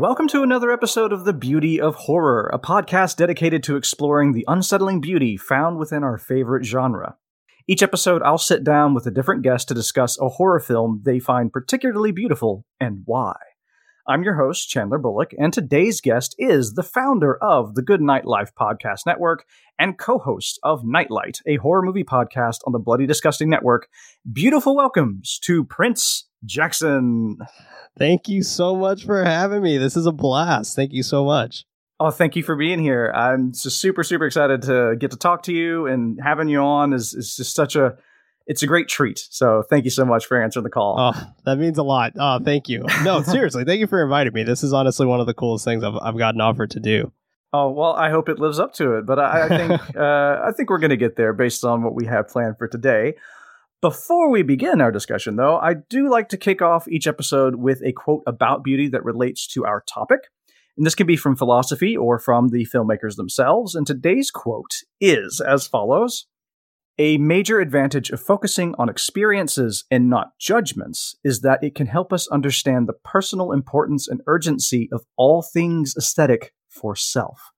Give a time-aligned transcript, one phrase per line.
[0.00, 4.46] Welcome to another episode of The Beauty of Horror, a podcast dedicated to exploring the
[4.48, 7.16] unsettling beauty found within our favorite genre.
[7.68, 11.18] Each episode, I'll sit down with a different guest to discuss a horror film they
[11.18, 13.36] find particularly beautiful and why.
[14.08, 18.24] I'm your host, Chandler Bullock, and today's guest is the founder of the Good Night
[18.24, 19.44] Life Podcast Network
[19.78, 23.86] and co host of Nightlight, a horror movie podcast on the Bloody Disgusting Network.
[24.32, 27.38] Beautiful welcomes to Prince Jackson.
[27.98, 29.78] Thank you so much for having me.
[29.78, 30.76] This is a blast.
[30.76, 31.64] Thank you so much.
[31.98, 33.12] Oh, thank you for being here.
[33.14, 36.94] I'm just super, super excited to get to talk to you and having you on
[36.94, 37.96] is, is just such a
[38.46, 39.28] it's a great treat.
[39.30, 40.96] So thank you so much for answering the call.
[40.98, 42.14] Oh, that means a lot.
[42.18, 42.84] Oh, thank you.
[43.04, 44.42] No, seriously, thank you for inviting me.
[44.42, 47.12] This is honestly one of the coolest things I've, I've gotten offered to do.
[47.52, 49.06] Oh well, I hope it lives up to it.
[49.06, 51.94] But I, I think uh, I think we're going to get there based on what
[51.94, 53.14] we have planned for today.
[53.82, 57.80] Before we begin our discussion, though, I do like to kick off each episode with
[57.82, 60.20] a quote about beauty that relates to our topic.
[60.76, 63.74] And this can be from philosophy or from the filmmakers themselves.
[63.74, 66.26] And today's quote is as follows
[66.98, 72.12] A major advantage of focusing on experiences and not judgments is that it can help
[72.12, 77.50] us understand the personal importance and urgency of all things aesthetic for self.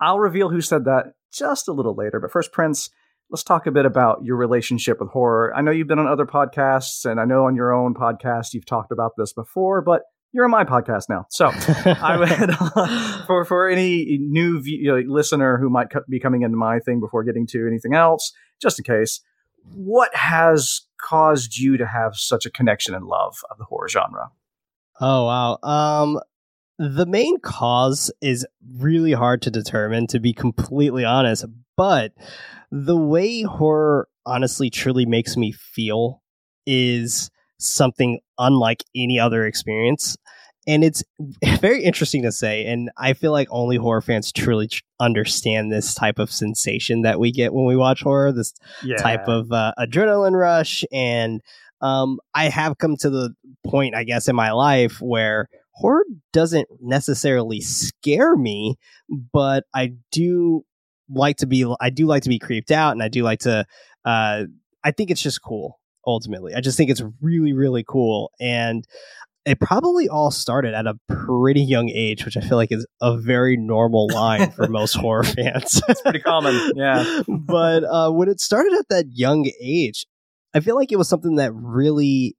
[0.00, 2.90] I'll reveal who said that just a little later, but first, Prince,
[3.32, 5.54] let's talk a bit about your relationship with horror.
[5.56, 8.66] I know you've been on other podcasts, and I know on your own podcast you've
[8.66, 10.02] talked about this before, but
[10.32, 11.24] you're on my podcast now.
[11.30, 11.46] So,
[11.86, 16.78] I would for for any new view, listener who might co- be coming into my
[16.78, 19.20] thing before getting to anything else, just in case,
[19.74, 24.30] what has caused you to have such a connection and love of the horror genre?
[25.00, 25.58] Oh, wow.
[25.62, 26.20] Um,
[26.78, 28.46] the main cause is
[28.76, 31.44] really hard to determine, to be completely honest.
[31.76, 32.12] But
[32.70, 36.22] the way horror honestly truly makes me feel
[36.66, 40.16] is something unlike any other experience.
[40.66, 41.02] And it's
[41.60, 42.66] very interesting to say.
[42.66, 47.18] And I feel like only horror fans truly tr- understand this type of sensation that
[47.18, 48.96] we get when we watch horror, this Yeah.
[48.96, 50.84] type of uh, adrenaline rush.
[50.92, 51.42] And
[51.80, 53.34] um, I have come to the
[53.64, 58.76] point, I guess, in my life where horror doesn't necessarily scare me,
[59.32, 60.64] but I do
[61.08, 63.64] like to be, I do like to be creeped out, and I do like to.
[64.04, 64.44] Uh,
[64.84, 65.78] I think it's just cool.
[66.06, 68.86] Ultimately, I just think it's really, really cool, and
[69.44, 73.16] it probably all started at a pretty young age, which I feel like is a
[73.16, 75.80] very normal line for most horror fans.
[75.88, 76.72] It's pretty common.
[76.76, 77.22] Yeah.
[77.28, 80.06] but uh, when it started at that young age,
[80.54, 82.36] I feel like it was something that really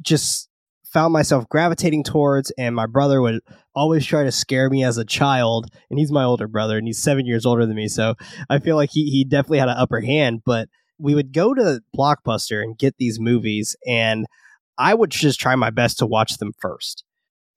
[0.00, 0.47] just
[0.92, 2.50] found myself gravitating towards.
[2.58, 3.40] And my brother would
[3.74, 5.66] always try to scare me as a child.
[5.90, 7.88] And he's my older brother, and he's seven years older than me.
[7.88, 8.14] So
[8.48, 10.42] I feel like he, he definitely had an upper hand.
[10.44, 10.68] But
[10.98, 14.26] we would go to Blockbuster and get these movies, and
[14.76, 17.04] I would just try my best to watch them first.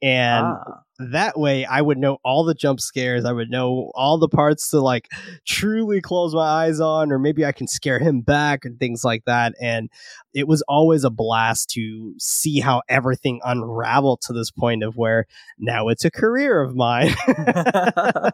[0.02, 0.82] And Ah.
[1.12, 3.26] That way I would know all the jump scares.
[3.26, 5.10] I would know all the parts to like
[5.46, 9.26] truly close my eyes on, or maybe I can scare him back and things like
[9.26, 9.54] that.
[9.60, 9.90] And
[10.34, 15.26] it was always a blast to see how everything unraveled to this point of where
[15.58, 17.14] now it's a career of mine.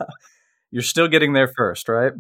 [0.72, 2.13] You're still getting there first, right?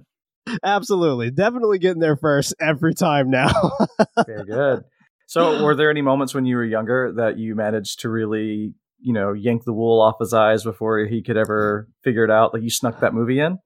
[0.63, 1.31] Absolutely.
[1.31, 3.51] Definitely getting there first every time now.
[4.25, 4.83] Very good.
[5.27, 9.13] So, were there any moments when you were younger that you managed to really, you
[9.13, 12.53] know, yank the wool off his eyes before he could ever figure it out?
[12.53, 13.59] Like you snuck that movie in?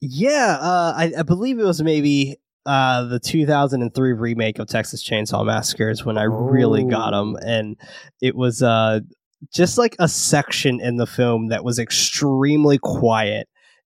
[0.00, 5.44] Yeah, uh, I, I believe it was maybe uh, the 2003 remake of Texas Chainsaw
[5.44, 7.76] Massacre is when I really got him, and
[8.20, 9.00] it was uh,
[9.52, 13.48] just like a section in the film that was extremely quiet,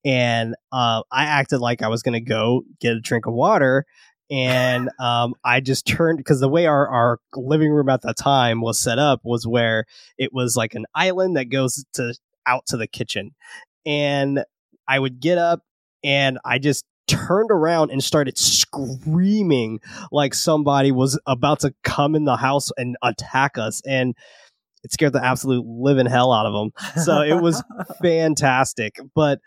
[0.03, 3.85] and uh, I acted like I was gonna go get a drink of water.
[4.33, 8.61] And um, I just turned because the way our, our living room at the time
[8.61, 9.85] was set up was where
[10.17, 12.15] it was like an island that goes to
[12.47, 13.35] out to the kitchen,
[13.85, 14.43] and
[14.87, 15.61] I would get up
[16.03, 19.79] and I just turned around and started screaming
[20.11, 23.81] like somebody was about to come in the house and attack us.
[23.85, 24.15] And
[24.83, 26.71] it scared the absolute living hell out of him.
[27.03, 27.63] so it was
[28.01, 29.39] fantastic but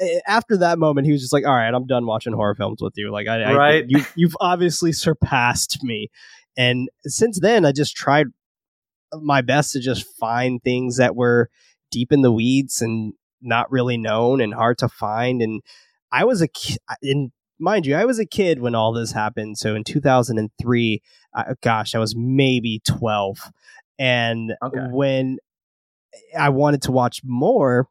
[0.00, 2.80] eh, after that moment he was just like all right i'm done watching horror films
[2.82, 3.84] with you like i, I Right.
[3.88, 6.08] you, you've obviously surpassed me
[6.56, 8.26] and since then i just tried
[9.20, 11.48] my best to just find things that were
[11.90, 15.40] deep in the weeds and not really known and hard to find.
[15.40, 15.62] And
[16.10, 17.30] I was a kid, and
[17.60, 19.58] mind you, I was a kid when all this happened.
[19.58, 21.02] So in 2003,
[21.34, 23.38] uh, gosh, I was maybe 12.
[23.98, 24.86] And Okay.
[24.90, 25.38] when
[26.38, 27.88] I wanted to watch more,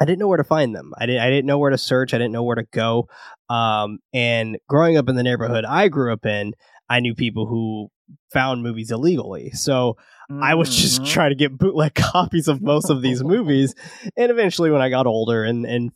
[0.00, 0.92] I didn't know where to find them.
[0.98, 1.22] I didn't.
[1.22, 2.14] I didn't know where to search.
[2.14, 3.08] I didn't know where to go.
[3.48, 6.54] Um, and growing up in the neighborhood I grew up in,
[6.88, 7.88] I knew people who
[8.32, 9.50] found movies illegally.
[9.52, 9.96] So
[10.30, 13.74] I was just trying to get bootleg copies of most of these movies.
[14.16, 15.90] And eventually, when I got older and and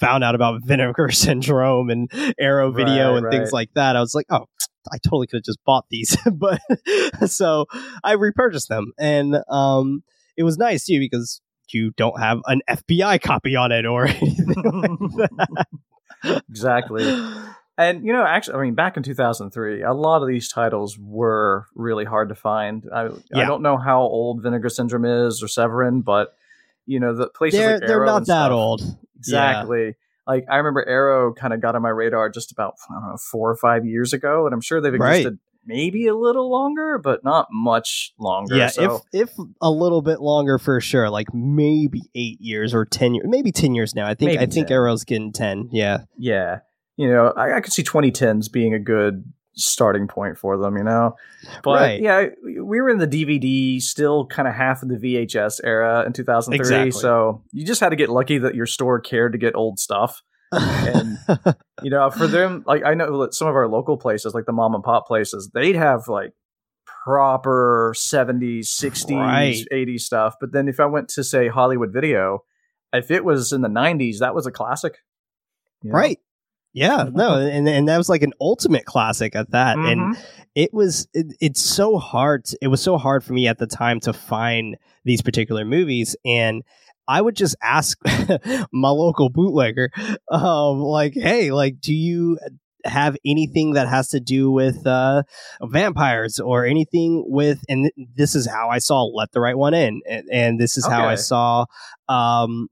[0.00, 4.14] found out about Vinegar Syndrome and Arrow Video Right, and things like that, I was
[4.14, 4.46] like, oh.
[4.92, 6.60] I totally could have just bought these, but
[7.26, 7.66] so
[8.02, 10.02] I repurchased them, and um,
[10.36, 11.40] it was nice too because
[11.70, 14.54] you don't have an FBI copy on it or anything
[15.16, 15.66] like
[16.48, 17.04] exactly.
[17.76, 21.66] And you know, actually, I mean, back in 2003, a lot of these titles were
[21.74, 22.86] really hard to find.
[22.94, 26.36] I, I don't know how old Vinegar Syndrome is or Severin, but
[26.86, 28.82] you know, the places they're like they're not that stuff- old.
[29.16, 29.96] Exactly.
[30.26, 33.16] Like I remember Arrow kind of got on my radar just about I don't know
[33.16, 35.16] four or five years ago, and I'm sure they've Right.
[35.20, 38.56] existed maybe a little longer, but not much longer.
[38.56, 42.84] Yeah, so, if if a little bit longer for sure, like maybe eight years or
[42.84, 44.06] ten years, maybe ten years now.
[44.06, 45.68] I think Maybe I think Arrow's getting ten.
[45.72, 46.60] Yeah, yeah,
[46.96, 49.24] you know, I, I could see 2010s being a good
[49.56, 50.76] starting point for them.
[50.76, 51.16] You know,
[51.62, 52.00] but Right.
[52.02, 56.12] yeah, we were in the DVD, still kind of half of the VHS era in
[56.12, 56.58] 2003.
[56.58, 56.90] Exactly.
[56.92, 60.22] So you just had to get lucky that your store cared to get old stuff.
[60.52, 61.18] And-
[61.82, 64.52] you know, for them, like I know that some of our local places, like the
[64.52, 66.32] mom and pop places, they'd have like
[67.04, 69.64] proper 70s, 60s, Right.
[69.72, 70.34] 80s stuff.
[70.40, 72.44] But then if I went to say Hollywood Video,
[72.92, 74.98] if it was in the 90s, that was a classic.
[75.82, 75.98] you know?
[75.98, 76.18] right.
[76.74, 80.18] Yeah, no, and and that was like an ultimate classic at that, and Mhm.
[80.56, 84.00] it was it, it's so hard it was so hard for me at the time
[84.00, 86.62] to find these particular movies and
[87.08, 87.98] i would just ask
[88.72, 89.90] my local bootlegger
[90.30, 92.38] um like hey like do you
[92.84, 95.22] have anything that has to do with uh
[95.62, 99.74] vampires or anything with and th- this is how i saw let the right one
[99.74, 101.64] in and, and this is how i saw
[102.08, 102.68] um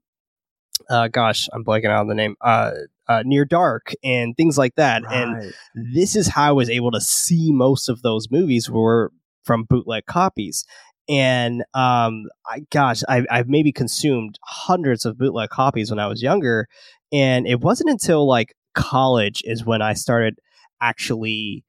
[0.89, 2.71] uh gosh i'm blanking out on the name uh
[3.07, 5.03] uh, near dark and things like that.
[5.11, 5.53] And
[5.93, 9.11] this is how I was able to see most of those movies were
[9.43, 10.65] from bootleg copies.
[11.09, 16.23] And um, I, gosh, I, I've maybe consumed hundreds of bootleg copies when I was
[16.23, 16.67] younger,
[17.11, 20.39] and it wasn't until like college is when I started
[20.81, 21.65] actually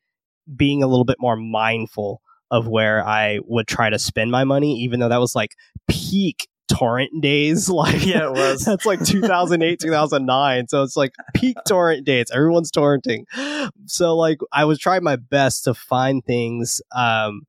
[0.54, 2.20] being a little bit more mindful
[2.50, 5.56] of where I would try to spend my money, even though that was like
[5.88, 7.69] peak torrent days.
[7.75, 8.64] Like, Yeah, it was.
[8.64, 10.69] that's like 2008, 2009.
[10.69, 12.26] So it's like peak torrent days.
[12.32, 13.25] Everyone's torrenting.
[13.87, 17.43] So like I was trying my best to find things um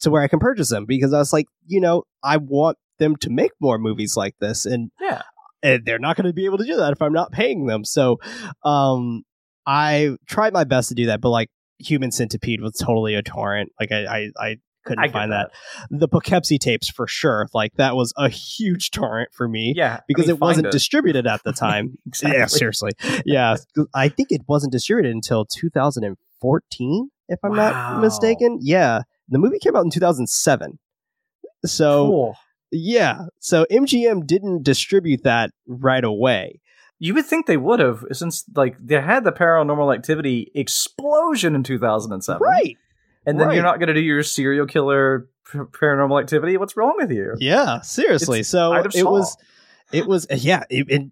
[0.00, 3.16] to where I can purchase them because I was like, you know, I want them
[3.16, 5.22] to make more movies like this and Yeah.
[5.62, 7.84] and they're not going to be able to do that if I'm not paying them.
[7.84, 8.18] So
[8.64, 9.22] um
[9.66, 11.48] I tried my best to do that, but like
[11.78, 13.70] Human Centipede was totally a torrent.
[13.78, 15.50] Like I I, I couldn't I find that.
[15.90, 17.46] The Poughkeepsie tapes for sure.
[17.54, 19.96] Like that was a huge torrent for me Yeah.
[19.96, 21.98] I because mean, it wasn't find distributed at the time.
[22.06, 22.38] Exactly.
[22.38, 22.90] Yeah, seriously.
[23.24, 23.56] Yeah,
[23.94, 27.56] I think it wasn't distributed until 2014, if I'm Wow.
[27.56, 28.58] not mistaken.
[28.60, 30.78] Yeah, the movie came out in 2007.
[31.64, 32.36] So Cool.
[32.70, 36.60] yeah, so MGM didn't distribute that right away.
[36.98, 41.62] You would think they would have, since like they had the paranormal activity explosion in
[41.64, 42.76] 2007, Right.
[43.26, 43.54] And then right.
[43.54, 46.56] you're not going to do your serial killer paranormal activity.
[46.56, 47.34] What's wrong with you?
[47.38, 48.40] Yeah, seriously.
[48.40, 49.10] It's so it Saw.
[49.10, 49.36] was
[49.92, 51.10] it was yeah, it, it, and,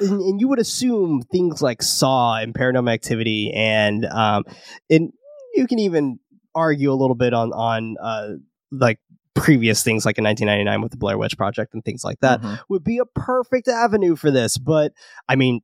[0.00, 4.44] and you would assume things like Saw and Paranormal Activity and um
[4.88, 5.12] and
[5.54, 6.18] you can even
[6.54, 8.34] argue a little bit on on uh
[8.70, 8.98] like
[9.34, 12.60] previous things like in 1999 with the Blair Witch Project and things like that Mhm.
[12.68, 14.58] would be a perfect avenue for this.
[14.58, 14.92] But
[15.28, 15.60] I mean,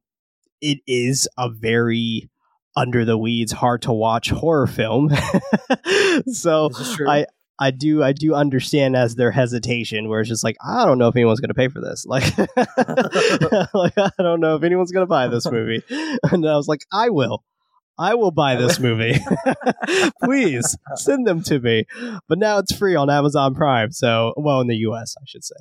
[0.61, 2.31] it is a very
[2.77, 5.11] under the weeds, hard to watch horror film.
[6.27, 7.09] so This is true.
[7.09, 7.27] I
[7.59, 11.09] I do I do understand as their hesitation where it's just like I don't know
[11.09, 12.05] if anyone's going to pay for this.
[12.17, 12.37] Like
[13.75, 15.83] like I don't know if anyone's going to buy this movie.
[15.91, 17.43] And I was like I will.
[17.99, 19.15] I will buy this movie.
[20.23, 21.85] Please send them to me.
[22.29, 23.93] But now it's free on Amazon Prime.
[23.93, 25.57] So, well, in the US, I should say.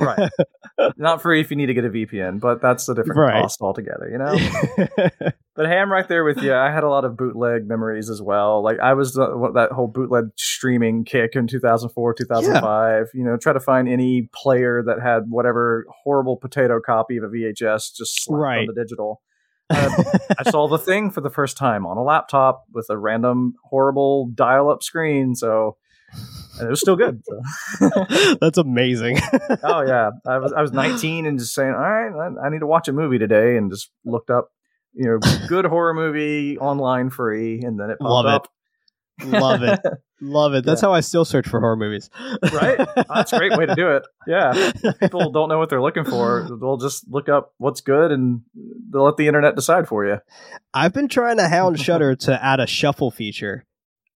[0.00, 0.30] right.
[0.96, 3.42] Not free if you need to get a VPN, but that's a different Right.
[3.42, 4.36] cost altogether, you know?
[5.54, 6.52] But hey, I'm right there with you.
[6.54, 8.62] I had a lot of bootleg memories as well.
[8.62, 13.06] Like I was what- that whole bootleg streaming kick in 2004, 2005.
[13.14, 17.28] You know, try to find any player that had whatever horrible potato copy of a
[17.28, 18.58] VHS just slapped Right.
[18.60, 19.22] on the digital.
[19.68, 23.54] Uh, I saw the thing for the first time on a laptop with a random
[23.64, 25.34] horrible dial-up screen.
[25.34, 25.76] So
[26.58, 27.22] and it was still good.
[27.24, 27.90] so.
[28.40, 29.18] That's amazing.
[29.62, 32.60] oh yeah, I was I was 19 and just saying, all right, I, I need
[32.60, 34.50] to watch a movie today, and just looked up,
[34.94, 35.18] you know,
[35.48, 38.48] good horror movie online free, and then it popped Love up.
[39.24, 39.80] Love it.
[40.20, 40.64] Love it.
[40.64, 42.10] That's how I still search for horror movies.
[42.52, 42.78] right?
[43.08, 44.02] That's a great way to do it.
[44.26, 44.72] Yeah.
[45.00, 46.46] People don't know what they're looking for.
[46.60, 48.42] They'll just look up what's good and
[48.90, 50.18] they'll let the internet decide for you.
[50.74, 53.64] I've been trying to hound Shudder to add a shuffle feature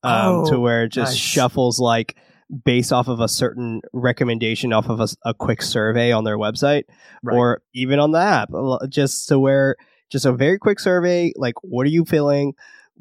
[0.02, 1.18] um, to Oh, where it just nice.
[1.18, 2.16] shuffles like
[2.64, 6.84] based off of a certain recommendation off of a quick survey on their website
[7.22, 7.36] Right.
[7.36, 8.48] or even on the app
[8.88, 9.76] just to where
[10.10, 12.54] just a very quick survey like what are you feeling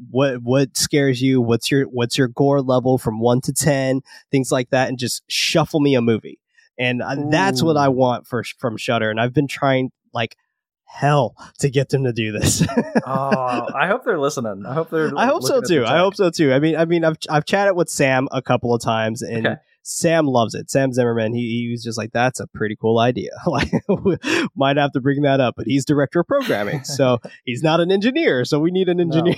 [0.09, 4.01] what what scares you what's your what's your gore level from 1 to 10
[4.31, 6.39] things like that and just shuffle me a movie
[6.77, 10.37] and uh, that's what I want for from Shudder and I've been trying like
[10.85, 12.65] hell to get them to do this
[13.05, 14.65] oh, I hope they're listening.
[14.65, 15.11] I hope they're.
[15.17, 15.85] I hope so looking at the too.
[15.85, 16.53] I hope so too.
[16.53, 19.55] I mean, I mean, I've I've chatted with Sam a couple of times, and Okay.
[19.89, 20.69] Sam loves it.
[20.69, 23.71] Sam Zimmerman, he, he was just like, "That's a pretty cool idea." like,
[24.55, 27.91] might have to bring that up, but he's director of programming, so he's not an
[27.91, 28.45] engineer.
[28.45, 29.35] So we need an engineer.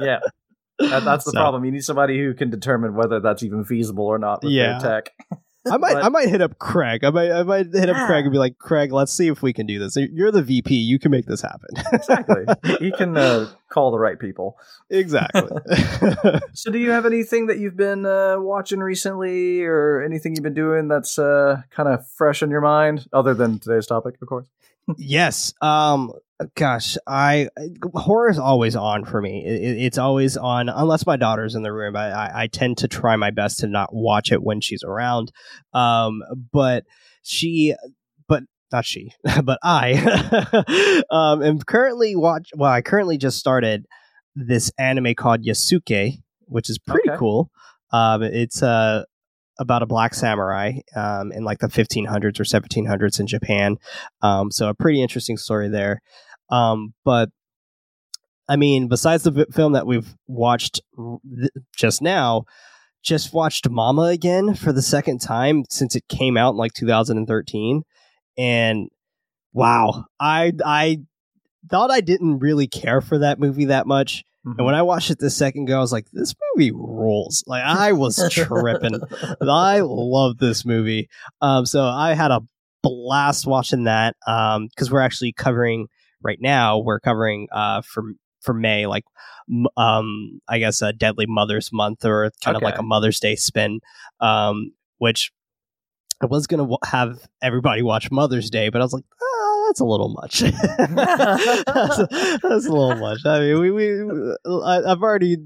[0.00, 0.20] Yeah.
[0.78, 1.64] That, that's the So- problem.
[1.64, 4.78] You need somebody who can determine whether that's even feasible or not with Yeah.
[4.78, 5.12] their tech.
[5.70, 7.04] I might But- I might hit up Craig.
[7.04, 9.52] I might I might hit up Craig and be like, "Craig, let's see if we
[9.52, 9.96] can do this.
[9.96, 10.74] You're the VP.
[10.74, 12.44] You can make this happen." exactly.
[12.80, 14.58] He can uh, call the right people.
[14.90, 15.48] exactly.
[16.52, 20.54] So, do you have anything that you've been uh, watching recently, or anything you've been
[20.54, 24.46] doing that's uh, kind of fresh in your mind, other than today's topic, of course?
[24.96, 26.12] Yes um
[26.54, 27.48] gosh i
[27.94, 29.44] horror is always on for me.
[29.44, 32.78] It, it- it's always on unless my daughter's in the room I, I i tend
[32.78, 35.32] to try my best to not watch it when she's around.
[35.74, 36.84] Um but
[37.22, 37.74] she
[38.28, 39.10] but not she
[39.44, 43.84] but i um am currently watch well i currently just started
[44.36, 47.18] this anime called yasuke which is pretty Okay.
[47.18, 47.50] cool.
[47.92, 49.04] Um it's uh
[49.58, 53.76] about a black samurai um, in like the 1500s or 1700s in Japan.
[54.22, 56.00] Um, so a pretty interesting story there.
[56.50, 57.30] Um, but
[58.48, 62.44] I mean, besides the film that we've watched th- just now,
[63.02, 67.82] just watched Mama again for the second time since it came out in like 2013,
[68.36, 68.88] and
[69.52, 70.98] wow, I I
[71.68, 74.24] thought I didn't really care for that movie that much.
[74.56, 77.44] And when I watched it the second go, I was like, this movie rules.
[77.46, 79.00] Like I was tripping.
[79.40, 81.08] I love this movie.
[81.40, 82.40] Um, so I had a
[82.82, 84.16] blast watching that.
[84.26, 85.88] Um, because we're actually covering
[86.22, 86.78] right now.
[86.78, 88.04] We're covering uh for
[88.40, 89.04] for May, like
[89.76, 93.80] um, I guess a Deadly Mother's Month or kind of like a Mother's Day spin.
[94.20, 95.32] Um, which
[96.20, 99.04] I was gonna w- have everybody watch Mother's Day, but I was like,
[99.68, 100.40] that's a little much.
[100.40, 102.08] that's, a,
[102.42, 103.20] that's a little much.
[103.24, 104.34] I mean, we, we
[104.64, 105.36] I, I've already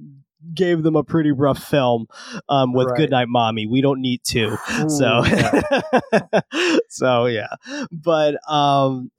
[0.55, 2.07] gave them a pretty rough film
[2.49, 2.97] um, with Right.
[2.99, 3.67] Goodnight Mommy.
[3.67, 4.57] We don't need to.
[4.89, 6.41] So, yeah.
[6.89, 7.49] so yeah,
[7.93, 9.11] but um,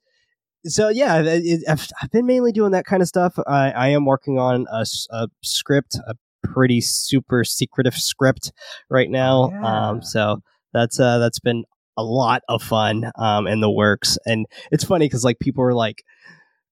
[0.66, 3.38] so yeah, it, it- I've, I've been mainly doing that kind of stuff.
[3.48, 8.52] I, I am working on a, a script, a pretty super secretive script
[8.90, 9.50] right now.
[9.50, 9.88] Yeah.
[9.90, 10.42] Um, so
[10.74, 11.64] that's uh, that's been
[11.98, 15.74] a lot of fun um, in the works, and it's funny because like people are
[15.74, 16.04] like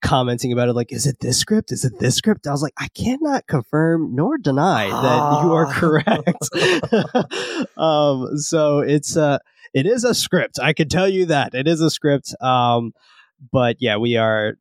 [0.02, 1.72] commenting about it like is it this script?
[1.72, 2.48] Is it this script?
[2.48, 5.74] I was like i cannot confirm nor deny that you are Ah.
[5.74, 6.50] correct.
[7.78, 9.38] Um so it's uh
[9.74, 10.60] it is a script.
[10.60, 11.54] I can tell you that.
[11.54, 12.94] It is a script um
[13.52, 14.56] but yeah we are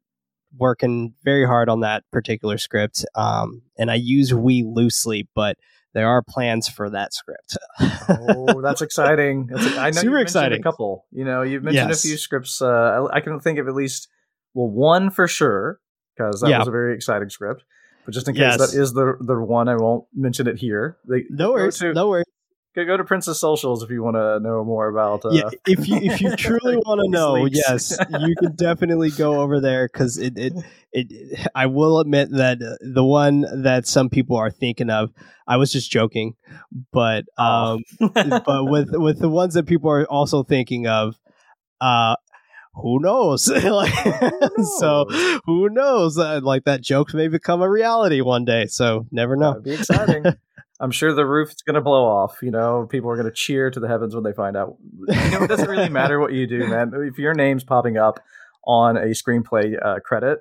[0.59, 5.57] working very hard on that particular script um and i use we loosely but
[5.95, 7.57] there are plans for that script
[8.09, 9.47] oh, that's exciting.
[9.47, 10.61] That's, I know Super exciting.
[10.61, 11.07] a couple.
[11.13, 12.05] You know, you've mentioned Yes.
[12.05, 12.61] a few scripts.
[12.63, 14.09] Uh, I, I can think of at least
[14.55, 15.81] well one for sure
[16.17, 16.59] because that Yeah.
[16.59, 17.65] was a very exciting script.
[18.05, 18.59] But just in case Yes.
[18.73, 20.97] that is the the one, I won't mention it here.
[21.09, 22.25] They, no worries to- no worries
[22.75, 25.25] Go, go to Prince's Socials if you want to know more about.
[25.25, 29.41] Uh, yeah, if you if you truly want to know, yes, you can definitely go
[29.41, 30.53] over there because it, it
[30.93, 35.11] it I will admit that uh, the one that some people are thinking of,
[35.49, 36.35] I was just joking,
[36.93, 37.79] but Oh.
[37.79, 37.83] um,
[38.15, 41.17] but with with the ones that people are also thinking of,
[41.81, 42.15] uh.
[42.75, 43.49] Who knows?
[43.65, 43.93] like,
[44.79, 45.41] so knows?
[45.45, 46.17] who knows?
[46.17, 48.67] Uh, like that joke may become a reality one day.
[48.67, 49.55] So never know.
[49.61, 50.25] That'd be exciting.
[50.81, 52.39] I'm sure the roof is going to blow off.
[52.43, 54.77] You know, people are going to cheer to the heavens when they find out.
[55.09, 56.93] You know, it doesn't really matter what you do, man.
[56.95, 58.21] If your name's popping up
[58.65, 60.41] on a screenplay uh, credit,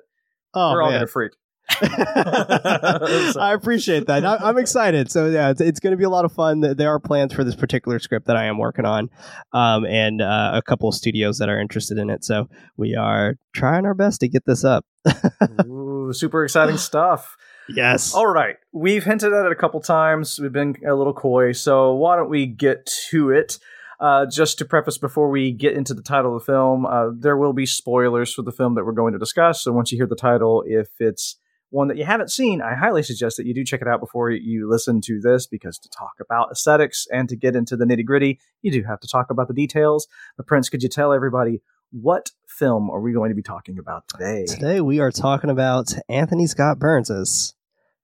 [0.54, 1.32] Oh we're all going to freak.
[1.82, 4.24] I appreciate that.
[4.24, 5.10] I, I'm excited.
[5.10, 6.60] So yeah, it's, it's going to be a lot of fun.
[6.60, 9.08] There there are plans for this particular script that I am working on,
[9.52, 12.24] um, and uh, a couple of studios that are interested in it.
[12.24, 14.84] So we are trying our best to get this up.
[15.66, 17.36] Ooh, super exciting stuff.
[17.74, 18.14] Yes.
[18.14, 18.56] All right.
[18.72, 20.38] We've hinted at it a couple times.
[20.40, 21.52] We've been a little coy.
[21.52, 23.58] So why don't we get to it?
[23.98, 27.36] Uh, just to preface before we get into the title of the film, uh, there
[27.36, 29.62] will be spoilers for the film that we're going to discuss.
[29.62, 31.36] So once you hear the title, if it's
[31.68, 34.30] one that you haven't seen, I highly suggest that you do check it out before
[34.30, 38.04] you listen to this because to talk about aesthetics and to get into the nitty
[38.04, 40.08] gritty, you do have to talk about the details.
[40.36, 41.60] But Prince, could you tell everybody
[41.92, 44.46] what film are we going to be talking about today?
[44.46, 47.54] Today we are talking about Anthony Scott Burns'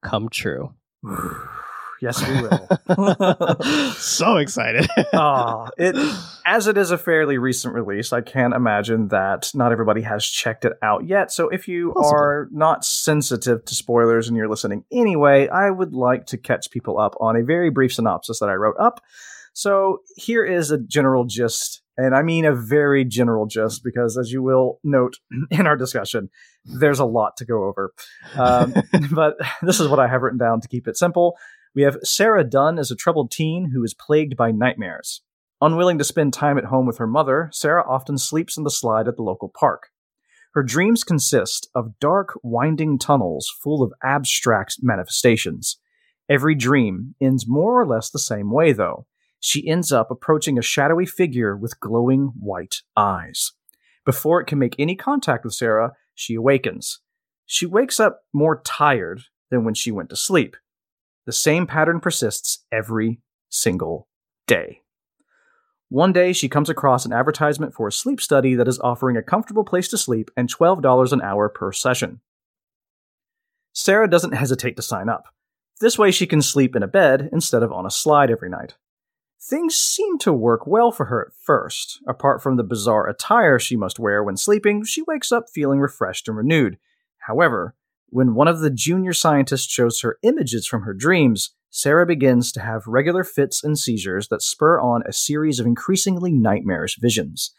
[0.07, 0.73] Come True.
[2.01, 3.93] yes, we will.
[3.99, 4.87] so excited.
[5.13, 5.97] Ah, it
[6.47, 10.65] as it is a fairly recent release, I can't imagine that not everybody has checked
[10.65, 11.33] it out yet.
[11.33, 12.17] So if you Possibly.
[12.17, 16.99] are not sensitive to spoilers and you're listening anyway, I would like to catch people
[16.99, 19.01] up on a very brief synopsis that I wrote up.
[19.53, 24.33] So here is a general gist, and I mean a very general gist because, as
[24.33, 25.17] you will note
[25.51, 26.31] in our discussion,
[26.65, 27.93] there's a lot to go over.
[28.37, 28.75] Um,
[29.13, 31.37] but this is what I have written down to keep it simple.
[31.75, 35.23] We have Sarah Dunn as a troubled teen who is plagued by nightmares.
[35.61, 39.09] Unwilling to spend time at home with her mother, Sarah often sleeps in the slide
[39.09, 39.89] at the local park.
[40.53, 45.79] Her dreams consist of dark, winding tunnels full of abstract manifestations.
[46.29, 49.07] Every dream ends more or less the same way, though.
[49.41, 53.53] She ends up approaching a shadowy figure with glowing white eyes.
[54.05, 57.01] Before it can make any contact with Sarah, she awakens.
[57.45, 60.57] She wakes up more tired than when she went to sleep.
[61.27, 64.09] The same pattern persists every single
[64.47, 64.83] day.
[65.89, 69.23] One day, she comes across an advertisement for a sleep study that is offering a
[69.23, 72.21] comfortable place to sleep and $12 an hour per session.
[73.73, 75.27] Sarah doesn't hesitate to sign up.
[75.81, 78.75] This way, she can sleep in a bed instead of on a slide every night.
[79.41, 82.01] Things seem to work well for her at first.
[82.09, 86.27] Apart from the bizarre attire she must wear when sleeping, she wakes up feeling refreshed
[86.27, 86.79] and renewed.
[87.19, 87.75] However,
[88.09, 92.61] when one of the junior scientists shows her images from her dreams, Sarah begins to
[92.61, 97.53] have regular fits and seizures that spur on a series of increasingly nightmarish visions.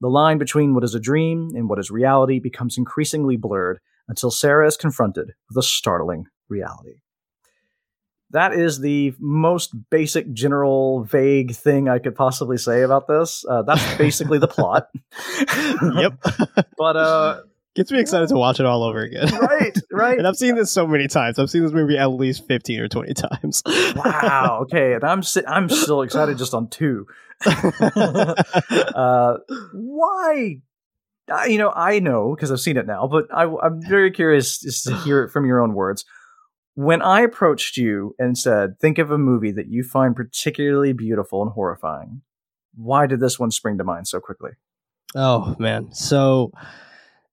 [0.00, 4.30] The line between what is a dream and what is reality becomes increasingly blurred until
[4.30, 7.02] Sarah is confronted with a startling reality.
[8.32, 13.44] That is the most basic, general, vague thing I could possibly say about this.
[13.48, 14.88] Uh, that's basically the plot.
[15.96, 16.14] yep.
[16.78, 17.40] but uh,
[17.76, 19.28] Gets me excited to watch it all over again.
[19.40, 20.18] right, right.
[20.18, 21.38] and I've seen this so many times.
[21.38, 23.62] I've seen this movie at least 15 or 20 times.
[23.96, 24.60] wow.
[24.62, 27.06] Okay, and I'm si- I'm still excited just on two.
[27.46, 29.34] uh,
[29.72, 30.56] why?
[31.32, 34.58] I- You know, I know because I've seen it now, but I, I'm very curious
[34.60, 36.04] just to hear it from your own words.
[36.74, 41.42] When I approached you and said, "Think of a movie that you find particularly beautiful
[41.42, 42.22] and horrifying,"
[42.74, 44.52] why did this one spring to mind so quickly?
[45.14, 45.92] Oh man.
[45.92, 46.52] So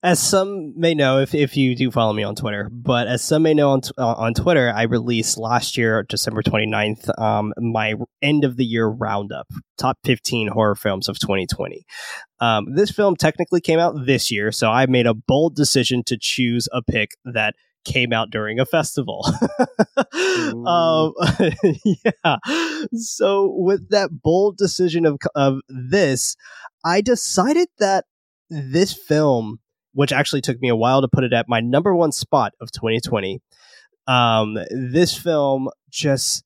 [0.04, 3.43] as some may know if, if you do follow me on Twitter, but as some
[3.43, 8.43] may know on, uh, on Twitter, I released last year, December 29th, um, my end
[8.43, 9.47] of the year roundup,
[9.78, 11.84] top 15 horror films of 2020.
[12.39, 16.17] Um, this film technically came out this year, so I made a bold decision to
[16.19, 17.56] choose a pick that
[17.88, 19.26] came out during a festival.
[20.67, 21.13] um,
[21.84, 22.38] yeah.
[22.93, 26.36] So with that bold decision of of this,
[26.84, 28.06] I decided that
[28.50, 29.60] this film,
[29.93, 32.71] which actually took me a while to put it at my number one spot of
[32.71, 33.41] 2020,
[34.08, 36.43] um, this film just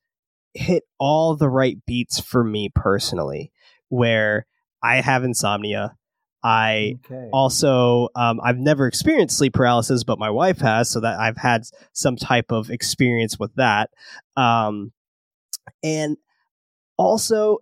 [0.54, 3.52] hit all the right beats for me personally,
[3.90, 4.46] where
[4.84, 5.96] I have insomnia.
[6.44, 7.30] I Okay.
[7.32, 11.64] also um, i've never experienced sleep paralysis but my wife has so that i've had
[11.94, 13.90] some type of experience with that.
[14.36, 14.92] Um,
[15.84, 16.18] and
[16.98, 17.60] also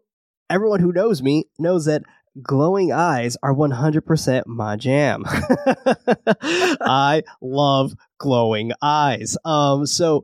[0.49, 2.03] everyone who knows me knows that
[2.41, 5.23] glowing eyes are 100% my jam.
[6.41, 9.37] I love glowing eyes.
[9.45, 10.23] Um, so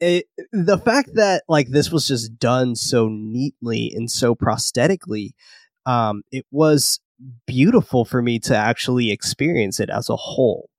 [0.00, 5.30] it, the fact that like this was just done so neatly and so prosthetically
[5.86, 7.00] um, it was
[7.46, 10.70] beautiful for me to actually experience it as a whole.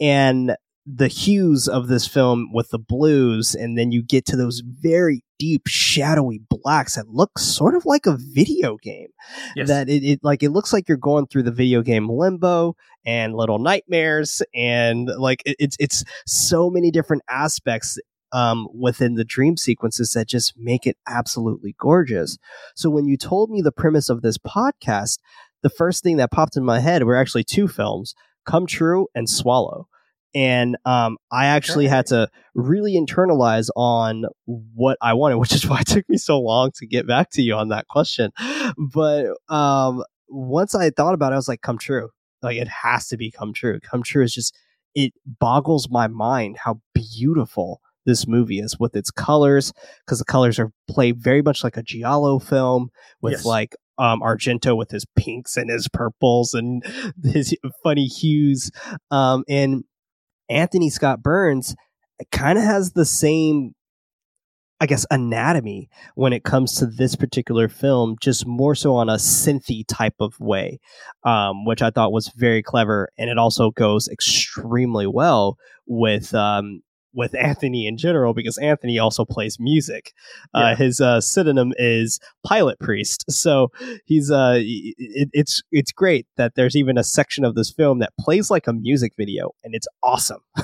[0.00, 4.62] And the hues of this film with the blues, and then you get to those
[4.66, 9.08] very deep, shadowy blacks that look sort of like a video game.
[9.54, 9.68] Yes.
[9.68, 12.74] That it, it like it looks like you're going through the video game Limbo
[13.06, 17.98] and Little Nightmares, and like it, it's it's so many different aspects
[18.32, 22.38] um, within the dream sequences that just make it absolutely gorgeous.
[22.74, 25.18] So when you told me the premise of this podcast,
[25.62, 29.28] the first thing that popped in my head were actually two films come true and
[29.28, 29.86] swallow.
[30.34, 35.80] And um, i actually had to really internalize on what i wanted which is why
[35.80, 38.30] it took me so long to get back to you on that question.
[38.78, 42.08] But um, once i thought about it i was like come true.
[42.42, 43.78] Like it has to be come true.
[43.80, 44.56] Come true is just
[44.94, 49.72] it boggles my mind how beautiful this movie is with its colors
[50.04, 53.44] because the colors are played very much like a giallo film with Yes.
[53.44, 56.84] like um argento with his pinks and his purples and
[57.22, 58.70] his funny hues.
[59.10, 59.84] Um and
[60.48, 61.74] anthony scott burns
[62.30, 63.74] kind of has the same
[64.82, 69.14] I guess anatomy when it comes to this particular film, just more so on a
[69.14, 70.80] synthy type of way,
[71.22, 76.82] um, which I thought was very clever, and it also goes extremely well with um,
[77.14, 80.12] with Anthony in general because Anthony also plays music.
[80.54, 83.70] Uh, his uh, synonym is Pilotpriest, so
[84.04, 88.12] he's uh, it, it's it's great that there's even a section of this film that
[88.18, 90.40] plays like a music video, and it's awesome.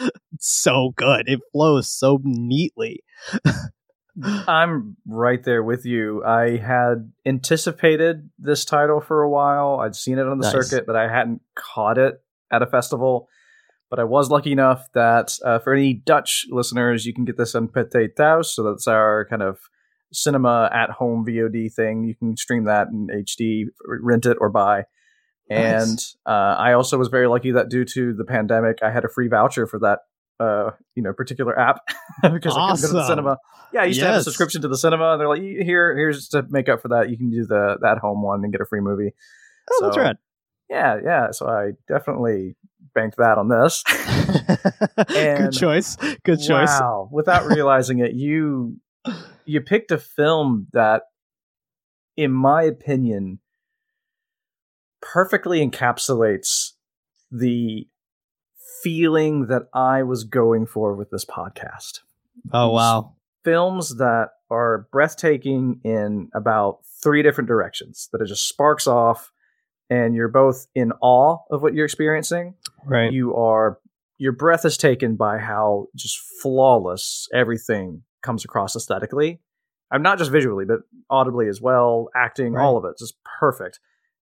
[0.00, 1.28] it's so good.
[1.28, 3.02] It flows so neatly.
[4.22, 6.22] I'm right there with you.
[6.24, 9.80] I had anticipated this title for a while.
[9.80, 10.68] I'd seen it on the Nice.
[10.68, 13.28] circuit, but I hadn't caught it at a festival.
[13.92, 17.54] But I was lucky enough that uh, for any Dutch listeners, you can get this
[17.54, 18.46] on Pathé Thuis.
[18.46, 19.58] So that's our kind of
[20.14, 22.04] cinema at home VOD thing.
[22.04, 24.84] You can stream that in HD, rent it, or buy.
[25.50, 26.16] And Nice.
[26.24, 29.28] uh, I also was very lucky that due to the pandemic, I had a free
[29.28, 29.98] voucher for that,
[30.40, 31.80] uh, you know, particular app
[32.22, 33.36] because I couldn't go to the cinema.
[33.74, 36.28] Yeah, I used to have a subscription to the cinema, and they're like, "Here, here's
[36.28, 37.10] to make up for that.
[37.10, 39.12] You can do the that home one and get a free movie."
[39.70, 40.16] Oh, that's right.
[40.70, 41.30] Yeah, yeah.
[41.32, 42.56] So I definitely
[42.94, 43.82] banked that on this.
[45.08, 45.96] Good choice.
[46.24, 46.68] Good choice.
[46.68, 47.08] Wow!
[47.12, 48.76] Without realizing it, you
[49.44, 51.02] you picked a film that,
[52.16, 53.40] in my opinion,
[55.00, 56.72] perfectly encapsulates
[57.30, 57.88] the
[58.82, 62.00] feeling that I was going for with this podcast.
[62.52, 63.14] Oh wow.
[63.44, 69.32] films that are breathtaking in about three different directions that it just sparks off
[69.92, 73.12] and you're both in awe of what you're experiencing Right.
[73.12, 73.78] you are
[74.18, 79.40] your breath is taken by how just flawless everything comes across aesthetically
[79.90, 82.64] i'm not just visually but audibly as well acting Right.
[82.64, 83.78] all of it just perfect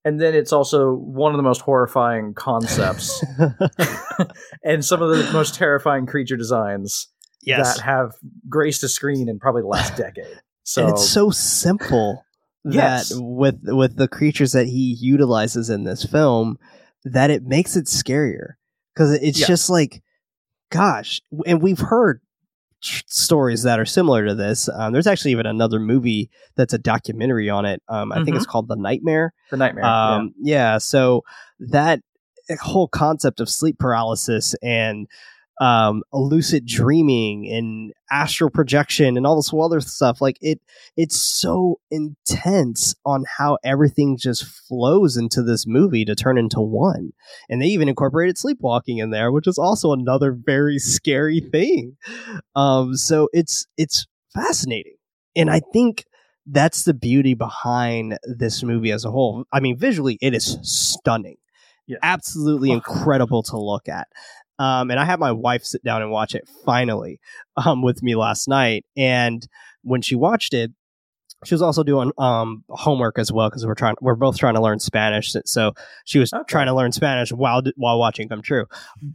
[0.06, 3.24] and then it's also one of the most horrifying concepts
[4.64, 7.10] and some of the most terrifying creature designs
[7.44, 7.76] yes.
[7.76, 8.14] that have
[8.48, 10.40] graced a screen in probably the last decade.
[10.64, 12.24] So, and it's so simple
[12.72, 13.10] Yes.
[13.10, 16.58] that with with the creatures that he utilizes in this film
[17.04, 18.54] that it makes it scarier
[18.94, 20.02] because it's just like
[20.70, 22.22] gosh and we've heard
[22.82, 27.50] stories that are similar to this um, there's actually even another movie that's a documentary
[27.50, 29.84] on it um, i think it's called the nightmare the nightmare.
[29.84, 30.16] yeah.
[30.16, 30.78] um, yeah.
[30.78, 31.24] so
[31.60, 32.02] that
[32.62, 35.08] whole concept of sleep paralysis and
[35.60, 40.60] um, lucid dreaming and astral projection and all this other stuff, like it,
[40.96, 47.12] it's so intense on how everything just flows into this movie to turn into one.
[47.50, 51.98] And they even incorporated sleepwalking in there, which is also another very scary thing.
[52.56, 54.96] Um, so it's it's fascinating,
[55.36, 56.06] and I think
[56.46, 59.46] that's the beauty behind this movie as a whole.
[59.52, 61.38] I mean, visually, it is stunning.
[61.86, 62.00] Yes.
[62.04, 64.08] Absolutely incredible to look at.
[64.60, 67.20] Um, and I had my wife sit down and watch it finally
[67.56, 68.86] um, with me last night.
[68.98, 69.48] And
[69.84, 70.72] when she watched it,
[71.46, 74.62] she was also doing um, homework as well because we're trying we're both trying to
[74.62, 75.34] learn Spanish.
[75.46, 76.44] So she was Okay.
[76.50, 78.66] trying to learn Spanish while while watching Come True.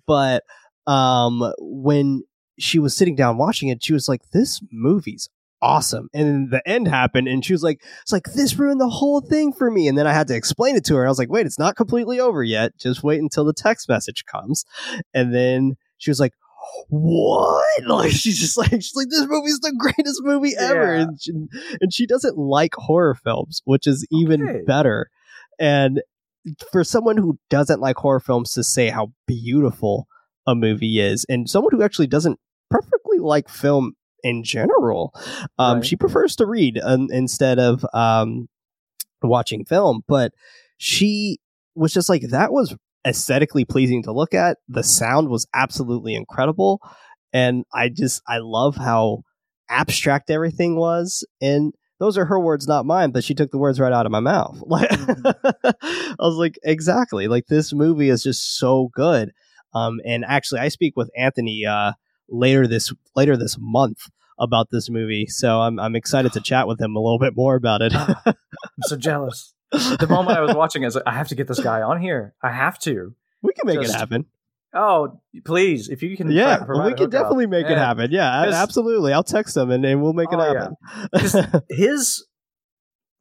[0.07, 0.43] But
[0.87, 2.23] um, when
[2.59, 5.29] she was sitting down watching it, she was like, "This movie's
[5.65, 8.89] awesome." And then the end happened, and she was like, "It's like this ruined the
[8.89, 11.07] whole thing for me." And then I had to explain it to her.
[11.07, 12.77] I was like, "Wait, it's not completely over yet.
[12.79, 14.65] Just wait until the text message comes."
[15.15, 16.33] And then she was like.
[16.89, 17.65] What?
[17.87, 21.03] Like she's just like she's like this movie's the greatest movie ever, Yeah.
[21.03, 21.33] and she,
[21.81, 24.63] and she doesn't like horror films, which is even Okay.
[24.67, 25.11] better.
[25.59, 26.03] And
[26.73, 30.07] for someone who doesn't like horror films to say how beautiful
[30.47, 32.39] a movie is, and someone who actually doesn't
[32.71, 33.93] perfectly like film
[34.25, 35.15] in general,
[35.59, 35.87] um, Right.
[35.87, 38.49] she prefers to read um, instead of um,
[39.23, 40.03] watching film.
[40.09, 40.33] But
[40.79, 41.39] she
[41.77, 42.75] was just like that was
[43.07, 44.59] aesthetically pleasing to look at.
[44.69, 46.81] The sound was absolutely incredible,
[47.33, 49.23] and I just I love how
[49.71, 53.81] abstract everything was and those are her words not mine but she took the words
[53.81, 58.59] right out of my mouth like i was like exactly like this movie is just
[58.59, 59.33] so good
[59.73, 61.93] um and actually i speak with anthony uh
[62.29, 64.09] later this later this month
[64.39, 67.55] about this movie so i'm, I'm excited to chat with him a little bit more
[67.55, 67.93] about it
[68.27, 68.35] I'm
[68.83, 69.53] so jealous.
[69.73, 71.83] The moment I was watching, it, I was like, I have to get this guy
[71.83, 72.35] on here.
[72.43, 73.15] I have to.
[73.43, 74.27] we can make Just- it happen
[74.77, 76.31] Oh, please, if you can.
[76.33, 80.13] yeah we can definitely make it happen yeah absolutely i'll text him and, and we'll
[80.15, 80.69] make it Oh, yeah.
[81.43, 82.25] happen His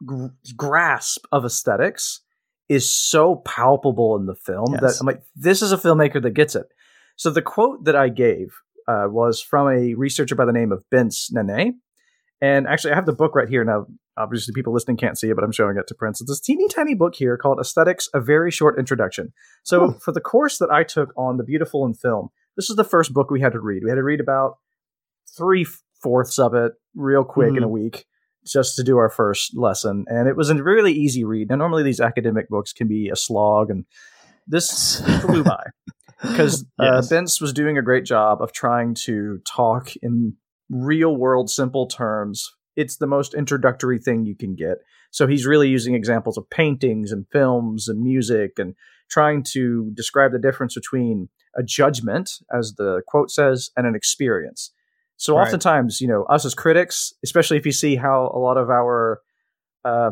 [0.04, 2.22] gr- grasp of aesthetics
[2.70, 6.56] is so palpable in the film that I'm like, this is a filmmaker that gets
[6.56, 6.66] it.
[7.18, 10.84] So the quote that I gave uh, was from a researcher by the name of
[10.90, 11.72] Bence Nanay.
[12.42, 13.86] And actually, I have the book right here now.
[14.18, 16.22] Obviously, people listening can't see it, but I'm showing it to Prince.
[16.22, 19.34] It's this teeny tiny book here called Aesthetics: A Very Short Introduction.
[19.64, 19.98] So, Hmm.
[20.00, 23.14] for the course that I took on the beautiful in film, this is the first
[23.14, 23.84] book we had to read.
[23.84, 24.58] We had to read about
[25.36, 25.66] three
[26.02, 28.06] fourths of it real quick in a week
[28.46, 30.04] just to do our first lesson.
[30.10, 31.50] And it was a really easy read.
[31.50, 33.86] Now, normally these academic books can be a slog, and
[34.46, 35.64] this flew by
[36.24, 37.12] because Yes.
[37.12, 40.36] uh, Bence was doing a great job of trying to talk in
[40.70, 42.52] real world simple terms.
[42.76, 44.78] It's the most introductory thing you can get.
[45.12, 48.74] So he's really using examples of paintings and films and music and
[49.10, 54.72] trying to describe the difference between a judgment, as the quote says, and an experience.
[55.18, 55.46] So Right.
[55.46, 59.22] oftentimes, you know, us as critics, especially if you see how a lot of our
[59.86, 60.12] uh,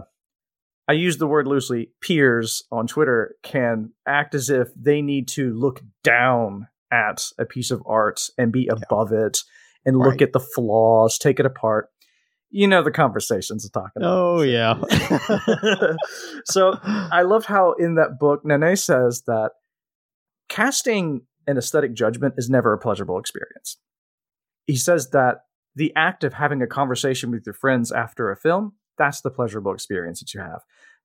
[0.92, 5.54] I use the word loosely, peers on Twitter can act as if they need to
[5.54, 9.40] look down at a piece of art and be above it
[9.86, 10.22] and look Right.
[10.24, 11.88] at the flaws, take it apart.
[12.50, 14.12] You know the conversations I'm talking about.
[14.14, 14.76] Oh yeah.
[16.46, 19.52] so I loved how in that book Nanay says that
[20.50, 23.78] casting an aesthetic judgment is never a pleasurable experience.
[24.68, 28.74] He says that the act of having a conversation with your friends after a film,
[29.02, 30.62] that's the pleasurable experience that you have.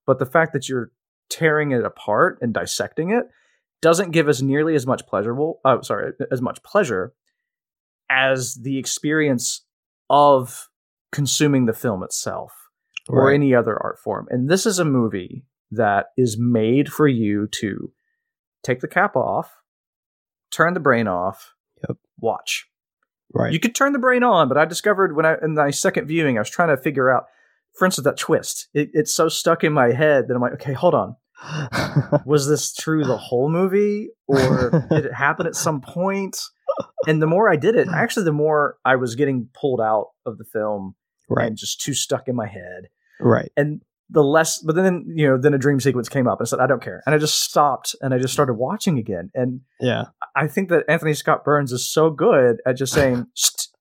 [0.06, 0.90] But the fact that you're
[1.30, 3.24] tearing it apart and dissecting it
[3.82, 7.12] doesn't give us nearly as much pleasurable oh sorry, as much pleasure
[8.09, 9.64] as the experience
[10.09, 10.68] of
[11.12, 12.52] consuming the film itself
[13.09, 14.26] or any other art form.
[14.30, 17.92] And this is a movie that is made for you to
[18.62, 19.50] take the cap off,
[20.50, 21.54] turn the brain off,
[21.88, 21.98] Yep.
[22.20, 22.68] watch.
[23.35, 23.52] right.
[23.52, 26.37] You could turn the brain on, but I discovered when I in my second viewing,
[26.38, 27.26] I was trying to figure out,
[27.78, 28.68] for instance, that twist.
[28.74, 31.16] It, it's so stuck in my head that I'm like, okay, hold on.
[32.24, 36.38] Was this true the whole movie, or did it happen at some point?
[37.06, 40.38] And the more I did it, actually, the more I was getting pulled out of
[40.38, 40.94] the film
[41.28, 41.46] right.
[41.48, 42.88] and just too stuck in my head
[43.20, 43.50] Right.
[43.56, 46.48] and the less but then you know then a dream sequence came up and I
[46.48, 49.62] said I don't care and I just stopped and I just started watching again and
[49.80, 50.04] Yeah.
[50.36, 53.26] I think that Anthony Scott Burns is so good at just saying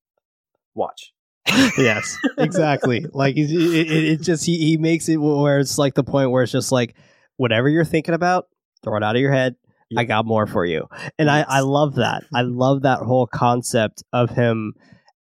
[0.73, 1.11] watch
[1.77, 3.05] yes, exactly.
[3.13, 6.43] Like it, it, it just he, he makes it where it's like the point where
[6.43, 6.95] it's just like
[7.37, 8.47] whatever you're thinking about,
[8.83, 9.55] throw it out of your head.
[9.95, 10.87] I got more for you,
[11.19, 12.23] and I I love that.
[12.33, 14.73] I love that whole concept of him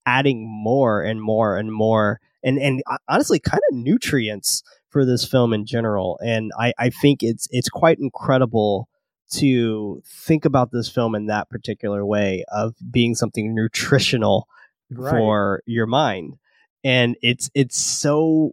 [0.07, 5.27] adding more and more and more, and and uh, honestly, kind of nutrients for this
[5.27, 6.19] film in general.
[6.25, 8.89] And I I think it's it's quite incredible
[9.35, 14.49] to think about this film in that particular way of being something nutritional
[14.97, 16.35] for your mind.
[16.83, 18.53] And it's it's so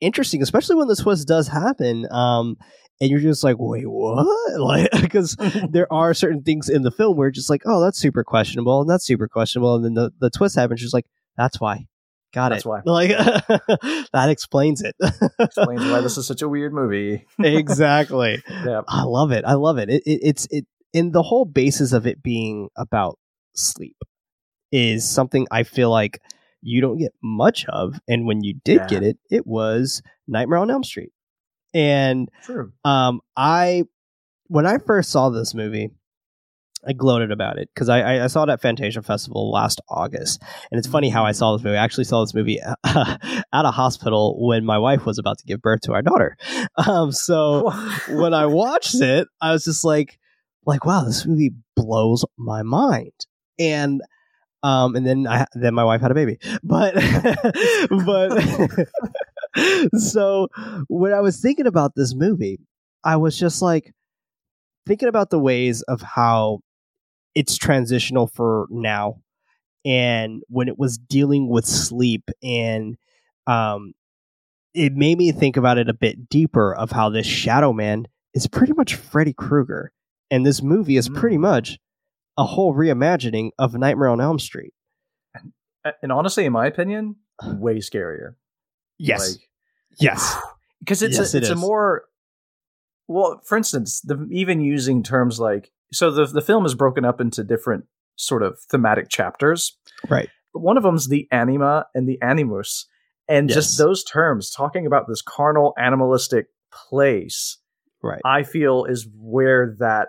[0.00, 2.56] interesting especially when the twist does happen um
[3.00, 4.26] and you're just like wait what?
[4.58, 5.36] Like because
[5.70, 8.80] there are certain things in the film where it's just like oh that's super questionable
[8.80, 11.86] and that's super questionable and then the, the twist happens just like that's why.
[12.32, 12.68] Got That's it.
[12.68, 12.82] why.
[12.84, 13.10] like
[14.12, 14.96] that explains it.
[15.38, 17.24] Explains why this is such a weird movie.
[17.38, 18.42] Exactly.
[18.48, 18.82] Yeah.
[18.88, 19.44] I love it.
[19.44, 19.88] I love it.
[19.88, 23.18] it, it it's it in the whole basis of it being about
[23.54, 23.96] sleep
[24.74, 26.20] is something I feel like
[26.62, 28.86] you don't get much of, and when you did Yeah.
[28.88, 31.12] get it, it was Nightmare on Elm Street.
[31.72, 33.84] And true um, I
[34.48, 35.90] when I first saw this movie,
[36.86, 40.42] I gloated about it because I, I, I saw it at Fantasia Festival last August,
[40.70, 41.76] and it's funny how I saw this movie.
[41.76, 43.18] I actually saw this movie at
[43.52, 46.36] a hospital when my wife was about to give birth to our daughter.
[46.86, 47.70] Um, so
[48.10, 50.18] when I watched it, I was just like,
[50.66, 53.12] like, wow, this movie blows my mind.
[53.58, 54.02] And
[54.64, 56.94] um, and then I then my wife had a baby, but
[58.06, 58.88] but
[59.98, 60.48] so
[60.88, 62.58] when I was thinking about this movie,
[63.04, 63.92] I was just like
[64.86, 66.60] thinking about the ways of how
[67.34, 69.20] it's transitional for now,
[69.84, 72.96] and when it was dealing with sleep and
[73.46, 73.92] um
[74.74, 78.46] it made me think about it a bit deeper of how this Shadow Man is
[78.48, 79.92] pretty much Freddy Krueger,
[80.30, 81.42] and this movie is pretty Mm.
[81.42, 81.78] much
[82.36, 84.72] a whole reimagining of Nightmare on Elm Street.
[85.84, 88.34] Uh, and honestly in my opinion way scarier
[88.98, 89.48] Yes, Like,
[90.00, 90.36] yes,
[90.80, 92.04] because it's Yes, a, it it's a more
[93.08, 97.20] well for instance the even using terms like so the the film is broken up
[97.20, 97.84] into different
[98.16, 99.76] sort of thematic chapters
[100.08, 100.28] right.
[100.52, 102.86] but one of them's the anima and the animus
[103.28, 103.56] and Yes.
[103.56, 107.58] just those terms talking about this carnal animalistic place
[108.02, 108.20] Right.
[108.24, 110.08] i feel is where that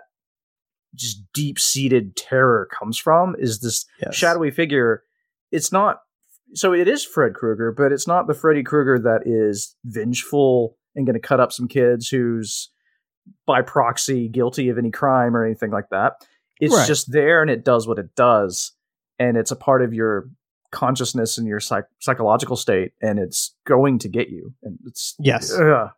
[0.96, 4.14] just deep-seated terror comes from is this Yes.
[4.14, 5.02] shadowy figure
[5.52, 6.00] it's not
[6.54, 11.06] so it is fred krueger but it's not the freddy krueger that is vengeful and
[11.06, 12.70] going to cut up some kids who's
[13.46, 16.14] by proxy guilty of any crime or anything like that
[16.60, 16.86] it's Right.
[16.86, 18.72] just there and it does what it does
[19.18, 20.28] and it's a part of your
[20.72, 24.52] consciousness and your psych- psychological state, and it's going to get you.
[24.62, 25.52] And it's Yes.
[25.54, 25.90] ugh.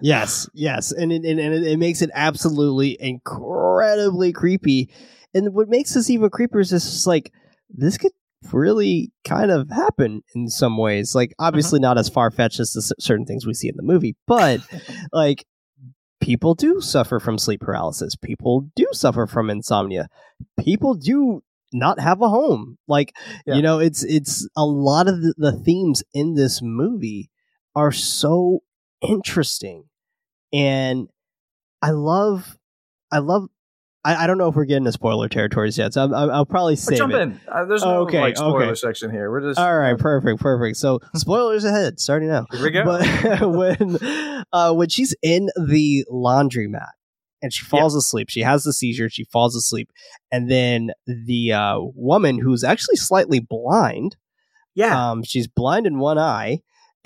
[0.00, 4.90] Yes, yes, and it, and, it, it makes it absolutely incredibly creepy.
[5.34, 7.32] And what makes this even creepier is is like
[7.70, 8.12] this could
[8.52, 11.14] really kind of happen in some ways.
[11.14, 11.88] Like obviously uh-huh.
[11.88, 14.60] not as far fetched as the certain things we see in the movie, but
[15.12, 15.44] like
[16.20, 18.16] people do suffer from sleep paralysis.
[18.16, 20.08] People do suffer from insomnia.
[20.58, 22.78] People do not have a home.
[22.86, 23.14] Like
[23.46, 23.56] Yeah.
[23.56, 27.30] you know, it's it's a lot of the, the themes in this movie
[27.74, 28.60] are so
[29.02, 29.84] interesting
[30.52, 31.08] and
[31.82, 32.56] i love
[33.12, 33.48] i love
[34.04, 36.46] i, I don't know if we're getting to spoiler territories yet so I'm, I'm- i'll
[36.46, 37.40] probably save jump it in.
[37.46, 38.74] Uh, there's no Okay, like spoiler okay.
[38.74, 39.30] section here.
[39.30, 42.84] We're just all right perfect perfect so spoilers ahead starting now Here we go.
[42.84, 43.98] but when
[44.52, 46.90] uh when she's in the laundromat
[47.42, 49.90] and she falls asleep she has the seizure she falls asleep
[50.32, 54.16] and then the uh woman who's actually slightly blind
[54.74, 56.60] yeah, um, she's blind in one eye,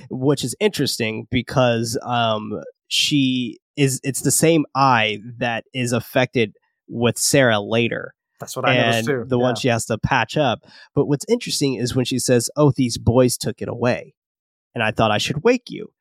[0.08, 4.00] which is interesting because um, she is.
[4.04, 6.54] It's the same eye that is affected
[6.88, 9.24] with Sarah later, that's what I noticed and too.
[9.28, 9.42] the yeah.
[9.42, 10.64] one she has to patch up.
[10.94, 14.14] But what's interesting is when she says, "Oh, these boys took it away,"
[14.74, 15.92] and I thought I should wake you.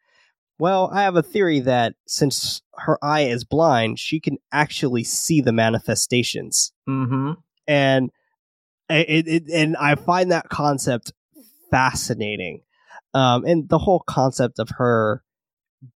[0.57, 5.39] Well, I have a theory that since her eye is blind, she can actually see
[5.39, 7.37] the manifestations Mhm.
[7.65, 8.09] and
[8.89, 11.13] it, it and I find that concept
[11.71, 12.61] fascinating,
[13.13, 15.23] um, and the whole concept of her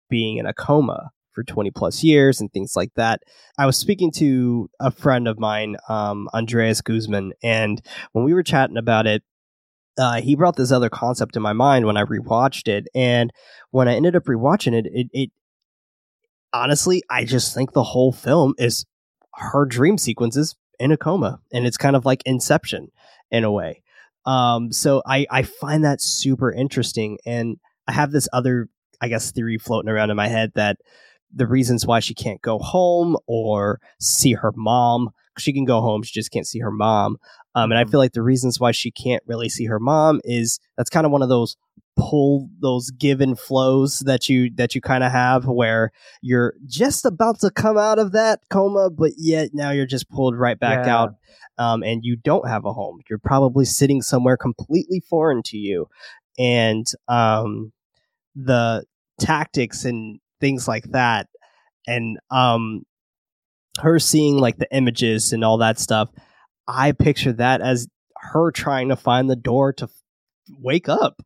[0.09, 3.21] being in a coma for 20 plus years and things like that.
[3.57, 7.81] I was speaking to a friend of mine, um, Andreas Guzman, and
[8.13, 9.23] when we were chatting about it,
[9.99, 13.33] uh, he brought this other concept in my mind when I rewatched it, and
[13.71, 15.31] when I ended up rewatching it, it, it
[16.53, 18.87] honestly, I just think the whole film is
[19.35, 22.91] her dream sequences in a coma, and it's kind of like Inception
[23.31, 23.83] in a way.
[24.27, 28.69] Um, so I I find that super interesting, and I have this other
[29.01, 30.77] I guess theory floating around in my head that
[31.35, 36.03] the reasons why she can't go home or see her mom she can go home
[36.03, 37.17] she just can't see her mom
[37.55, 37.91] um, and i Mhm.
[37.93, 41.13] feel like the reasons why she can't really see her mom is that's kind of
[41.13, 41.57] one of those
[42.01, 47.39] pull those given flows that you that you kind of have where you're just about
[47.41, 50.97] to come out of that coma but yet now you're just pulled right back Yeah.
[50.97, 51.15] out
[51.59, 53.01] um, and you don't have a home.
[53.11, 55.89] You're probably sitting somewhere completely foreign to you.
[56.39, 57.73] And um,
[58.35, 58.85] the
[59.21, 61.29] tactics and things like that
[61.87, 62.83] and um
[63.81, 66.09] her seeing like the images and all that stuff
[66.67, 67.87] i picture that as
[68.17, 69.91] her trying to find the door to f-
[70.59, 71.21] wake up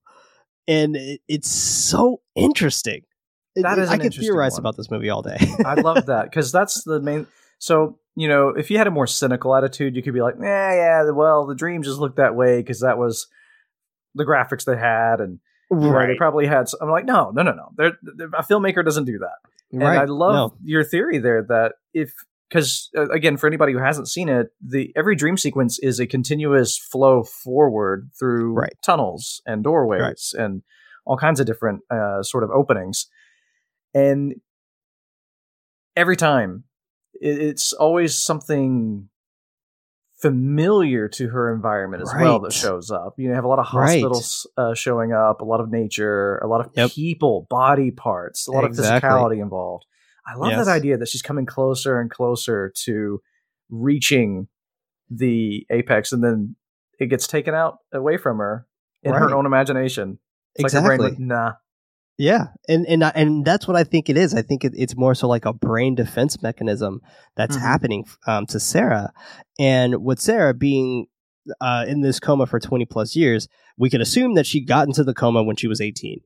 [0.68, 3.02] and it, it's so interesting
[3.56, 4.60] That is i could theorize one.
[4.60, 7.26] about this movie all day I love that because that's the main.
[7.58, 10.74] So you know, if you had a more cynical attitude, you could be like, "Yeah,
[10.74, 13.26] yeah, well, the dream just looked that way because that was
[14.14, 16.06] the graphics they had, and right.
[16.06, 17.70] know, they probably had." I'm like, no, no, no, no.
[17.76, 19.38] They're, they're- a filmmaker doesn't do that.
[19.72, 20.56] And I love No.
[20.62, 22.12] your theory there that if
[22.54, 26.06] because uh, again, for anybody who hasn't seen it, the every dream sequence is a
[26.06, 28.74] continuous flow forward through Right.
[28.80, 30.62] tunnels and doorways and
[31.04, 33.08] all kinds of different uh, sort of openings,
[33.92, 34.34] and
[35.96, 36.62] every time
[37.20, 39.08] it, it's always something
[40.22, 43.14] familiar to her environment as well that shows up.
[43.18, 44.00] You have a lot of Right.
[44.00, 46.92] hospitals uh, showing up, a lot of nature, a lot of Yep.
[46.92, 49.08] people, body parts, a lot Exactly.
[49.08, 49.86] of physicality involved.
[50.26, 50.66] I love Yes.
[50.66, 53.20] that idea that she's coming closer and closer to
[53.70, 54.48] reaching
[55.10, 56.56] the apex, and then
[56.98, 58.66] it gets taken out away from her
[59.02, 59.18] in Right.
[59.20, 60.18] her own imagination.
[60.54, 61.52] It's like her brain, like, nah.
[62.16, 64.34] Yeah, and and and that's what I think it is.
[64.34, 67.00] I think it, it's more so like a brain defense mechanism
[67.36, 67.60] that's Mhm.
[67.60, 69.12] happening um, to Sarah,
[69.58, 71.06] and with Sarah being
[71.60, 75.02] uh, in this coma for twenty plus years, we can assume that she got into
[75.04, 76.20] the coma when she was eighteen,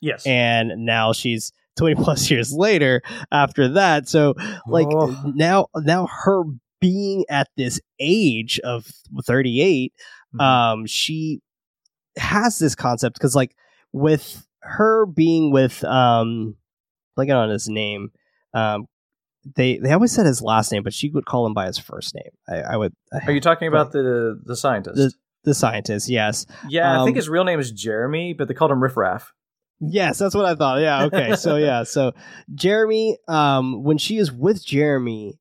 [0.00, 0.24] Yes.
[0.24, 4.08] and now she's twenty plus years later after that.
[4.08, 4.34] So
[4.66, 5.32] like Oh.
[5.34, 6.42] now now her
[6.80, 8.86] being at this age of
[9.24, 9.92] thirty eight
[10.34, 10.40] Mhm.
[10.42, 11.40] um she
[12.16, 13.54] has this concept because like
[13.92, 16.56] with her being with um
[17.16, 18.10] like on his name
[18.54, 18.86] um
[19.56, 22.14] they they always said his last name but she would call him by his first
[22.14, 22.92] name i, I would
[23.26, 24.96] Are you talking about the the scientist?
[24.96, 25.12] The-
[25.44, 28.70] the scientist yes yeah, I think um, his real name is Jeremy, but they called
[28.70, 29.34] him Riff Raff.
[29.90, 30.80] Yes that's what i thought.
[30.80, 31.36] Yeah okay.
[31.36, 32.12] So yeah so
[32.54, 35.38] jeremy um when she is with jeremy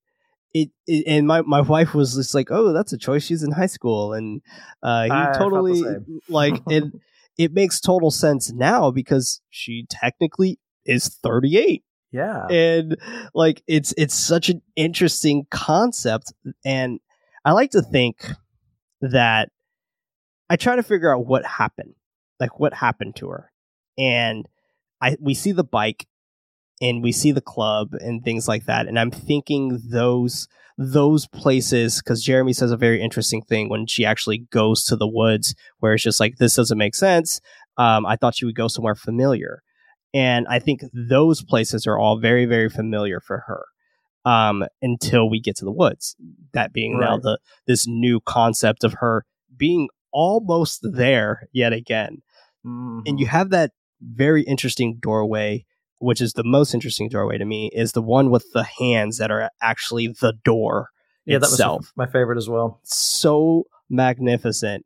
[0.53, 3.51] it, it and my, my wife was just like oh that's a choice she's in
[3.51, 4.41] high school and
[4.83, 5.83] uh he I totally
[6.29, 6.83] like it
[7.37, 12.45] it makes total sense now because she technically is 38 Yeah.
[12.47, 12.97] and
[13.33, 16.33] like it's it's such an interesting concept
[16.63, 16.99] and
[17.43, 18.29] i like to think
[19.01, 19.49] that
[20.49, 21.95] I try to figure out what happened,
[22.39, 23.49] like what happened to her,
[23.97, 24.47] and
[25.01, 26.07] I we see the bike,
[26.81, 32.01] and we see the club and things like that, and I'm thinking those those places
[32.01, 35.93] because Jeremy says a very interesting thing when she actually goes to the woods where
[35.93, 37.39] it's just like this doesn't make sense.
[37.77, 39.61] Um, I thought she would go somewhere familiar,
[40.13, 43.65] and I think those places are all very very familiar for her
[44.25, 46.15] um, until we get to the woods.
[46.53, 49.25] That being now the this new concept of her
[49.55, 52.21] being almost there yet again,
[52.65, 53.03] Mhm.
[53.07, 53.71] and you have that
[54.03, 55.65] very interesting doorway.
[55.99, 59.31] Which is the most interesting doorway to me is the one with the hands that
[59.31, 60.89] are actually the door
[61.25, 61.93] yeah, that was itself.
[61.95, 62.81] my favorite as well.
[62.83, 64.85] so magnificent,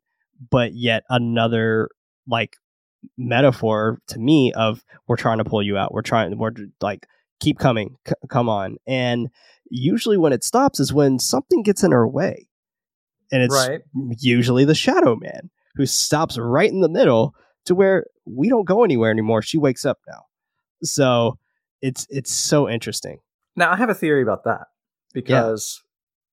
[0.50, 1.88] but yet another
[2.28, 2.56] like
[3.16, 5.92] metaphor to me of we're trying to pull you out.
[5.92, 6.36] We're trying.
[6.38, 7.06] We're like
[7.40, 8.76] keep coming, c- come on.
[8.86, 9.28] And
[9.70, 12.48] usually when it stops is when something gets in our way,
[13.30, 13.80] and it's right.
[14.18, 17.34] usually the Shadow Man who stops right in the middle
[17.68, 19.40] to where we don't go anywhere anymore.
[19.40, 20.24] She wakes up now,
[20.82, 21.38] so
[21.80, 23.20] it's it's so interesting.
[23.56, 24.66] Now I have a theory about that
[25.14, 25.82] because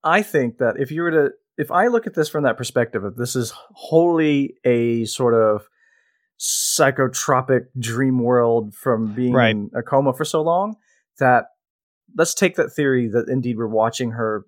[0.04, 3.04] I think that if you were to if I look at this from that perspective
[3.04, 5.66] of this is wholly a sort of
[6.38, 9.50] psychotropic dream world from being Right.
[9.56, 10.76] in a coma for so long
[11.18, 11.46] that
[12.16, 14.44] let's take that theory that indeed we're watching her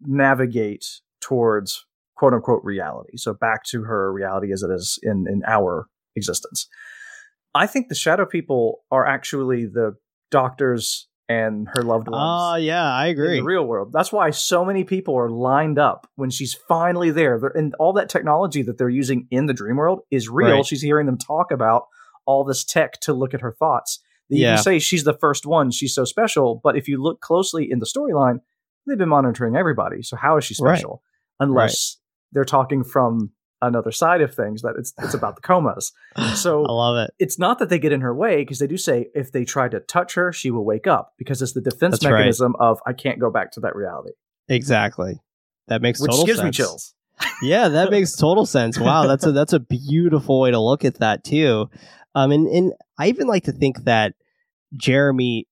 [0.00, 0.84] navigate
[1.20, 3.16] towards quote unquote reality.
[3.16, 6.68] So back to her reality as it is in in our existence.
[7.54, 9.96] I think the shadow people are actually the
[10.30, 13.36] doctors and her loved ah, ones Oh yeah, I in agree.
[13.38, 13.92] the real world.
[13.92, 17.38] That's why so many people are lined up when she's finally there.
[17.38, 20.56] They're, and all that technology that they're using in the dream world is real.
[20.56, 20.66] Right.
[20.66, 21.84] She's hearing them talk about
[22.26, 24.00] all this tech to look at her thoughts.
[24.28, 24.52] They Yeah.
[24.54, 25.70] even say she's the first one.
[25.70, 26.60] She's so special.
[26.62, 28.40] But if you look closely in the storyline,
[28.86, 30.02] they've been monitoring everybody.
[30.02, 30.76] So how is she Right.
[30.76, 31.02] special?
[31.40, 31.98] Unless
[32.32, 33.30] they're talking from
[33.62, 35.92] another side of things that it's it's about the comas.
[36.34, 37.14] So I love it.
[37.18, 39.68] it's not that they get in her way because they do say if they try
[39.68, 42.12] to touch her, she will wake up because it's the defense That's right.
[42.12, 44.12] mechanism of I can't go back to that reality,
[44.48, 45.20] Exactly.
[45.68, 46.94] That makes total which total gives me chills.
[47.42, 48.78] yeah, that makes total sense.
[48.78, 51.68] Wow, that's a that's a beautiful way to look at that too.
[52.14, 54.14] Um, and and I even like to think that
[54.76, 55.46] Jeremy,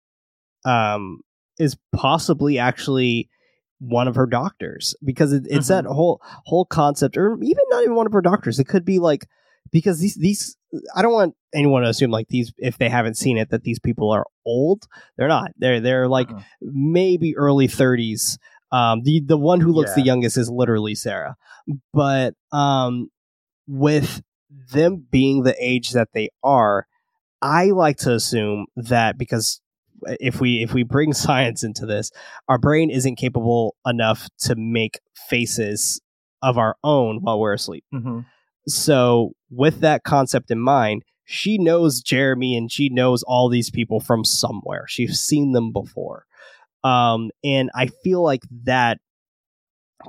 [0.64, 1.20] um,
[1.58, 3.28] is possibly actually
[3.78, 7.94] one of her doctors because it, it's that whole whole concept, or even not even
[7.94, 8.58] one of her doctors.
[8.58, 9.26] It could be like
[9.70, 10.56] because these these
[10.94, 13.78] I don't want anyone to assume like these if they haven't seen it that these
[13.78, 14.86] people are old.
[15.16, 15.52] They're not.
[15.56, 16.42] They're they're like Uh-uh.
[16.60, 18.38] maybe early 30s.
[18.70, 21.36] Um, the the one who looks the youngest is literally Sarah,
[21.94, 23.10] but um,
[23.66, 24.22] with
[24.72, 26.86] them being the age that they are,
[27.40, 29.60] I like to assume that because
[30.20, 32.10] if we if we bring science into this,
[32.48, 36.00] our brain isn't capable enough to make faces
[36.42, 37.84] of our own while we're asleep.
[37.92, 38.24] Mhm.
[38.66, 44.00] So, with that concept in mind, she knows Jeremy and she knows all these people
[44.00, 44.84] from somewhere.
[44.88, 46.26] She's seen them before.
[46.84, 48.98] Um, and I feel like that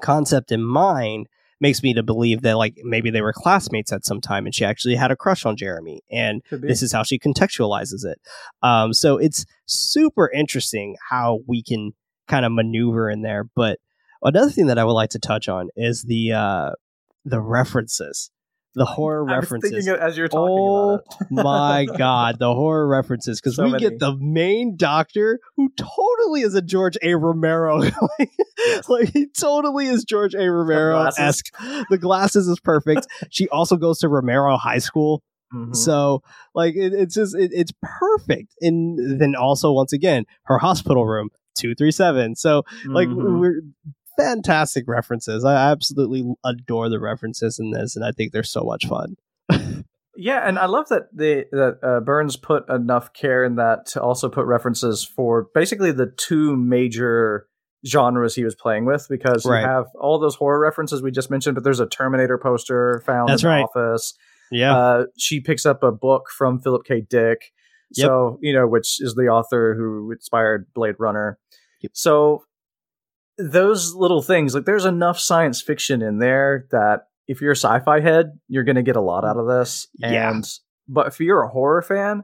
[0.01, 1.27] concept in mind
[1.61, 4.63] makes me to believe that like maybe they were classmates at some time and she
[4.65, 8.19] actually had a crush on Jeremy and this is how she contextualizes it.
[8.61, 11.93] Um, so it's super interesting how we can
[12.27, 13.43] kind of maneuver in there.
[13.55, 13.79] But
[14.21, 16.71] another thing that I would like to touch on is the uh,
[17.25, 18.31] the references,
[18.75, 19.87] the horror I was references.
[19.87, 20.99] as you're talking Oh
[21.31, 23.81] my god, the horror references because So we many.
[23.89, 27.15] get the main doctor who totally is a George A.
[27.15, 27.77] Romero,
[28.19, 28.29] like,
[28.87, 30.49] like he totally is George A.
[30.51, 31.45] Romero esque.
[31.89, 33.07] The glasses is perfect.
[33.31, 35.75] she also goes to Romero High School, Mhm.
[35.75, 36.21] so
[36.53, 38.53] like it, it's just it, it's perfect.
[38.61, 42.35] And then also once again her hospital room two three seven.
[42.35, 43.39] So like Mhm.
[43.39, 43.61] we're
[44.19, 45.43] fantastic references.
[45.45, 49.15] I absolutely adore the references in this, and I think they're so much fun.
[50.21, 54.01] Yeah, and I love that the that uh, Burns put enough care in that to
[54.01, 57.47] also put references for basically the two major
[57.87, 59.61] genres he was playing with because Right.
[59.61, 63.29] you have all those horror references we just mentioned, but there's a Terminator poster found
[63.29, 64.13] That's in the office.
[64.51, 66.99] Yeah, Uh, she picks up a book from Philip K.
[66.99, 67.53] Dick,
[67.95, 68.05] Yep.
[68.05, 71.37] so you know which is the author who inspired Blade Runner.
[71.79, 71.91] Yep.
[71.95, 72.43] So
[73.39, 77.99] those little things, like there's enough science fiction in there that if you're a sci-fi
[78.01, 79.87] head, you're going to get a lot out of this.
[79.97, 80.29] Yeah.
[80.31, 80.45] And
[80.87, 82.23] but if you're a horror fan,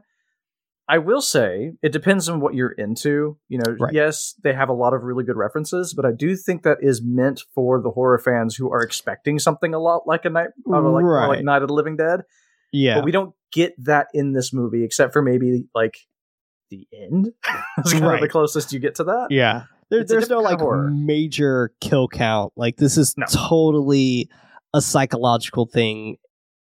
[0.88, 3.38] I will say it depends on what you're into.
[3.48, 3.92] You know, Right.
[3.94, 7.00] yes, they have a lot of really good references, but I do think that is
[7.02, 10.80] meant for the horror fans who are expecting something a lot like a night, uh,
[10.80, 12.20] like, more like Night of the Living Dead.
[12.72, 12.96] yeah.
[12.96, 15.96] But we don't get that in this movie, except for maybe like
[16.70, 17.32] the end.
[17.76, 19.28] That's kind of the closest you get to that.
[19.30, 19.62] Yeah.
[19.90, 20.90] There, there's no like horror.
[20.90, 22.52] major kill count.
[22.56, 23.26] Like this is No.
[23.30, 24.28] totally
[24.74, 26.16] a psychological thing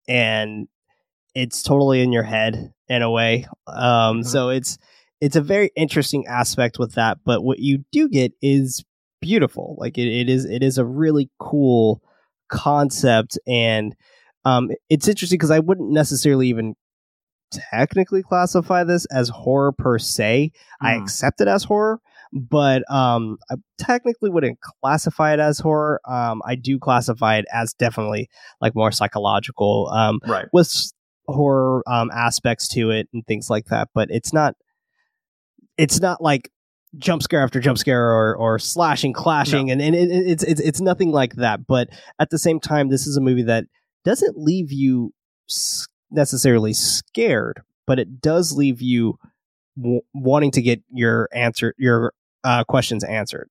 [0.06, 0.68] and
[1.34, 3.46] it's totally in your head in a way.
[3.66, 4.26] Um, Mhm.
[4.26, 4.78] So it's
[5.20, 7.18] it's a very interesting aspect with that.
[7.24, 8.84] But what you do get is
[9.22, 9.74] beautiful.
[9.78, 12.02] Like it, it is it is a really cool
[12.50, 13.94] concept, and
[14.44, 16.74] um, it's interesting because I wouldn't necessarily even
[17.70, 20.52] technically classify this as horror per se.
[20.82, 21.02] I Hmm.
[21.02, 22.00] accept it as horror,
[22.34, 26.00] but um, I technically wouldn't classify it as horror.
[26.06, 28.28] Um, I do classify it as definitely
[28.60, 29.88] like more psychological.
[29.92, 30.46] Um, Right.
[30.52, 30.92] with
[31.28, 34.54] horror um, aspects to it and things like that, but it's not.
[35.76, 36.50] It's not like
[36.98, 40.60] jump scare after jump scare or or slashing, clashing, and, and it, it- it's it's
[40.60, 41.66] it's nothing like that.
[41.66, 43.64] But at the same time, this is a movie that
[44.04, 45.12] doesn't leave you
[46.10, 49.18] necessarily scared, but it does leave you
[49.76, 52.12] w- wanting to get your answer your
[52.44, 53.48] uh, questions answered.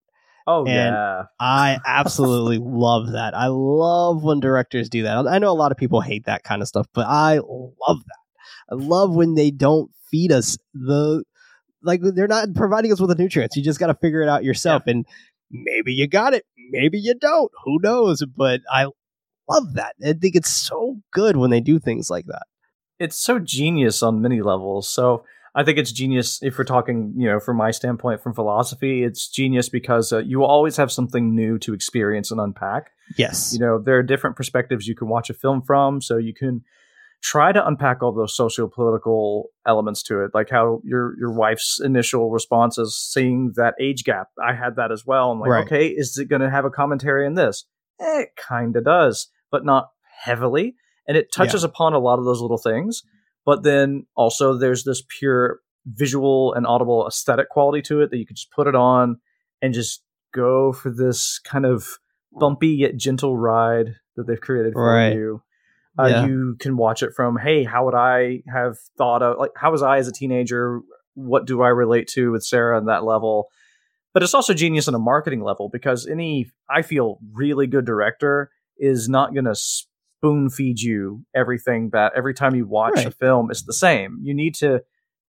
[0.48, 1.24] Oh And- yeah.
[1.39, 3.34] I absolutely love that.
[3.36, 5.28] I love when directors do that.
[5.28, 8.18] I know a lot of people hate that kind of stuff, but I love that.
[8.72, 11.24] I love when they don't feed us the
[11.82, 13.56] like they're not providing us with the nutrients.
[13.58, 15.06] You just got to figure it out yourself and
[15.52, 17.52] maybe you got it, maybe you don't.
[17.66, 18.24] Who knows?
[18.38, 18.88] But I
[19.50, 19.96] love that.
[20.06, 22.44] I think it's so good when they do things like that.
[23.00, 24.88] it's so genius on many levels.
[24.89, 25.26] So
[25.56, 29.28] I think it's genius if we're talking, you know, from my standpoint from philosophy, it's
[29.28, 32.91] genius because uh, you always have something new to experience and unpack.
[33.18, 33.54] Yes.
[33.54, 36.64] You know, there are different perspectives you can watch a film from, so you can
[37.22, 42.32] try to unpack all those socio-political elements to it, like how your your wife's initial
[42.32, 44.28] response is seeing that age gap.
[44.43, 45.32] I had that as well.
[45.32, 45.66] I'm like, Right.
[45.66, 47.66] okay, is it going to have a commentary in this?
[48.01, 49.89] Eh, it kind of does, but not
[50.24, 50.76] heavily
[51.08, 53.04] and it touches upon a lot of those little things
[53.46, 58.26] but then also there's this pure visual and audible aesthetic quality to it that you
[58.26, 59.18] can just put it on
[59.62, 60.02] and just
[60.34, 61.86] go for this kind of
[62.39, 65.14] bumpy yet gentle ride that they've created for Right.
[65.14, 65.41] you
[66.00, 66.26] uh, Yeah.
[66.26, 69.84] you can watch it from hey how would i have thought of like how was
[69.84, 70.80] i as a teenager
[71.16, 73.50] what do i relate to with sarah on that level
[74.14, 78.50] but it's also genius on a marketing level because any i feel really good director
[78.78, 79.54] is not going to
[80.24, 84.34] spoon feed you everything that every time you watch a film it's the same you
[84.34, 84.82] need to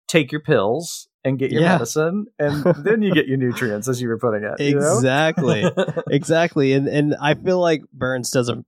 [0.09, 1.75] take your pills and get your Yeah.
[1.75, 4.97] medicine and then you get your nutrients as you were putting it you know?
[4.97, 5.65] Exactly.
[6.11, 8.65] exactly and and i feel like burns does a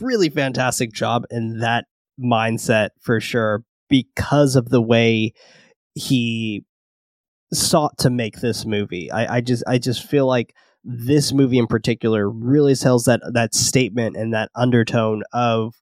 [0.00, 1.84] really fantastic job in that
[2.18, 5.32] mindset for sure because of the way
[5.94, 6.64] he
[7.52, 11.66] sought to make this movie i, I just i just feel like this movie in
[11.66, 15.74] particular really tells that that statement and that undertone of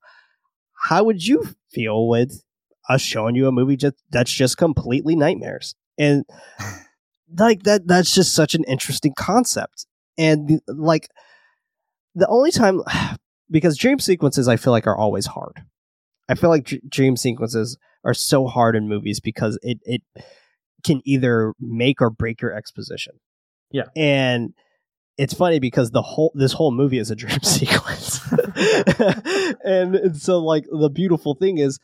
[0.75, 2.43] how would you feel with
[2.89, 5.75] us showing you a movie just that's just completely nightmares?
[5.99, 6.25] And
[7.39, 9.87] like that that's just such an interesting concept.
[10.19, 11.09] And like
[12.15, 12.83] the only time
[13.51, 15.63] because dream sequences i feel like are always hard.
[16.29, 20.03] I feel like dr- dream sequences are so hard in movies because it it
[20.85, 23.15] can either make or break your exposition.
[23.73, 23.85] Yeah.
[23.95, 24.53] and
[25.17, 28.21] it's funny because the whole this whole movie is a dream sequence.
[29.65, 31.79] And, and so like the beautiful thing is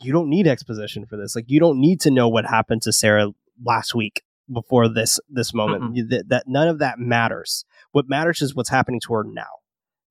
[0.00, 1.34] you don't need exposition for this.
[1.34, 3.28] Like you don't need to know what happened to sarah
[3.64, 4.22] last week
[4.52, 5.96] before this this moment.
[5.96, 7.64] You- that, that none of that matters.
[7.92, 9.60] What matters is what's happening to her now.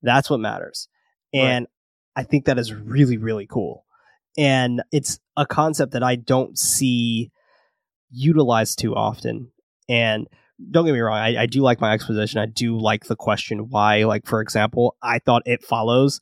[0.01, 0.87] That's what matters.
[1.33, 1.67] And
[2.15, 3.85] i think that is really really cool.
[4.37, 7.31] And it's a concept that i don't see
[8.11, 9.51] utilized too often.
[9.89, 10.27] And
[10.71, 12.39] don't get me wrong I, I do like my exposition.
[12.39, 16.21] I do like the question why like for example i thought it follows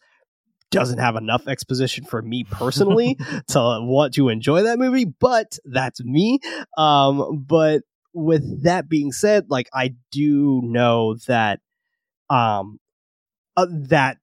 [0.70, 3.18] doesn't have enough exposition for me personally
[3.50, 6.40] to want to enjoy that movie but that's me.
[6.78, 7.84] Um but
[8.14, 11.60] with that being said like i do know that
[12.30, 12.80] um
[13.58, 14.18] uh, that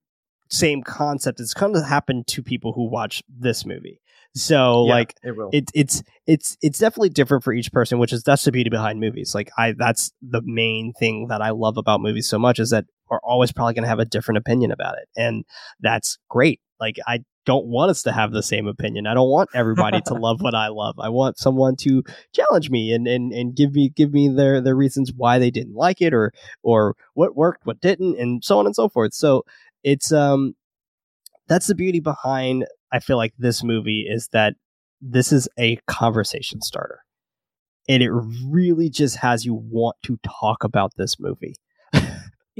[0.48, 1.40] same concept.
[1.40, 4.00] It's kind of happened to people who watch this movie.
[4.34, 5.50] So Yeah, like it will.
[5.52, 9.00] it, it's it's it's definitely different for each person which is that's the beauty behind
[9.00, 9.34] movies.
[9.34, 12.84] Like i that's the main thing that i love about movies so much is that
[13.08, 15.08] we're always probably going to have a different opinion about it.
[15.16, 15.44] And
[15.80, 16.60] that's great.
[16.78, 19.06] Like i don't want us to have the same opinion.
[19.06, 20.96] I don't want everybody to love what i love.
[20.98, 22.02] I want someone to
[22.34, 25.74] challenge me and and, and give me give me their their reasons why they didn't
[25.74, 26.32] like it or
[26.62, 29.14] or what worked what didn't and so on and so forth.
[29.14, 29.44] So
[29.82, 30.54] it's um
[31.46, 34.54] that's the beauty behind I feel like this movie is that
[35.00, 37.00] this is a conversation starter.
[37.88, 41.54] And it really just has you want to talk about this movie.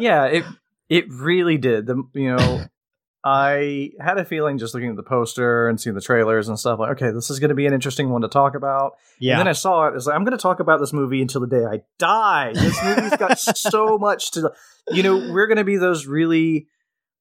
[0.01, 0.45] Yeah, it
[0.89, 1.87] it really did.
[1.87, 2.65] The you know,
[3.25, 6.79] I had a feeling just looking at the poster and seeing the trailers and stuff
[6.79, 8.93] like, okay, this is going to be an interesting one to talk about.
[9.19, 9.33] Yeah.
[9.33, 9.97] And then I saw it.
[9.97, 12.53] It's like I'm going to talk about this movie until the day I die.
[12.55, 14.53] This movie's got so much to.
[14.93, 16.69] You know, we're going to be those really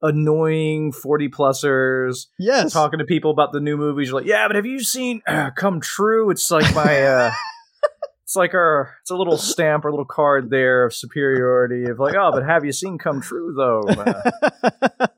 [0.01, 2.73] annoying 40 plusers Yes.
[2.73, 4.09] talking to people about the new movies.
[4.09, 5.21] You're like, yeah, but have you seen
[5.55, 6.29] Come True?
[6.29, 7.31] It's like my, uh,
[8.23, 11.99] it's like our, it's a little stamp or a little card there of superiority of
[11.99, 13.81] like, oh, but have you seen Come True though?
[13.89, 14.31] Uh,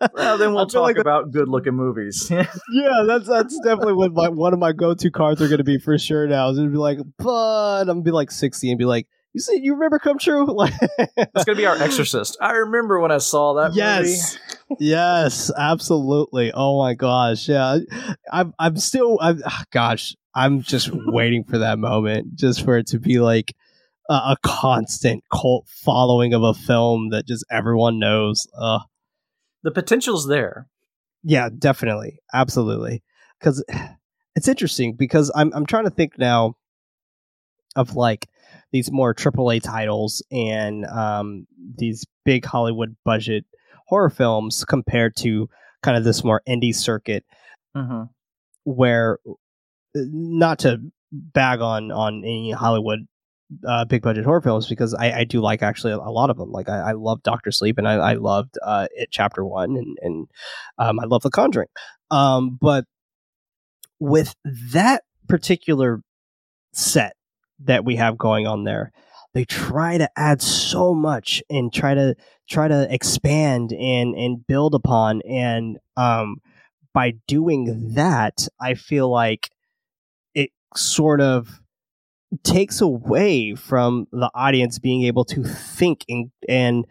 [0.13, 2.27] well, then we'll talk like about good looking movies.
[2.31, 5.63] yeah, that's that's definitely what my, one of my go to cards are going to
[5.63, 6.27] be for sure.
[6.27, 9.41] Now is it'd be like, but I'm gonna be like sixty and be like, you
[9.41, 10.45] see, you remember Come True?
[10.53, 10.73] Like,
[11.15, 12.37] That's gonna be our Exorcist.
[12.41, 14.37] I remember when I saw that yes,
[14.79, 16.51] yes, absolutely.
[16.53, 17.79] Oh my gosh, yeah.
[18.31, 22.87] I'm I'm still I'm ah, gosh, I'm just waiting for that moment, just for it
[22.87, 23.53] to be like
[24.09, 28.47] a, a constant cult following of a film that just everyone knows.
[28.57, 28.79] Uh.
[29.63, 30.67] The potential's there.
[31.23, 33.03] yeah, definitely, absolutely.
[33.39, 33.63] Because
[34.35, 36.55] it's interesting because I'm I'm trying to think now
[37.75, 38.27] of like
[38.71, 41.47] these more AAA titles and um,
[41.77, 43.45] these big Hollywood budget
[43.87, 45.49] horror films compared to
[45.81, 47.25] kind of this more indie circuit
[47.77, 48.03] Mm-hmm.
[48.63, 49.29] where uh,
[49.93, 50.79] not to
[51.11, 53.07] bag on on any Hollywood
[53.67, 56.51] uh, big budget horror films because I, I do like actually a lot of them.
[56.51, 59.97] Like I, I love Doctor Sleep and I, I loved uh, it Chapter One and
[60.01, 60.27] and
[60.79, 61.67] um, I love The Conjuring.
[62.11, 62.85] Um, but
[63.99, 64.35] with
[64.73, 66.01] that particular
[66.73, 67.15] set
[67.65, 68.91] that we have going on there,
[69.33, 72.15] they try to add so much and try to
[72.49, 76.37] try to expand and and build upon and um
[76.93, 79.51] by doing that, I feel like
[80.33, 81.61] it sort of
[82.43, 86.85] takes away from the audience being able to think and and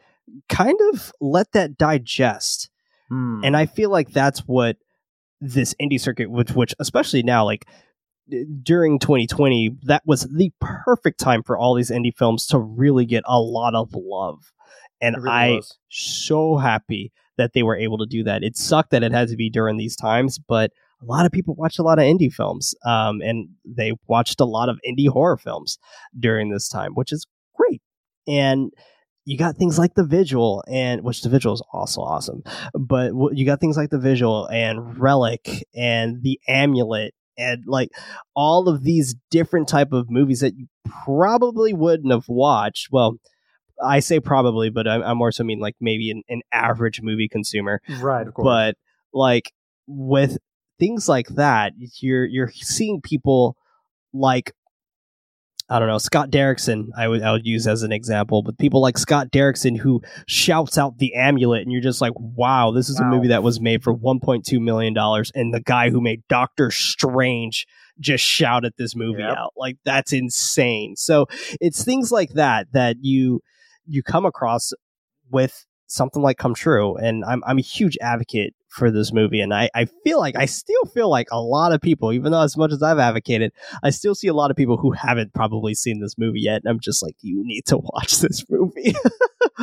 [0.48, 2.70] kind of let that digest.
[3.08, 3.40] Hmm.
[3.44, 4.76] And I feel like that's what
[5.40, 7.66] this indie circuit, which which especially now, like
[8.62, 13.24] during 2020, that was the perfect time for all these indie films to really get
[13.26, 14.52] a lot of love.
[15.00, 15.78] And really I was.
[15.88, 18.42] so happy that they were able to do that.
[18.42, 21.54] It sucked that it had to be during these times, but a lot of people
[21.54, 25.36] watched a lot of indie films, um, and they watched a lot of indie horror
[25.36, 25.78] films
[26.18, 27.26] during this time, which is
[27.56, 27.80] great.
[28.26, 28.72] And
[29.24, 32.42] you got things like the Vigil, and which the Vigil is also awesome,
[32.74, 37.90] but you got things like the Vigil and relic and the amulet and like
[38.34, 40.66] all of these different type of movies that you
[41.04, 42.88] probably wouldn't have watched.
[42.90, 43.16] Well,
[43.82, 47.28] I say probably, but I, I more so mean like maybe an, an average movie
[47.28, 47.80] consumer.
[48.00, 48.44] right, of course.
[48.44, 48.74] But
[49.14, 49.52] like
[49.86, 50.38] with
[50.78, 53.56] things like that, you're you're seeing people
[54.12, 54.52] like
[55.70, 56.86] I don't know Scott Derrickson.
[56.96, 60.78] I would I would use as an example, but people like Scott Derrickson who shouts
[60.78, 63.82] out the amulet, and you're just like, wow, this is a movie that was made
[63.82, 67.66] for 1.2 million dollars, and the guy who made Doctor Strange
[68.00, 69.36] just shouted this movie Yep.
[69.36, 69.52] out.
[69.56, 70.96] Like that's insane.
[70.96, 71.26] So
[71.60, 73.40] it's things like that that you
[73.86, 74.72] you come across
[75.30, 79.52] with something like Come True, and I'm I'm a huge advocate for this movie, and
[79.54, 82.56] I I feel like I still feel like a lot of people, even though as
[82.56, 83.52] much as I've advocated,
[83.82, 86.70] I still see a lot of people who haven't probably seen this movie yet, and
[86.70, 88.94] I'm just like, you need to watch this movie.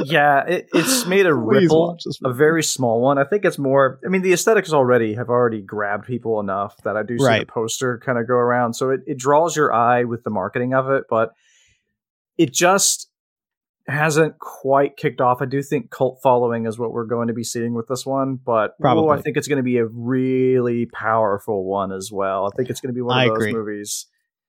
[0.04, 3.18] yeah, it, it's made a ripple, a very small one.
[3.18, 4.00] I think it's more.
[4.06, 7.46] I mean, the aesthetics already have already grabbed people enough that I do see Right.
[7.48, 8.74] the poster kind of go around.
[8.74, 11.32] So it, it draws your eye with the marketing of it, but
[12.38, 13.10] it just
[13.88, 15.42] hasn't quite kicked off.
[15.42, 18.36] I do think cult following is what we're going to be seeing with this one,
[18.36, 19.18] but Probably.
[19.18, 22.48] I think it's going to be a really powerful one as well.
[22.48, 23.54] I think it's going to be one of I those agree.
[23.54, 24.08] movies.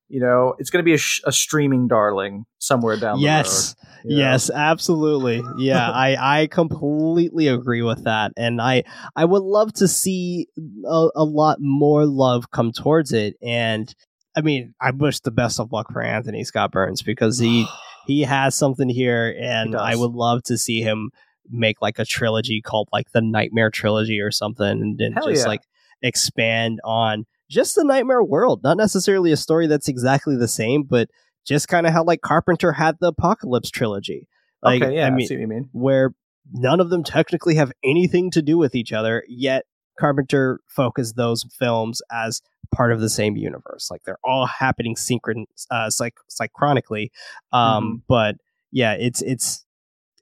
[0.09, 3.75] You know, it's going to be a, sh- a streaming darling somewhere down yes.
[3.75, 4.05] the road.
[4.05, 4.23] you know?
[4.23, 5.43] Yes, absolutely.
[5.59, 8.85] Yeah, I I completely agree with that, and I
[9.17, 10.47] I would love to see
[10.87, 13.35] a, a lot more love come towards it.
[13.43, 13.93] And
[14.37, 17.67] I mean, I wish the best of luck for Anthony Scott Burns because he
[18.07, 19.75] he has something here, and.
[19.77, 21.11] I would love to see him
[21.51, 25.49] make like a trilogy called like the Nightmare Trilogy or something, and then just yeah.
[25.49, 25.63] like
[26.03, 31.09] expand on just the Nightmare world, not necessarily a story that's exactly the same, but
[31.45, 34.29] just kind of how like Carpenter had the Apocalypse trilogy.
[34.63, 35.69] Like, okay, yeah, I I, mean, see what you mean.
[35.73, 36.13] where
[36.53, 39.65] none of them technically have anything to do with each other, yet
[39.99, 42.43] Carpenter focused those films as
[42.75, 43.89] part of the same universe.
[43.91, 47.11] Like they're all happening synchron uh psych- synchronically.
[47.53, 48.37] Um but
[48.73, 49.65] yeah, it's it's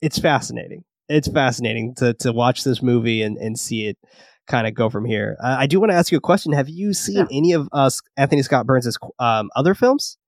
[0.02, 0.84] it's fascinating.
[1.08, 3.98] It's fascinating to to watch this movie and and see it
[4.46, 5.36] kind of go from here.
[5.42, 6.52] Uh, I do want to ask you a question.
[6.52, 7.26] Have you seen Yeah.
[7.30, 10.18] any of uh, Anthony Scott Burns' um, other films?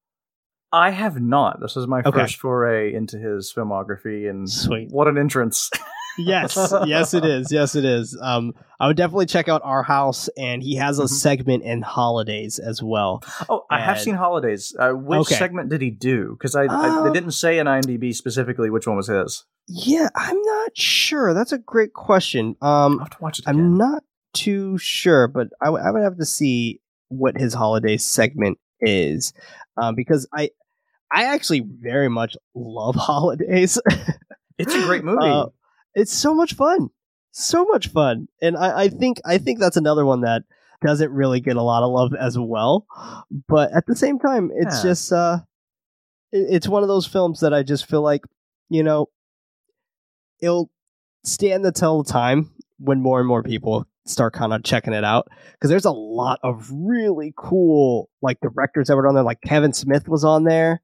[0.72, 1.61] I have not.
[1.61, 2.11] This is my Okay.
[2.20, 4.88] first foray into his filmography, and Sweet.
[4.90, 5.70] what an entrance!
[6.18, 7.50] yes, yes, it is.
[7.52, 8.16] Yes, it is.
[8.20, 11.08] Um, I would definitely check out our house, and he has a Mhm.
[11.10, 13.22] segment in holidays as well.
[13.48, 14.74] Oh, I have seen holidays.
[14.78, 15.34] Uh, which Okay.
[15.36, 16.36] segment did he do?
[16.38, 19.44] Because I, I Uh, they didn't say in IMDb specifically which one was his.
[19.68, 21.34] Yeah, I'm not sure.
[21.34, 22.56] That's a great question.
[22.62, 23.56] Um, Um, have to watch it again.
[23.60, 24.02] I'm not
[24.32, 29.32] too sure, but I, w- I would have to see what his holiday segment is,
[29.76, 30.50] um, because I,
[31.12, 33.78] I actually very much love holidays.
[34.58, 35.18] it's a great movie.
[35.26, 35.46] Uh,
[35.97, 36.90] it's so much fun,
[37.32, 40.42] so much fun, and I, I think I think that's another one that
[40.84, 42.86] doesn't really get a lot of love as well.
[43.49, 44.90] But at the same time, it's Yeah.
[44.90, 45.38] just uh,
[46.32, 48.22] it- it's one of those films that I just feel like
[48.68, 49.09] you know
[50.40, 50.70] it'll
[51.24, 55.03] stand the tell of time when more and more people start kind of checking it
[55.03, 55.26] out.
[55.53, 59.24] Because there's a lot of really cool like directors that were on there.
[59.24, 60.82] Like kevin smith was on there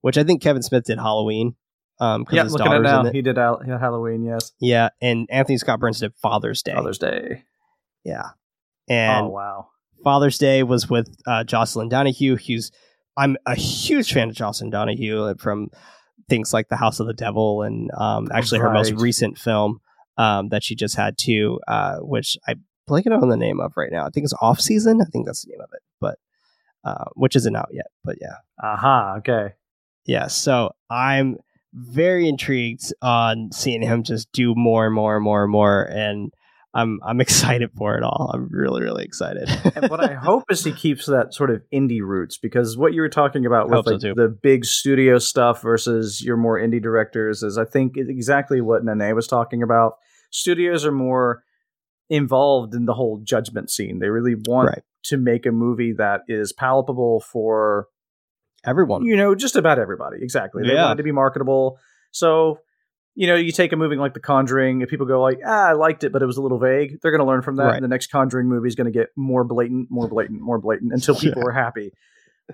[0.00, 1.54] which i think kevin smith did halloween
[2.00, 3.04] um yeah, his looking at now.
[3.04, 3.14] it.
[3.14, 4.24] He did Al- Halloween.
[4.24, 7.44] Yes, yeah and anthony scott burns did father's day Father's Day.
[8.04, 8.30] yeah
[8.88, 9.68] and oh wow.
[10.04, 12.70] father's day was with uh, jocelin donahue who's
[13.16, 15.68] i'm a huge fan of jocelin donahue from
[16.28, 19.80] things like the house of the devil and um, actually her most recent film
[20.18, 23.90] um, that she just had too, uh, which I'm blanking on the name of right
[23.90, 24.04] now.
[24.04, 25.00] I think it's Off Season.
[25.00, 26.18] I think that's the name of it, but
[26.84, 27.86] uh, which isn't out yet.
[28.04, 29.14] But yeah, Aha.
[29.18, 29.54] Okay.
[30.04, 30.26] yeah.
[30.26, 31.36] So I'm
[31.78, 36.32] very intrigued on seeing him just do more and more and more and more, and
[36.74, 38.30] I'm I'm excited for it all.
[38.34, 39.48] I'm really really excited.
[39.74, 43.00] and what I hope is he keeps that sort of indie roots because what you
[43.00, 47.42] were talking about with Hope so the big studio stuff versus your more indie directors
[47.42, 49.94] is I think exactly what Nanay was talking about.
[50.30, 51.42] Studios are more
[52.10, 53.98] involved in the whole judgment scene.
[53.98, 54.82] They really want Right.
[55.04, 57.86] to make a movie that is palatable for
[58.64, 60.18] Everyone, you know just about everybody.
[60.20, 60.62] Exactly.
[60.64, 60.84] They Yeah.
[60.86, 61.78] want to be marketable.
[62.10, 62.58] So
[63.14, 65.72] you know, you take a movie like The Conjuring, if people go like, ah, I
[65.72, 67.64] liked it, but it was a little vague, they're going to learn from that.
[67.64, 67.74] Right.
[67.74, 70.92] And the next Conjuring movie is going to get more blatant, more blatant, more blatant
[70.92, 71.90] until people are happy.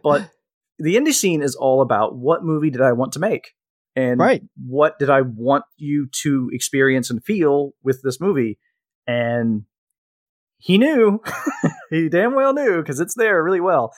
[0.02, 0.30] But
[0.78, 3.50] the indie scene is all about what movie did I want to make?
[3.94, 4.42] And Right.
[4.56, 8.58] what did I want you to experience and feel with this movie?
[9.06, 9.64] And
[10.58, 11.20] he knew,
[11.90, 13.92] he damn well knew because it's there really well.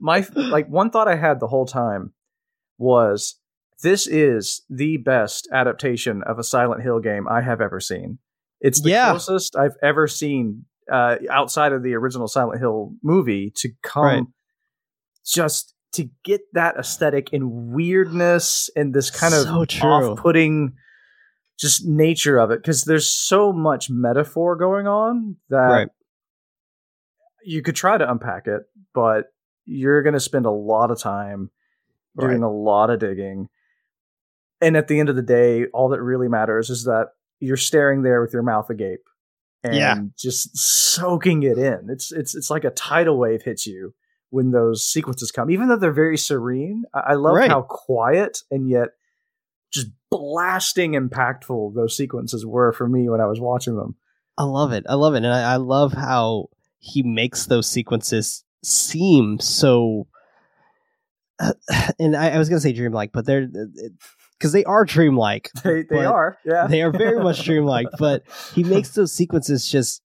[0.00, 2.12] My like one thought I had the whole time
[2.78, 3.36] was
[3.82, 8.18] this is the best adaptation of a Silent Hill game I have ever seen.
[8.60, 9.10] It's the Yeah.
[9.10, 14.22] closest I've ever seen uh, outside of the original Silent Hill movie to come Right.
[15.24, 19.88] just to get that aesthetic and weirdness and this kind of true.
[19.90, 20.74] off-putting
[21.58, 25.88] just nature of it because there's so much metaphor going on that Right.
[27.44, 28.62] You could try to unpack it
[28.94, 29.32] but
[29.66, 31.50] you're going to spend a lot of time
[32.18, 33.48] doing a lot of digging
[34.60, 38.02] and at the end of the day all that really matters is that you're staring
[38.02, 39.00] there with your mouth agape
[39.62, 39.94] and Yeah.
[40.18, 43.94] just soaking it in it's it's it's like a tidal wave hits you
[44.30, 47.50] when those sequences come even though they're very serene i, I love Right.
[47.50, 48.88] how quiet and yet
[49.72, 53.96] just blasting impactful those sequences were for me when i was watching them
[54.38, 54.86] I love it.
[54.88, 56.48] I love it, and I, I love how
[56.80, 60.08] he makes those sequences seem so.
[61.98, 63.48] and I, I was gonna say dreamlike, but they're
[64.38, 65.50] because they are dreamlike.
[65.64, 68.24] they, they are yeah They are very much dreamlike, but
[68.54, 70.02] he makes those sequences just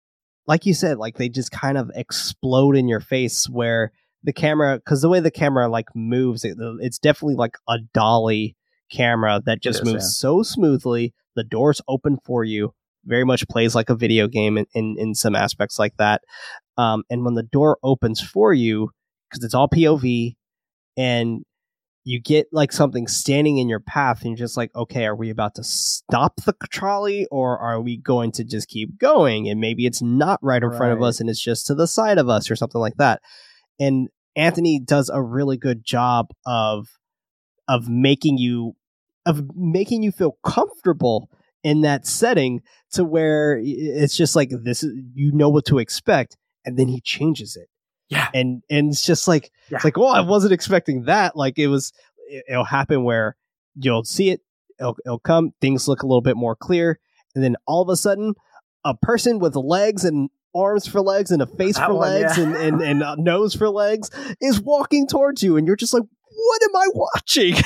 [0.48, 3.50] like you said, like they just kind of explode in your face.
[3.50, 3.92] Where
[4.24, 8.56] the camera, because the way the camera like moves, it, it's definitely like a dolly
[8.92, 10.10] camera that just is, moves yeah.
[10.10, 11.14] so smoothly.
[11.36, 12.74] The doors open for you.
[13.06, 16.22] Very much plays like a video game in, in, in some aspects like that.
[16.78, 18.90] Um, and when the door opens for you,
[19.30, 20.36] because it's all POV,
[20.98, 21.44] and
[22.04, 25.30] you get like something standing in your path, and you're just like, okay, are we
[25.30, 29.50] about to stop the trolley, or are we going to just keep going?
[29.50, 32.18] And maybe it's not right in front of us, and it's just to the side
[32.18, 33.22] of us, or something like that.
[33.80, 36.88] And Anthony does a really good job of
[37.68, 38.76] of making you
[39.26, 41.30] of making you feel comfortable
[41.66, 42.62] in that setting
[42.92, 47.02] to where it's just like this is you know what to expect and then he
[47.02, 47.68] changes it
[48.08, 49.78] yeah and and it's just like Yeah.
[49.78, 51.92] it's like oh i wasn't expecting that like it was
[52.30, 53.36] it- it'll happen where
[53.76, 54.42] you'll see it
[54.80, 57.00] it'll, it'll come things look a little bit more clear
[57.34, 58.34] and then all of a sudden
[58.86, 62.38] a person with legs and arms for legs and a face That for one, legs
[62.38, 62.44] yeah.
[62.46, 64.10] and and, and a nose for legs
[64.40, 67.56] is walking towards you and you're just like what am i watching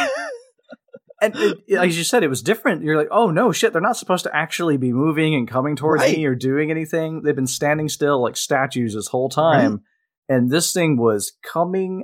[1.21, 2.83] and it, as you said, it was different.
[2.83, 3.73] You're like, oh no, shit!
[3.73, 6.17] They're not supposed to actually be moving and coming towards Right.
[6.17, 7.21] me or doing anything.
[7.23, 9.81] They've been standing still like statues this whole time,
[10.27, 12.03] and this thing was coming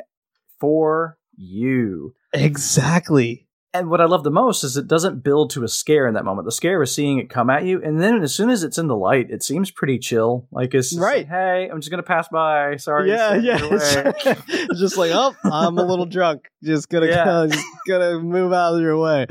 [0.59, 2.13] for you.
[2.34, 3.44] exactly
[3.76, 6.23] And what I love the most is it doesn't build to a scare in that
[6.26, 6.45] moment.
[6.45, 8.88] The scare is seeing it come at you, and then as soon as it's in
[8.88, 10.47] the light, it seems pretty chill.
[10.51, 11.17] Like it's Right.
[11.19, 12.78] like, hey, I'm just gonna pass by.
[12.78, 13.09] Sorry.
[13.09, 13.57] yeah, yeah.
[13.57, 16.49] stand in your way." It's just like, oh, I'm a little drunk.
[16.63, 17.47] Just gonna, Yeah.
[17.49, 19.26] just gonna move out of your way.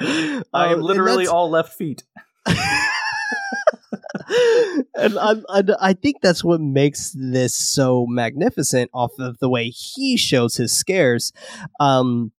[0.52, 2.04] I am literally all left feet.
[4.94, 9.68] and I, I, I think that's what makes this so magnificent off of the way
[9.70, 11.32] he shows his scares
[11.80, 12.32] um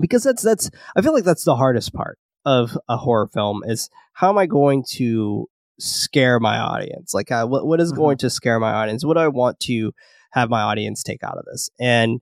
[0.00, 3.88] because that's that's i feel like that's the hardest part of a horror film is
[4.14, 7.12] how am i going to scare my audience?
[7.12, 7.96] Like uh, what, what is Mhm.
[7.96, 9.04] going to scare my audience?
[9.04, 9.92] What do i want to
[10.30, 11.68] have my audience take out of this?
[11.78, 12.20] And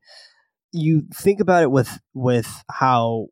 [0.73, 3.27] you think about it with with how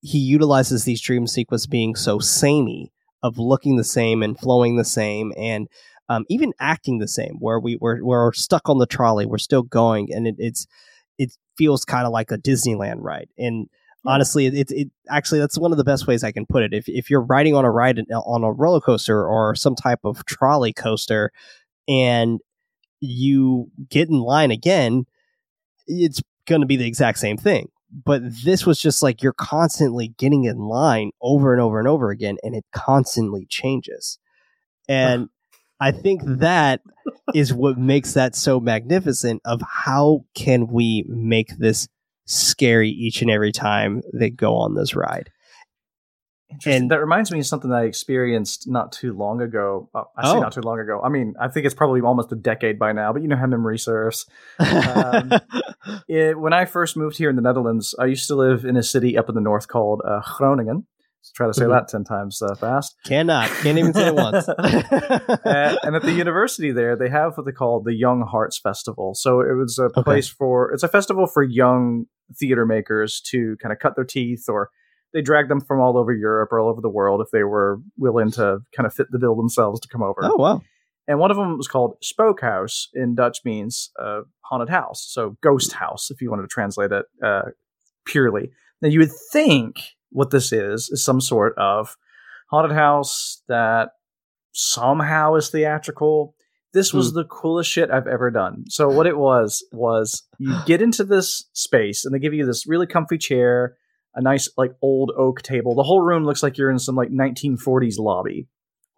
[0.00, 4.84] he utilizes these dream sequences being so samey of looking the same and flowing the
[4.84, 5.68] same and
[6.08, 9.62] um, even acting the same where we we're, we're stuck on the trolley we're still
[9.62, 10.68] going and it, it's it
[11.56, 13.28] feels kind of like a disneyland ride.
[13.38, 13.68] And
[14.02, 14.08] hmm.
[14.08, 16.72] honestly it, it, actually that's one of the best ways i can put it.
[16.72, 20.24] If, if you're riding on a ride on a roller coaster or some type of
[20.24, 21.32] trolley coaster
[21.88, 22.40] and
[23.00, 25.06] you get in line again
[25.86, 27.68] it's going to be the exact same thing.
[28.04, 32.10] But this was just like you're constantly getting in line over and over and over
[32.10, 34.18] again and it constantly changes.
[34.88, 35.28] And
[35.80, 36.80] i think that
[37.34, 41.88] is what makes that so magnificent of how can we make this
[42.26, 45.30] scary each and every time they go on this ride
[46.48, 46.82] Interesting.
[46.82, 49.90] And- that reminds me of something that I experienced not too long ago.
[49.92, 50.40] Uh, I say Oh.
[50.40, 51.00] not too long ago.
[51.02, 53.46] I mean, I think it's probably almost a decade by now, but you know how
[53.46, 54.26] memory serves.
[54.60, 55.32] Um,
[56.08, 58.82] It, when I first moved here in the Netherlands, I used to live in a
[58.84, 60.86] city up in the north called uh, Groningen.
[61.26, 61.70] Let's try to say Mhm.
[61.70, 62.94] that 10 times uh, fast.
[63.04, 67.46] cannot can't even say it once Uh, and at the university there, they have what
[67.46, 69.14] they call the Young Hearts Festival.
[69.14, 70.02] So it was a Okay.
[70.02, 72.06] place for, it's a festival for young
[72.38, 74.70] theater makers to kind of cut their teeth or
[75.12, 77.80] they drag them from all over Europe or all over the world if they were
[77.96, 80.20] willing to kind of fit the bill themselves to come over.
[80.24, 80.60] oh wow
[81.08, 82.86] And one of them was called Spookhouse.
[82.94, 87.06] In Dutch means uh, haunted house, so ghost house, if you wanted to translate it
[87.24, 87.42] uh,
[88.04, 88.50] purely.
[88.82, 89.76] Now you would think
[90.16, 91.94] what this is is some sort of
[92.50, 93.90] haunted house that
[94.52, 96.34] somehow is theatrical.
[96.72, 97.16] This was hmm.
[97.16, 98.64] the coolest shit I've ever done.
[98.68, 102.66] So what it was was you get into this space and they give you this
[102.66, 103.76] really comfy chair,
[104.14, 105.74] a nice like old oak table.
[105.74, 108.48] The whole room looks like you're in some like 1940s lobby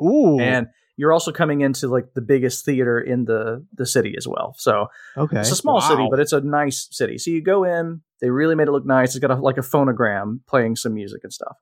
[0.01, 4.27] ooh and you're also coming into like the biggest theater in the the city as
[4.29, 4.55] well.
[4.59, 7.17] So okay it's a small city, but it's a nice city.
[7.17, 9.15] So you go in, they really made it look nice.
[9.15, 11.57] It's got a, like a phonogram playing some music and stuff,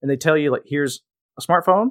[0.00, 1.00] and they tell you like, here's
[1.38, 1.88] a smartphone,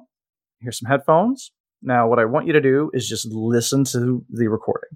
[0.62, 1.52] here's some headphones.
[1.82, 4.92] Now, what I want you to do is just listen to the recording.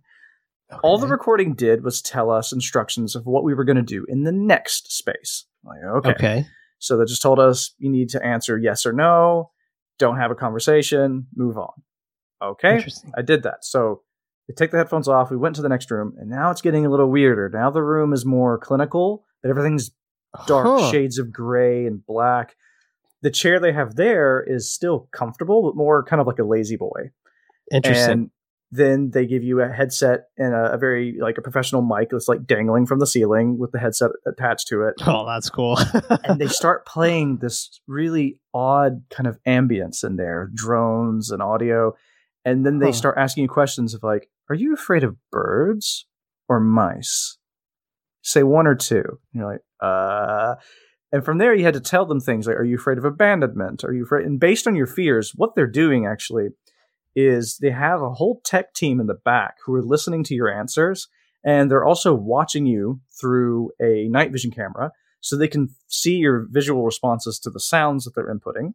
[0.83, 4.05] All the recording did was tell us instructions of what we were going to do
[4.07, 5.45] in the next space.
[5.63, 6.09] Like, okay.
[6.11, 6.45] okay
[6.77, 9.51] So they just told us you need to answer yes or no,
[9.97, 11.71] don't have a conversation, move on.
[12.41, 12.83] Okay.
[13.17, 13.63] I did that.
[13.63, 14.01] So
[14.47, 15.31] they take the headphones off.
[15.31, 17.49] We went to the next room, and now it's getting a little weirder.
[17.49, 19.91] Now the room is more clinical, but everything's
[20.47, 20.91] dark Huh.
[20.91, 22.55] shades of gray and black.
[23.21, 26.75] The chair they have there is still comfortable, but more kind of like a lazy
[26.75, 27.11] boy.
[27.71, 28.29] interesting And
[28.71, 32.27] then they give you a headset and a, a very like a professional mic that's
[32.27, 34.95] like dangling from the ceiling with the headset attached to it.
[35.05, 35.77] oh that's cool
[36.25, 41.95] and they start playing this really odd kind of ambience in there, drones and audio.
[42.45, 42.93] And then they Huh.
[42.93, 46.07] start asking you questions of like, are you afraid of birds
[46.47, 47.37] or mice?
[48.21, 49.03] Say one or two.
[49.03, 50.55] And you're like, uh
[51.11, 53.83] and from there you had to tell them things like, are you afraid of abandonment?
[53.83, 56.49] Are you afraid and based on your fears, what they're doing actually
[57.15, 60.49] is they have a whole tech team in the back who are listening to your
[60.49, 61.07] answers
[61.43, 64.91] and they're also watching you through a night vision camera
[65.21, 68.73] so they can see your visual responses to the sounds that they're inputting.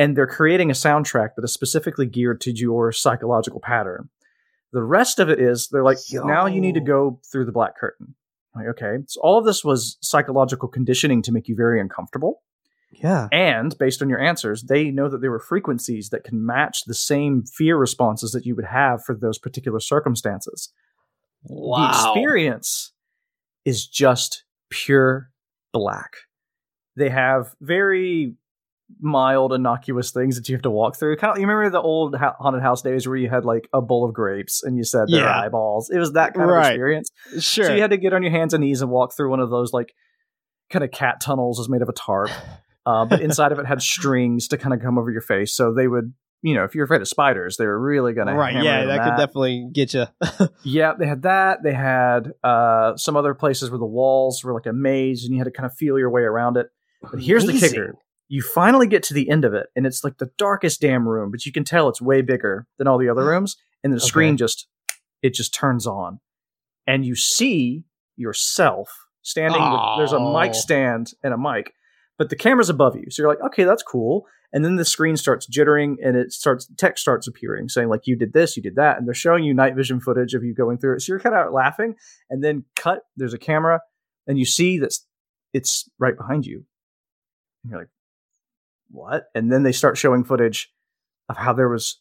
[0.00, 4.08] And they're creating a soundtrack that is specifically geared to your psychological pattern.
[4.72, 7.76] The rest of it is they're like, now you need to go through the black
[7.76, 8.14] curtain.
[8.54, 8.98] Like, okay.
[9.06, 12.42] So all of this was psychological conditioning to make you very uncomfortable.
[12.90, 16.84] yeah And based on your answers, they know that there were frequencies that can match
[16.86, 20.72] the same fear responses that you would have for those particular circumstances
[21.44, 21.90] Wow.
[21.92, 22.92] the experience
[23.64, 25.30] is just pure
[25.72, 26.12] black.
[26.96, 28.34] They have very
[29.00, 31.16] mild, innocuous things that you have to walk through.
[31.16, 33.80] Kind of, you remember the old ha- haunted house days where you had like a
[33.80, 35.40] bowl of grapes and you said their Yeah.
[35.40, 35.90] eyeballs.
[35.90, 37.10] It was that kind of experience.
[37.38, 39.40] sure So you had to get on your hands and knees and walk through one
[39.40, 39.94] of those like
[40.70, 42.30] kind of cat tunnels was made of a tarp.
[42.86, 45.54] Uh, but inside of it had strings to kind of come over your face.
[45.54, 46.12] So they would,
[46.42, 49.04] you know, if you're afraid of spiders, they were really going to right yeah that
[49.04, 50.06] could definitely get you
[50.64, 51.62] yeah, they had that.
[51.62, 55.38] They had uh, some other places where the walls were like a maze and you
[55.38, 56.68] had to kind of feel your way around it.
[57.02, 57.94] But here's the kicker.
[58.32, 61.32] You finally get to the end of it, and it's like the darkest damn room,
[61.32, 64.06] but you can tell it's way bigger than all the other rooms, and the Okay.
[64.06, 64.68] screen just
[65.20, 66.20] it just turns on.
[66.86, 67.84] And you see
[68.16, 68.88] yourself
[69.22, 70.32] standing with there's a Oh.
[70.32, 71.74] mic stand and a mic,
[72.18, 73.06] but the camera's above you.
[73.10, 74.26] So you're like, okay, that's cool.
[74.52, 78.16] And then the screen starts jittering and it starts text starts appearing saying like you
[78.16, 80.78] did this, you did that, and they're showing you night vision footage of you going
[80.78, 81.00] through it.
[81.00, 81.96] So you're kind of laughing,
[82.30, 83.02] and then cut.
[83.16, 83.80] There's a camera,
[84.28, 84.94] and you see that
[85.52, 86.64] it's right behind you.
[87.64, 87.88] And you're like,
[88.90, 89.24] what?
[89.34, 90.70] And then they start showing footage
[91.28, 92.00] of how there was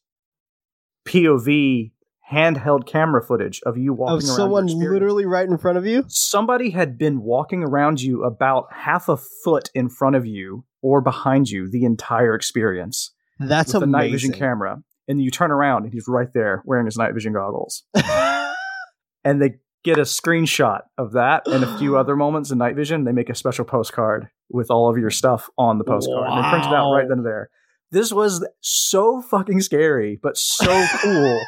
[1.07, 1.91] POV
[2.31, 4.35] handheld camera footage of you walking Of around.
[4.35, 6.03] someone literally right in front of you.
[6.07, 11.01] somebody had been walking around you about half a foot in front of you or
[11.01, 14.83] behind you the entire experience That's with the night vision camera.
[15.07, 17.83] And you turn around and he's right there wearing his night vision goggles.
[19.23, 23.03] and they get a screenshot of that and a few other moments in night vision.
[23.03, 26.27] They make a special postcard with all of your stuff on the postcard.
[26.29, 27.49] And they print it out right then and there.
[27.91, 31.39] This was so fucking scary, but so cool.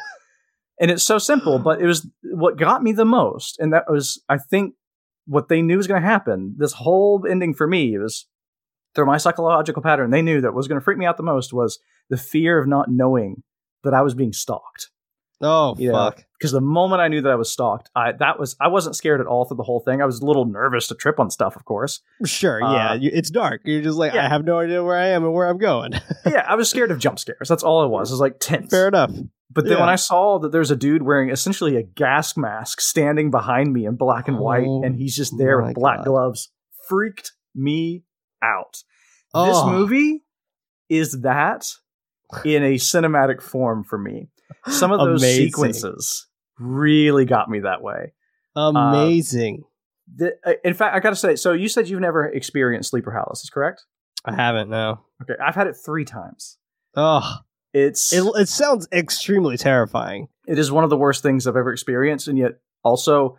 [0.80, 3.58] and it's so simple, but it was what got me the most.
[3.58, 4.74] And that was, I think,
[5.26, 6.56] what they knew was going to happen.
[6.58, 8.26] This whole ending for me was
[8.94, 10.10] through my psychological pattern.
[10.10, 11.78] They knew that what was going to freak me out the most was
[12.10, 13.42] the fear of not knowing
[13.84, 14.90] that I was being stalked
[15.42, 15.92] oh Yeah.
[15.92, 16.24] fuck!
[16.38, 19.20] because the moment I knew that I was stalked, I that was I wasn't scared
[19.20, 20.00] at all through the whole thing.
[20.00, 22.00] I was a little nervous to trip on stuff, of course.
[22.24, 22.94] Sure, Uh, yeah.
[22.94, 23.60] You, it's dark.
[23.64, 24.24] You're just like, yeah.
[24.26, 25.92] I have no idea where I am and where I'm going.
[26.26, 27.48] yeah, I was scared of jump scares.
[27.48, 28.10] That's all it was.
[28.10, 28.70] It was like tense.
[28.70, 29.10] Fair enough.
[29.54, 29.80] But then yeah.
[29.80, 33.84] when I saw that there's a dude wearing essentially a gas mask standing behind me
[33.84, 36.06] in black and white, Oh and he's just there with black God.
[36.06, 36.50] gloves,
[36.88, 38.04] freaked me
[38.42, 38.76] out.
[39.34, 39.70] This Oh.
[39.70, 40.24] movie
[40.88, 41.66] is that
[42.46, 44.28] in a cinematic form for me.
[44.68, 45.46] Some of those Amazing.
[45.46, 46.26] sequences
[46.58, 48.12] really got me that way.
[48.56, 49.64] Amazing.
[50.14, 53.04] The, uh, in fact, I got to say, so you said you've never experienced sleep
[53.04, 53.84] paralysis, correct?
[54.24, 54.68] I haven't.
[54.68, 55.00] No.
[55.22, 56.58] Okay, I've had it three times.
[56.94, 57.38] Oh,
[57.72, 60.28] It's it, it sounds extremely terrifying.
[60.46, 62.52] it is one of the worst things I've ever experienced, and yet
[62.84, 63.38] also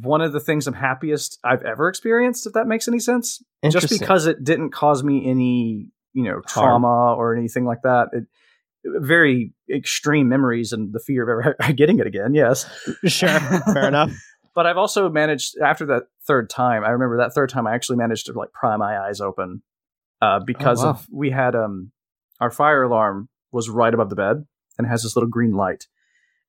[0.00, 2.46] one of the things I'm happiest I've ever experienced.
[2.46, 6.82] If that makes any sense, just because it didn't cause me any you know Harm.
[6.82, 8.08] trauma or anything like that.
[8.12, 8.24] It,
[8.84, 12.34] very extreme memories and the fear of ever getting it again.
[12.34, 12.66] Yes,
[13.04, 13.38] Sure.
[13.38, 14.12] Fair enough.
[14.54, 16.84] but I've also managed after that third time.
[16.84, 19.62] I remember that third time I actually managed to like pry my eyes open
[20.20, 20.90] uh, because wow.
[20.90, 21.92] of we had um
[22.40, 24.44] our fire alarm was right above the bed
[24.78, 25.86] and has this little green light.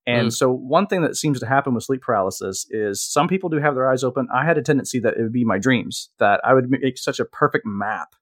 [0.06, 0.34] And Mm.
[0.34, 3.74] so one thing that seems to happen with sleep paralysis is some people do have
[3.74, 4.28] their eyes open.
[4.34, 7.20] I had a tendency that it would be my dreams that I would make such
[7.22, 8.16] a perfect map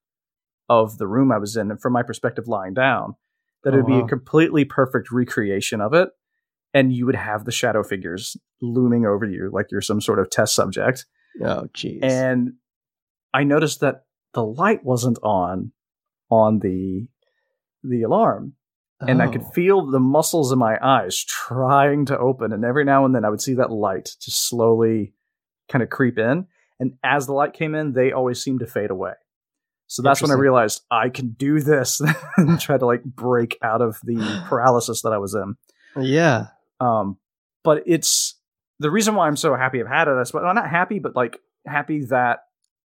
[0.70, 3.16] of the room I was in, and from my perspective, lying down,
[3.64, 4.06] that Oh, it would be oh, wow.
[4.06, 6.10] a completely perfect recreation of it
[6.74, 10.30] and you would have the shadow figures looming over you like you're some sort of
[10.30, 11.06] test subject.
[11.44, 12.00] Oh, jeez.
[12.04, 12.54] And
[13.34, 15.72] I noticed that the light wasn't on
[16.30, 17.08] on the
[17.84, 18.54] the alarm,
[19.00, 19.50] and I could Oh.
[19.52, 22.54] feel the muscles in my eyes trying to open.
[22.54, 25.14] And every now and then, I would see that light just slowly
[25.68, 26.46] kind of creep in.
[26.80, 29.14] And as the light came in, they always seemed to fade away.
[29.92, 32.02] So that's when I realized I can do this
[32.38, 35.56] and try to like break out of the paralysis that I was in.
[36.02, 36.48] Yeah.
[36.80, 37.18] Um,
[37.62, 38.40] but it's
[38.80, 40.12] the reason why I'm so happy I've had it.
[40.12, 42.40] I suppose I'm not happy, but like happy that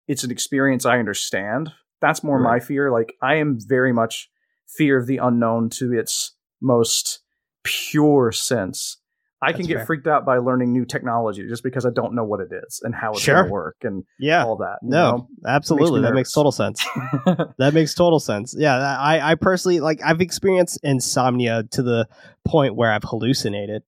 [0.09, 1.71] it's an experience I understand.
[2.01, 2.91] That's more my fear.
[2.91, 4.29] Like I am very much
[4.67, 7.21] fear of the unknown to its most
[7.63, 8.97] pure sense.
[9.43, 9.87] I can get fair.
[9.87, 12.95] freaked out by learning new technology just because I don't know what it is and
[12.95, 13.35] how it's Sure.
[13.35, 14.45] going to work and Yeah.
[14.45, 14.79] all that.
[14.83, 16.01] No, absolutely.
[16.01, 16.85] That makes total sense.
[17.59, 18.55] That makes total sense.
[18.57, 22.09] Yeah, I, I personally like I've experienced insomnia to the
[22.45, 23.83] point where I've hallucinated.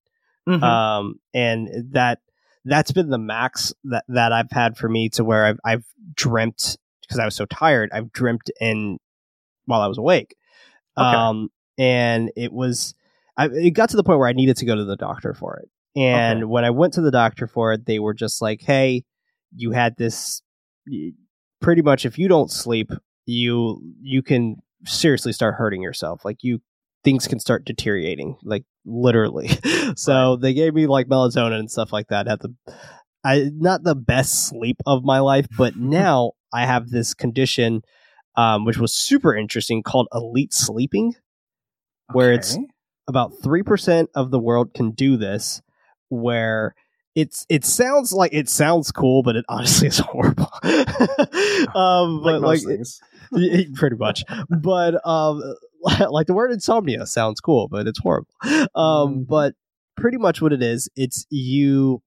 [0.49, 0.63] Mhm.
[0.63, 2.21] Um and that
[2.65, 5.85] that's been the max that, that I've had for me to where I've I've
[6.15, 8.99] dreamt because I was so tired, I've dreamt in
[9.65, 10.37] while I was awake.
[10.99, 11.07] Okay.
[11.07, 12.95] Um and it was
[13.39, 15.57] I it got to the point where I needed to go to the doctor for
[15.57, 15.71] it.
[15.99, 16.45] And Okay.
[16.45, 19.05] when I went to the doctor for it, they were just like, "Hey,
[19.55, 20.43] you had this
[21.61, 22.91] pretty much if you don't sleep,
[23.27, 26.25] you you can seriously start hurting yourself.
[26.25, 26.61] Like you
[27.05, 29.49] things can start deteriorating, like literally.
[29.97, 32.27] so they gave me like melatonin and stuff like that.
[32.27, 32.55] Had the
[33.25, 37.83] I not the best sleep of my life, but now I have this condition
[38.37, 41.15] um, which was super interesting called elite sleeping,
[42.13, 42.67] where it's Okay.
[43.09, 45.61] About 3% of the world can do this
[46.11, 46.75] where
[47.17, 50.49] it's it sounds like it sounds cool but it honestly is horrible
[51.75, 53.01] um like but like things.
[53.75, 54.23] pretty much
[54.63, 55.43] but um
[56.11, 58.71] like the word insomnia sounds cool but it's horrible um
[59.25, 59.27] Mhm.
[59.27, 59.55] but
[59.97, 62.01] pretty much what it is it's you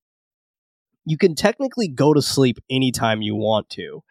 [1.06, 4.02] you can technically go to sleep anytime you want to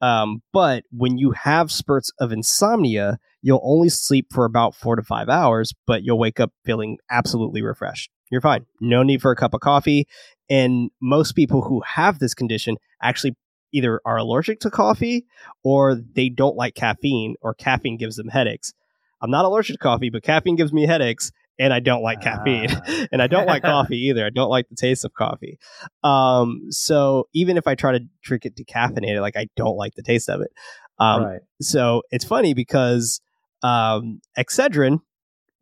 [0.00, 5.02] Um, but when you have spurts of insomnia, you'll only sleep for about four to
[5.02, 8.10] five hours, but you'll wake up feeling absolutely refreshed.
[8.30, 8.66] You're fine.
[8.80, 10.06] No need for a cup of coffee.
[10.50, 13.36] And most people who have this condition actually
[13.72, 15.26] either are allergic to coffee
[15.62, 18.72] or they don't like caffeine or caffeine gives them headaches.
[19.20, 22.68] I'm not allergic to coffee, but caffeine gives me headaches and I don't like caffeine
[22.70, 23.06] Ah.
[23.12, 24.24] and I don't like coffee either.
[24.24, 25.58] I don't like the taste of coffee.
[26.04, 30.02] Um, so even if I try to drink it decaffeinated, like I don't like the
[30.02, 30.50] taste of it.
[30.98, 31.40] Um, right.
[31.60, 33.20] so it's funny because
[33.62, 35.00] um, Excedrin,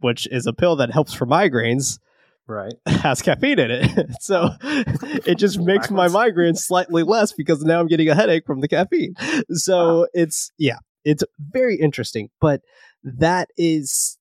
[0.01, 1.99] which is a pill that helps for migraines,
[2.49, 2.75] Right.
[2.87, 4.07] has caffeine in it.
[4.21, 8.61] so it just makes my migraines slightly less because now I'm getting a headache from
[8.61, 9.15] the caffeine.
[9.51, 12.29] So it's, yeah, it's very interesting.
[12.41, 12.61] But
[13.03, 14.16] that is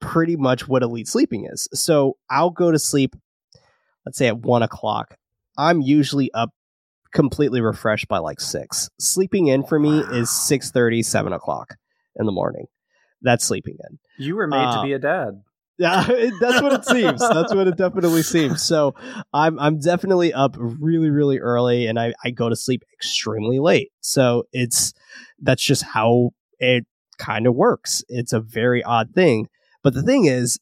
[0.00, 1.68] pretty much what elite sleeping is.
[1.74, 3.14] So I'll go to sleep,
[4.06, 5.16] let's say at one o'clock.
[5.56, 6.50] I'm usually up
[7.12, 8.88] completely refreshed by like six.
[9.00, 11.74] Sleeping in for me is six thirty, seven o'clock
[12.16, 12.66] in the morning.
[13.22, 13.98] That's sleeping in.
[14.18, 15.42] You were made Uh, to be a dad.
[15.80, 16.02] Yeah,
[16.40, 17.20] that's what it seems.
[17.20, 18.62] That's what it definitely seems.
[18.64, 18.96] So
[19.32, 23.92] I'm I'm definitely up really really early, and I I go to sleep extremely late.
[24.00, 24.92] So it's
[25.40, 26.84] that's just how it
[27.18, 28.02] kind of works.
[28.08, 29.48] It's a very odd thing,
[29.82, 30.58] but the thing is,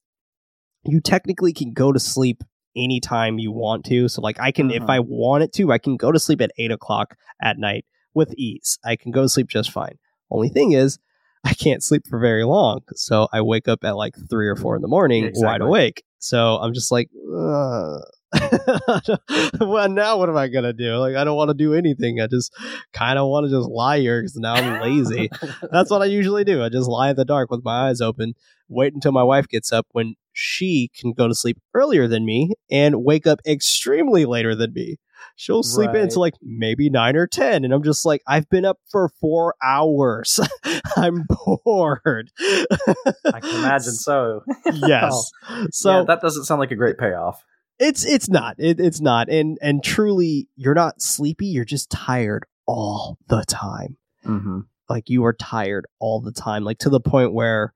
[0.85, 2.43] you technically can go to sleep
[2.77, 4.09] anytime you want to.
[4.09, 4.91] So like I can, if Mhm.
[4.91, 8.79] I wanted to, I can go to sleep at eight o'clock at night with ease.
[8.85, 9.99] I can go to sleep just fine.
[10.31, 10.99] Only thing is,
[11.45, 12.81] I can't sleep for very long.
[12.95, 16.03] So I wake up at like three or four in the morning, Yeah, wide awake.
[16.19, 18.01] So I'm just like, "Ugh."
[19.61, 20.97] well, now what am I gonna do?
[20.97, 22.21] Like, I don't want to do anything.
[22.21, 22.53] I just
[22.93, 25.31] kind of want to just lie here because now I'm lazy.
[25.73, 26.63] That's what I usually do.
[26.63, 28.35] I just lie in the dark with my eyes open,
[28.69, 32.53] wait until my wife gets up when she can go to sleep earlier than me
[32.71, 34.97] and wake up extremely later than me.
[35.35, 36.03] She'll sleep in Right.
[36.05, 37.65] until like maybe nine or 10.
[37.65, 40.39] And I'm just like, I've been up for four hours.
[40.97, 41.25] I'm
[41.65, 42.31] bored.
[42.39, 44.43] I can imagine so.
[44.75, 45.31] yes.
[45.73, 47.43] So yeah, that doesn't sound like a great payoff.
[47.79, 48.57] It's it's not.
[48.59, 49.29] It, it's not.
[49.29, 51.47] And and truly, you're not sleepy.
[51.47, 53.97] You're just tired all the time.
[54.25, 54.61] Mm-hmm.
[54.89, 57.75] Like you are tired all the time, like to the point where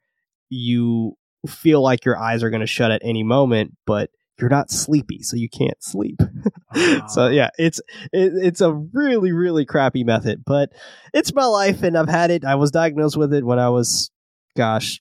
[0.48, 4.70] you feel like your eyes are going to shut at any moment, but you're not
[4.70, 6.20] sleepy, so you can't sleep.
[7.08, 7.78] so yeah, it's
[8.12, 10.70] it, it's a really really crappy method, but
[11.12, 12.44] it's my life, and I've had it.
[12.44, 14.10] I was diagnosed with it when I was,
[14.56, 15.00] gosh,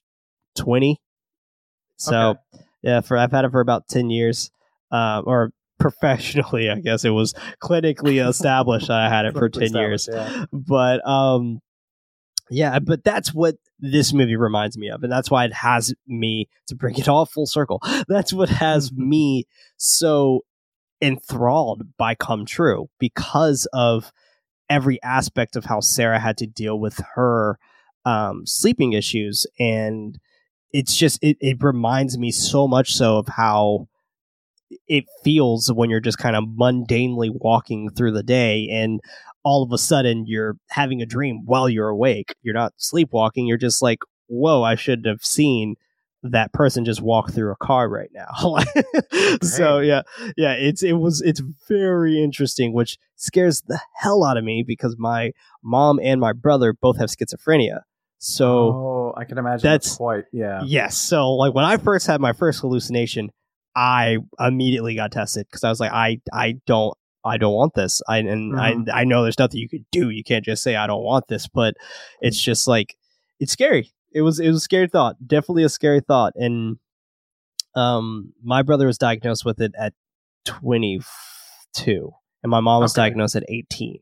[0.56, 1.00] twenty.
[1.96, 2.64] So Okay.
[2.82, 4.50] yeah, for I've had it for about ten years,
[4.90, 8.88] uh, or professionally, I guess it was clinically established.
[8.88, 10.44] that I had it for ten years, Yeah.
[10.52, 11.60] but um,
[12.50, 16.48] yeah, but that's what this movie reminds me of, and that's why it has me
[16.66, 17.80] to bring it all full circle.
[18.08, 19.46] That's what has me
[19.78, 20.40] so
[21.00, 24.12] enthralled by Come True because of
[24.68, 27.58] every aspect of how Sarah had to deal with her
[28.04, 30.18] um, sleeping issues, and
[30.72, 33.88] it's just it, it reminds me so much so of how
[34.88, 39.00] it feels when you're just kind of mundanely walking through the day and
[39.42, 42.34] all of a sudden you're having a dream while you're awake.
[42.42, 43.46] You're not sleepwalking.
[43.46, 45.76] You're just like, whoa, I should have seen
[46.22, 48.28] that person just walk through a car right now.
[49.42, 50.02] so yeah,
[50.36, 54.96] yeah, it's it was it's very interesting, which scares the hell out of me because
[54.98, 57.80] my mom and my brother both have schizophrenia.
[58.18, 60.60] So oh, I can imagine that's- that's quite yeah.
[60.64, 60.98] Yes.
[60.98, 63.30] So like when I first had my first hallucination,
[63.76, 68.00] I immediately got tested because I was like, I I don't I don't want this.
[68.08, 68.88] I and Mhm.
[68.88, 70.10] I I know there's nothing you could do.
[70.10, 71.74] You can't just say I don't want this, but
[72.20, 72.96] it's just like
[73.38, 73.92] it's scary.
[74.12, 75.16] It was it was a scary thought.
[75.26, 76.32] Definitely a scary thought.
[76.36, 76.78] And
[77.74, 79.92] um my brother was diagnosed with it at
[80.44, 82.10] 22
[82.42, 83.02] and my mom was Okay.
[83.02, 84.00] diagnosed at 18.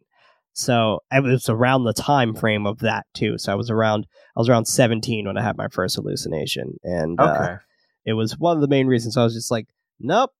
[0.53, 3.39] So it was around the time frame of that too.
[3.39, 7.20] So I was around I was around 17 when I had my first hallucination and
[7.20, 7.55] uh, Okay.
[8.09, 9.69] It was one of the main reasons I was just like,
[10.01, 10.31] nope.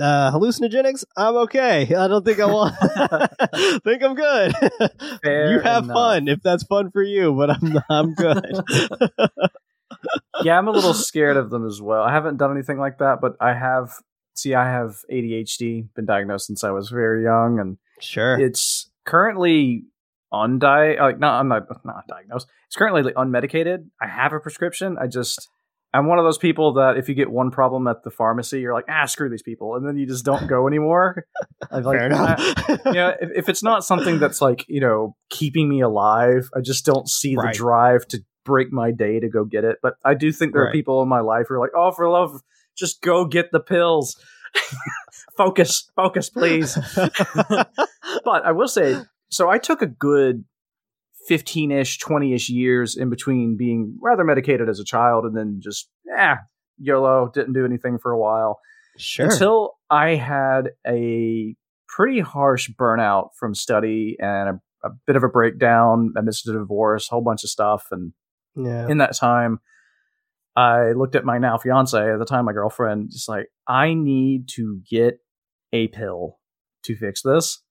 [0.00, 1.82] Uh, hallucinogenics, I'm okay.
[1.94, 2.74] I don't think I want.
[3.84, 4.54] think I'm good.
[5.22, 5.94] Fair you have enough.
[5.94, 8.46] fun if that's fun for you, but I'm I'm good.
[10.42, 12.02] yeah, I'm a little scared of them as well.
[12.02, 13.92] I haven't done anything like that, but I have.
[14.34, 15.88] See, I have ADHD.
[15.94, 18.38] Been diagnosed since I was very young, and sure.
[18.38, 19.84] it's currently
[20.32, 21.00] undiagnosed.
[21.00, 22.48] Like, not I'm not not diagnosed.
[22.66, 23.86] It's currently like, unmedicated.
[24.00, 24.98] I have a prescription.
[24.98, 25.48] I just
[25.94, 28.74] I'm one of those people that if you get one problem at the pharmacy, you're
[28.74, 31.24] like, ah, screw these people, and then you just don't go anymore.
[31.70, 32.38] Like, Fair enough.
[32.38, 36.48] I- you know, if, if it's not something that's like you know keeping me alive,
[36.56, 37.52] I just don't see Right.
[37.52, 39.78] the drive to break my day to go get it.
[39.82, 40.68] But I do think there Right.
[40.68, 42.40] are people in my life who are like, oh, for love,
[42.76, 44.16] just go get the pills.
[45.36, 46.78] focus, focus, please.
[47.44, 48.96] but I will say,
[49.30, 50.44] so I took a good
[51.28, 55.60] 15 ish, 20 ish years in between being rather medicated as a child and then
[55.62, 56.36] just, eh,
[56.78, 58.60] YOLO, didn't do anything for a while.
[58.98, 59.26] Sure.
[59.26, 61.54] Until I had a
[61.88, 67.08] pretty harsh burnout from study and a, a bit of a breakdown amidst a divorce,
[67.08, 67.86] a whole bunch of stuff.
[67.90, 68.12] And
[68.54, 68.88] yeah.
[68.88, 69.60] in that time,
[70.54, 74.48] I looked at my now fiance at the time, my girlfriend, just like, I need
[74.56, 75.18] to get
[75.72, 76.38] a pill
[76.84, 77.62] to fix this.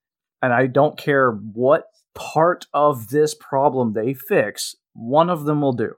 [0.41, 1.85] And I don't care what
[2.15, 5.93] part of this problem they fix, one of them will do.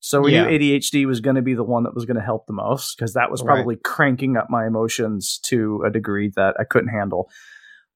[0.00, 0.44] So we Yeah.
[0.44, 2.96] knew ADHD was going to be the one that was going to help the most
[2.96, 3.54] because that was Right.
[3.54, 7.30] probably cranking up my emotions to a degree that I couldn't handle.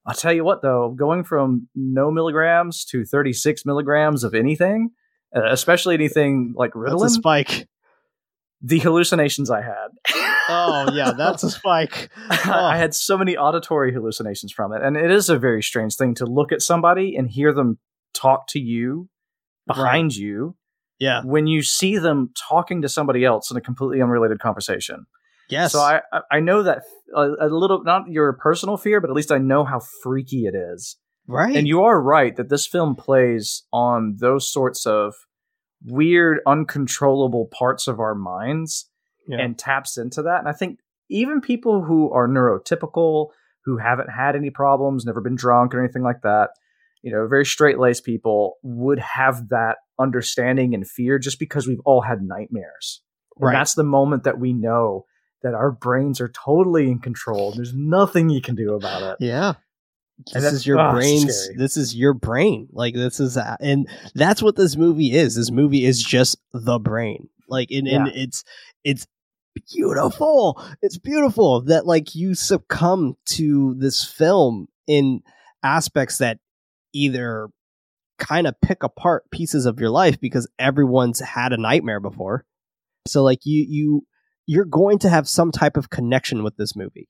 [0.07, 4.91] I'll tell you what, though, going from no milligrams to 36 milligrams of anything,
[5.35, 7.69] especially anything like That's a Ritalin, spike.
[8.61, 9.89] The hallucinations I had.
[10.49, 12.11] Oh yeah, that's a spike.
[12.29, 12.77] I oh.
[12.77, 14.83] had so many auditory hallucinations from it.
[14.83, 17.79] And it is a very strange thing to look at somebody and hear them
[18.15, 19.09] talk to you
[19.67, 20.57] behind you
[20.99, 21.23] Yeah.
[21.25, 25.07] when you see them talking to somebody else in a completely unrelated conversation.
[25.51, 25.73] Yes.
[25.73, 26.83] So I I- I know that
[27.15, 30.55] a, a little not your personal fear, but at least I know how freaky it
[30.55, 30.97] is.
[31.27, 31.55] right.
[31.55, 35.15] And you are right that this film plays on those sorts of
[35.85, 38.91] weird, uncontrollable parts of our minds
[39.27, 39.39] Yeah.
[39.41, 40.41] and taps into that.
[40.41, 40.81] And I think
[41.11, 43.29] even people who are neurotypical,
[43.65, 46.51] who haven't had any problems, never been drunk or anything like that,
[47.03, 51.81] you know, very straight laced people would have that understanding and fear just because we've
[51.85, 53.03] all had nightmares.
[53.37, 53.53] And Right.
[53.53, 55.05] that's the moment that we know
[55.43, 57.53] that our brains are totally in control.
[57.53, 59.25] There's nothing you can do about it.
[59.25, 59.55] Yeah.
[60.35, 61.37] And This is your ah, it's brain's.
[61.37, 61.57] scary.
[61.57, 62.69] This is your brain.
[62.73, 65.35] Like this is, uh, and that's what this movie is.
[65.37, 67.29] This movie is just the brain.
[67.49, 68.45] Like, and, and it's
[68.85, 69.07] it's
[69.73, 70.63] beautiful.
[70.83, 75.23] It's beautiful that like you succumb to this film in
[75.63, 76.39] aspects that
[76.93, 77.49] either
[78.19, 82.45] kind of pick apart pieces of your life because everyone's had a nightmare before.
[83.07, 84.07] So like you you
[84.47, 87.09] you're going to have some type of connection with this movie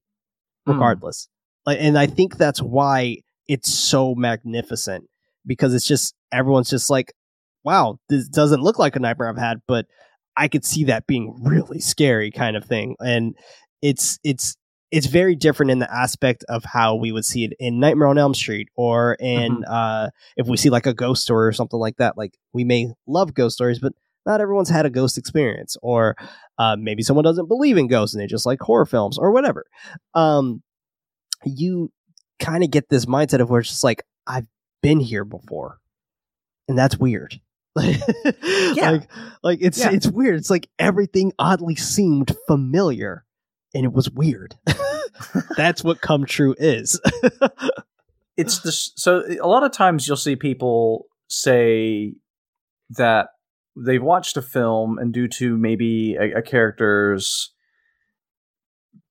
[0.69, 0.75] Mm.
[0.75, 1.29] regardless.
[1.29, 1.38] Like
[1.77, 3.19] and I think that's why
[3.49, 5.09] it's so magnificent
[5.47, 7.13] because it's just everyone's just like
[7.65, 9.87] wow, this doesn't look like a nightmare I've had, but
[10.37, 12.97] I could see that being really scary kind of thing.
[13.01, 13.37] And
[13.83, 14.57] it's it's
[14.91, 18.17] it's very different in the aspect of how we would see it in Nightmare on
[18.17, 21.97] Elm Street or in uh if we see like a ghost story or something like
[21.99, 22.17] that.
[22.17, 23.93] Like we may love ghost stories, but
[24.25, 25.77] not everyone's had a ghost experience.
[25.83, 26.17] Or
[26.57, 29.67] uh maybe someone doesn't believe in ghosts and they just like horror films or whatever.
[30.15, 30.63] Um
[31.45, 31.93] you
[32.41, 34.47] kind of get this mindset of where it's just like, I've
[34.83, 35.79] been here before.
[36.69, 37.41] And that's weird.
[37.77, 39.09] Like,
[39.43, 39.91] like it's Yeah.
[39.93, 40.35] it's weird.
[40.37, 43.25] It's like everything oddly seemed familiar
[43.75, 44.57] and it was weird.
[45.57, 47.01] That's what come true is.
[48.37, 52.15] it's this so a lot of times you'll see people say
[52.91, 53.29] that
[53.77, 57.53] they've watched a film and due to maybe a, a character's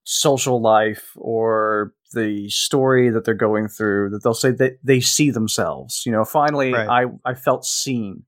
[0.03, 5.29] social life or the story that they're going through that they'll say that they see
[5.31, 6.03] themselves.
[6.05, 6.87] You know finally Right.
[7.25, 8.23] i i felt seen.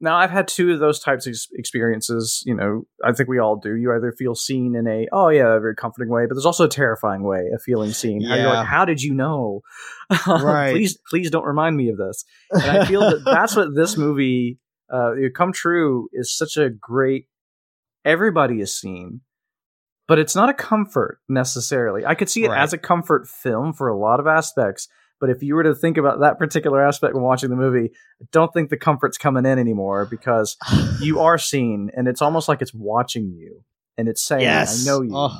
[0.00, 3.56] Now i've had two of those types of experiences you know i think we all
[3.56, 3.74] do.
[3.76, 6.64] You either feel seen in a oh yeah a very comforting way but there's also
[6.64, 8.22] a terrifying way of feeling seen.
[8.24, 9.60] How you're like how did you know?
[10.26, 10.72] Right.
[10.72, 12.24] please please don't remind me of this.
[12.50, 14.58] And I feel that that's what this movie,
[14.92, 17.26] uh, Come True, is such a great.
[18.04, 19.22] Everybody is seen,
[20.08, 22.04] but it's not a comfort necessarily.
[22.06, 22.60] I could see it Right.
[22.62, 24.88] as a comfort film for a lot of aspects,
[25.20, 27.90] but if you were to think about that particular aspect when watching the movie,
[28.20, 30.56] I don't think the comfort's coming in anymore because
[31.00, 33.64] you are seen, and it's almost like it's watching you
[33.96, 34.86] and it's saying, yes.
[34.86, 35.38] "I know you." Oh,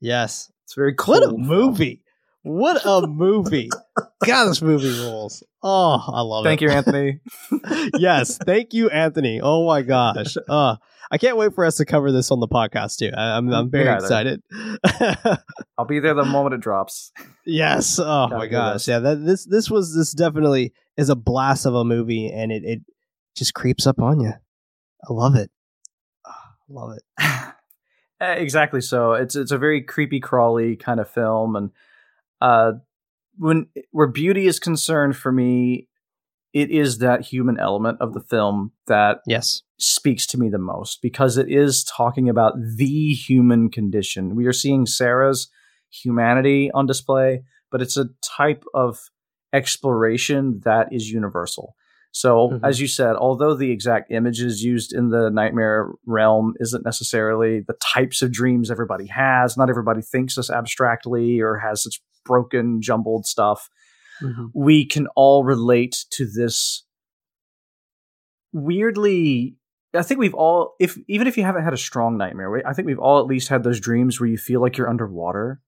[0.00, 0.50] yes.
[0.64, 1.14] It's very cool.
[1.14, 2.02] What a movie.
[2.44, 3.70] What a movie.
[4.26, 5.44] God, this movie rules.
[5.62, 6.68] Oh, I love Thank it.
[6.70, 7.20] Thank you,
[7.52, 7.90] Anthony.
[7.98, 9.40] yes, thank you, Anthony.
[9.40, 10.36] Oh my gosh.
[10.48, 10.76] Uh,
[11.12, 13.10] I can't wait for us to cover this on the podcast too.
[13.14, 14.42] I, I'm, I'm very excited.
[15.76, 17.12] I'll be there the moment it drops.
[17.44, 17.98] yes.
[17.98, 18.88] Oh Gotta my gosh.
[18.88, 18.98] Yeah.
[18.98, 22.80] That this this was this definitely is a blast of a movie, and it it
[23.36, 24.32] just creeps up on you.
[24.32, 25.50] I love it.
[26.26, 27.02] Ah, love it.
[28.20, 31.70] Eh, exactly so it's it's a very creepy crawly kind of film and
[32.40, 32.70] uh
[33.36, 35.88] when where beauty is concerned for me
[36.52, 39.62] it is that human element of the film that Yes.
[39.78, 44.52] speaks to me the most because it is talking about the human condition we are
[44.52, 45.48] seeing sarah's
[45.90, 48.98] humanity on display but it's a type of
[49.52, 51.74] exploration that is universal
[52.14, 52.60] so, Mhm.
[52.62, 57.72] as you said, although the exact images used in the nightmare realm isn't necessarily the
[57.82, 63.24] types of dreams everybody has, not everybody thinks this abstractly or has such broken, jumbled
[63.24, 63.70] stuff,
[64.22, 64.50] Mhm.
[64.54, 66.84] we can all relate to this
[68.52, 69.56] weirdly
[69.94, 72.72] I think we've all if even if you haven't had a strong nightmare, we- I
[72.72, 75.60] think we've all at least had those dreams where you feel like you're underwater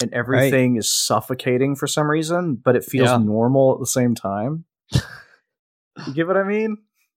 [0.00, 3.18] and everything is suffocating for some reason, but it feels Yeah.
[3.18, 4.64] normal at the same time.
[6.06, 6.76] you get what I mean?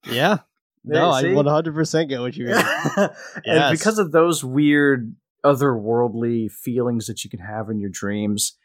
[0.09, 0.39] Yeah.
[0.83, 1.27] No, Yeah, I see?
[1.33, 2.55] 100% get what you mean.
[2.97, 3.11] and
[3.45, 3.71] Yes.
[3.71, 8.57] because of those weird otherworldly feelings that you can have in your dreams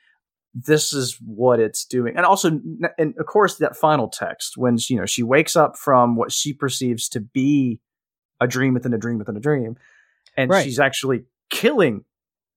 [0.54, 2.60] this is what it's doing and also
[2.98, 6.32] and of course that final text when she, you know she wakes up from what
[6.32, 7.78] she perceives to be
[8.40, 9.76] a dream within a dream within a dream
[10.36, 10.64] and Right.
[10.64, 12.04] she's actually killing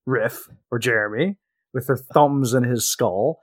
[0.06, 1.36] riff or jeremy
[1.72, 3.38] with her thumbs in his skull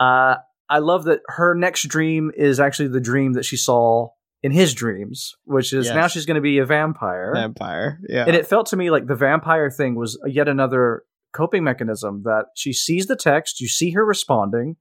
[0.00, 0.34] uh
[0.68, 4.08] i love that her next dream is actually the dream that she saw
[4.42, 5.94] in his dreams which is Yes.
[5.94, 8.00] now she's going to be a vampire Vampire.
[8.08, 8.24] Yeah.
[8.26, 12.46] and it felt to me like the vampire thing was yet another coping mechanism that
[12.54, 14.76] she sees the text, you see her responding,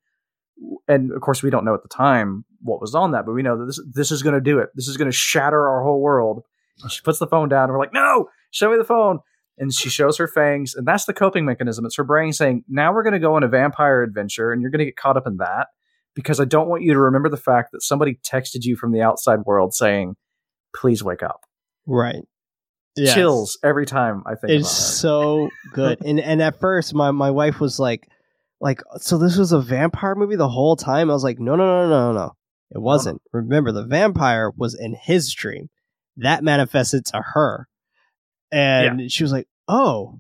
[0.88, 3.42] and of course we don't know at the time what was on that, but we
[3.42, 4.70] know that this this is going to do it.
[4.76, 6.44] This is going to shatter our whole world.
[6.82, 9.20] And she puts the phone down, and we're like, "No, show me the phone."
[9.58, 11.86] And she shows her fangs, and that's the coping mechanism.
[11.86, 14.72] It's her brain saying, "Now we're going to go on a vampire adventure, and you're
[14.72, 15.68] going to get caught up in that
[16.16, 19.02] because I don't want you to remember the fact that somebody texted you from the
[19.02, 20.16] outside world saying,
[20.76, 21.42] "Please wake up."
[21.86, 22.24] right.
[22.96, 23.14] Yes.
[23.14, 26.00] Chills every time I think It's so good.
[26.06, 28.08] and and at first my my wife was like
[28.60, 31.10] like so this was a vampire movie the whole time.
[31.10, 32.32] I was like, no no no no no no.
[32.74, 33.22] It wasn't.
[33.34, 35.70] Remember the vampire was in his dream.
[36.18, 37.68] That manifested to her.
[38.52, 40.20] And she was like, "Oh."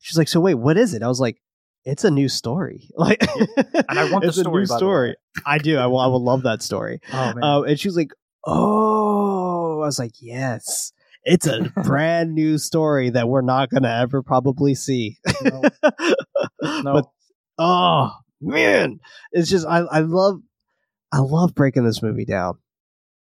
[0.00, 1.40] She's like, "So wait, what is it?" I was like,
[1.84, 5.14] "It's a new story." Like And I want the it's a new story.
[5.46, 5.78] I do.
[5.78, 7.00] I will I will love that story.
[7.12, 7.42] Oh man.
[7.44, 8.12] Um, and she was like,
[8.44, 10.92] "Oh," I was like, "Yes,
[11.24, 15.62] it's a brand new story that we're not gonna ever probably see." No.
[16.62, 16.92] no.
[16.92, 17.04] But
[17.58, 19.00] oh man,
[19.32, 20.40] it's just I I love
[21.12, 22.54] I love breaking this movie down.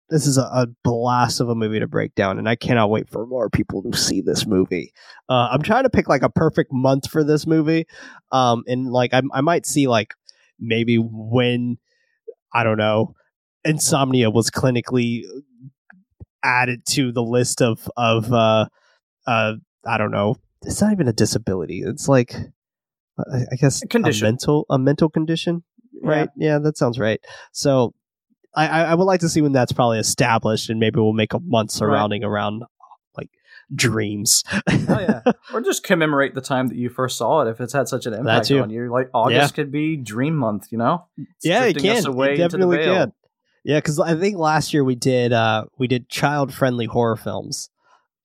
[0.10, 3.10] This is a, a blast of a movie to break down, and I cannot wait
[3.10, 4.92] for more people to see this movie.
[5.28, 7.86] Uh, I'm trying to pick like a perfect month for this movie,
[8.32, 10.14] um, and like I, I might see like
[10.60, 11.78] maybe when
[12.54, 13.14] I don't know,
[13.64, 15.24] insomnia was clinically
[16.44, 18.68] added to the list of of uh,
[19.28, 19.54] uh,
[19.86, 20.36] I don't know.
[20.64, 21.84] It's not even a disability.
[21.86, 22.36] It's like
[23.18, 24.26] I, I guess A condition.
[24.26, 25.64] a mental a mental condition,
[26.02, 26.30] right?
[26.36, 27.22] Yeah, that sounds right.
[27.52, 27.94] So
[28.56, 31.40] I, I would like to see when that's probably established, and maybe we'll make a
[31.40, 32.64] month surrounding around
[33.16, 33.30] like
[33.74, 34.44] dreams.
[34.68, 35.22] Oh yeah.
[35.54, 38.14] or just commemorate the time that you first saw it if it's had such an
[38.14, 38.92] impact on you.
[38.92, 41.06] Like August could be Dream Month, you know?
[41.18, 42.14] It's yeah, it drifting us can.
[42.14, 43.14] away It into the definitely can.
[43.70, 47.70] Yeah, because I think last year we did uh we did child friendly horror films.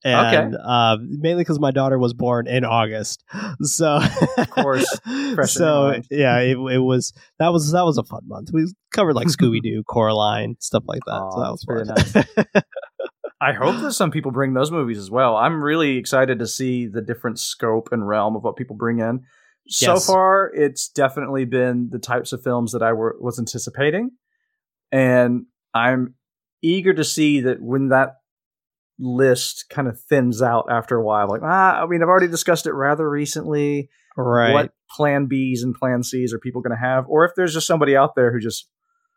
[0.02, 3.24] And uh, mainly because my daughter was born in August,
[3.62, 4.00] so
[4.38, 5.00] of course,
[5.44, 8.52] so yeah, it, it was that was that was a fun month.
[8.54, 11.12] We covered like Scooby Doo, Coraline, stuff like that.
[11.12, 12.62] Aw, so that was fun.
[13.42, 15.36] I hope that some people bring those movies as well.
[15.36, 19.20] I'm really excited to see the different scope and realm of what people bring in.
[19.68, 20.06] So Yes.
[20.06, 24.12] far, it's definitely been the types of films that I were, was anticipating.
[24.94, 26.14] And I'm
[26.62, 28.18] eager to see that when that
[28.96, 32.66] list kind of thins out after a while, like, ah, I mean, I've already discussed
[32.66, 33.88] it rather recently.
[34.16, 34.52] right.
[34.52, 37.06] What plan Bs and plan Cs are people going to have?
[37.08, 38.68] Or if there's just somebody out there who just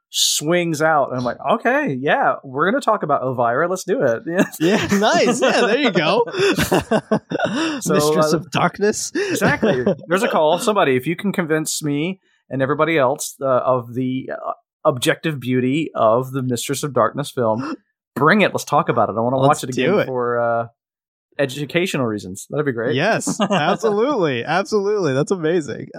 [0.10, 3.68] swings out and I'm like, okay, yeah, we're going to talk about Elvira.
[3.68, 4.24] Let's do it.
[4.26, 4.46] Yeah.
[4.60, 5.40] Yeah, nice.
[5.40, 6.24] Yeah, there you go.
[7.80, 9.12] So, Mistress uh, of Darkness.
[9.14, 9.86] exactly.
[10.08, 10.58] There's a call.
[10.58, 14.54] Somebody, if you can convince me and everybody else uh, of the uh,
[14.86, 17.76] objective beauty of the Mistress of Darkness film,
[18.16, 18.52] bring it.
[18.54, 19.16] Let's talk about it.
[19.18, 20.06] I want to watch it again it.
[20.08, 20.68] for uh,
[21.40, 22.48] educational reasons.
[22.50, 22.96] That'd be great.
[22.96, 25.14] Yes, absolutely, absolutely.
[25.14, 25.90] That's amazing.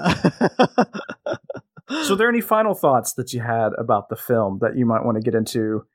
[2.05, 5.07] So, are there any final thoughts that you had about the film that you might
[5.07, 5.87] want to get into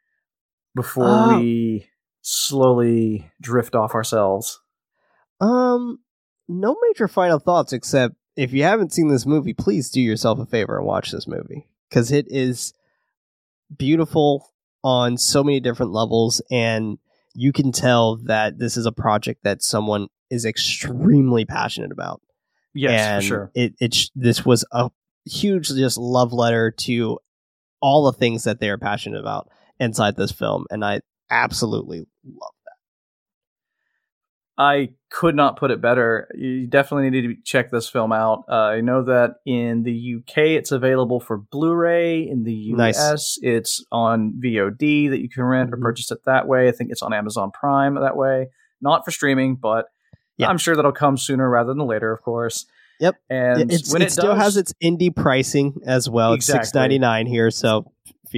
[0.76, 1.88] before Uh, we
[2.24, 4.60] slowly drift off ourselves?
[5.40, 6.00] um,
[6.48, 10.46] no major final thoughts except if you haven't seen this movie, please do yourself a
[10.48, 12.74] favor and watch this movie because it is
[13.76, 14.50] beautiful
[14.84, 16.98] on so many different levels, and
[17.36, 22.22] you can tell that this is a project that someone is extremely passionate about.
[22.74, 23.52] Yes, and for sure.
[23.54, 24.90] It it sh- this was a
[25.26, 27.20] huge just love letter to
[27.80, 29.50] all the things that they are passionate about
[29.80, 32.54] inside this film, and I absolutely love
[34.58, 36.28] I could not put it better.
[36.36, 38.44] You definitely need to check this film out.
[38.48, 42.28] Uh, I know that in the UK it's available for Blu-ray.
[42.28, 43.40] In the US Nice.
[43.42, 45.74] it's on VOD that you can rent Mhm.
[45.74, 46.68] or purchase it that way.
[46.68, 48.50] I think it's on Amazon Prime that way.
[48.82, 49.86] Not for streaming, but
[50.38, 50.50] Yeah.
[50.50, 52.66] I'm sure that'll come sooner rather than later, of course.
[53.00, 53.16] Yep.
[53.30, 53.74] And it.
[53.74, 56.34] It's, when it, it, still does, has its indie pricing as well.
[56.34, 57.92] It's six ninety nine here, so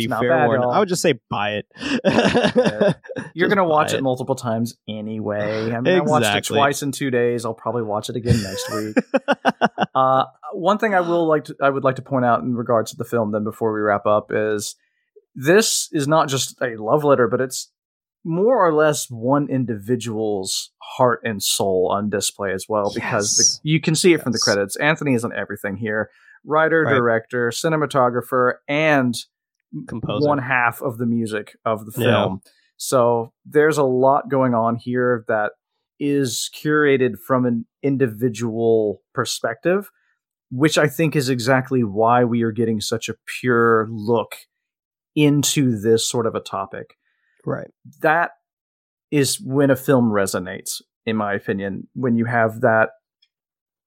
[0.08, 1.66] not fair bad, I would just say buy it.
[3.34, 5.72] You're Just gonna watch buy it multiple times anyway.
[5.72, 7.46] I mean, I watched it twice in two days.
[7.46, 8.96] I'll probably watch it again next week.
[9.96, 12.92] uh, one thing I will like to, I would like to point out in regards
[12.92, 14.76] to the film, then before we wrap up, is
[15.36, 17.72] this is not just a love letter, but it's
[18.24, 23.60] more or less one individual's heart and soul on display as well, because Yes.
[23.64, 24.76] the, you can see it from the credits.
[24.78, 26.10] Anthony is on everything here:
[26.44, 26.94] writer, Right.
[26.96, 29.16] director, cinematographer, and
[29.88, 30.27] Composer.
[30.27, 32.07] one half of the music of the Yeah.
[32.07, 32.41] film.
[32.77, 35.53] So there's a lot going on here that
[35.99, 39.89] is curated from an individual perspective,
[40.52, 44.35] which I think is exactly why we are getting such a pure look
[45.15, 46.95] into this sort of a topic.
[47.45, 47.72] Right.
[48.02, 48.31] That
[49.11, 52.89] is when a film resonates, in my opinion, when you have that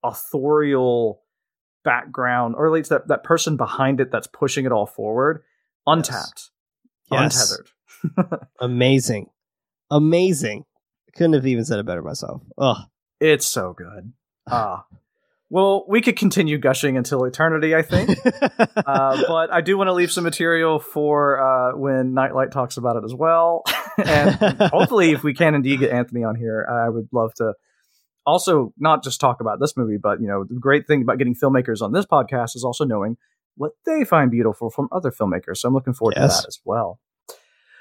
[0.02, 1.22] authorial
[1.84, 5.42] background, or at least that, that person behind it that's pushing it all forward,
[5.92, 6.50] untapped,
[7.10, 7.52] Yes.
[8.02, 8.40] untethered.
[8.60, 9.26] Amazing.
[9.90, 10.64] Amazing.
[11.16, 12.42] Couldn't have even said it better myself.
[12.58, 12.76] Ugh.
[13.20, 14.12] It's so good.
[14.50, 14.84] Ah.
[15.50, 18.10] well, we could continue gushing until eternity, I think.
[18.76, 22.96] uh, but I do want to leave some material for uh, when Nightlight talks about
[22.96, 23.64] it as well.
[23.98, 24.34] and
[24.70, 27.54] hopefully, if we can indeed get Anthony on here, I would love to
[28.24, 31.34] also not just talk about this movie, but you know, the great thing about getting
[31.34, 33.16] filmmakers on this podcast is also knowing
[33.58, 35.58] what they find beautiful from other filmmakers.
[35.58, 36.38] So I'm looking forward Yes.
[36.38, 36.98] to that as well.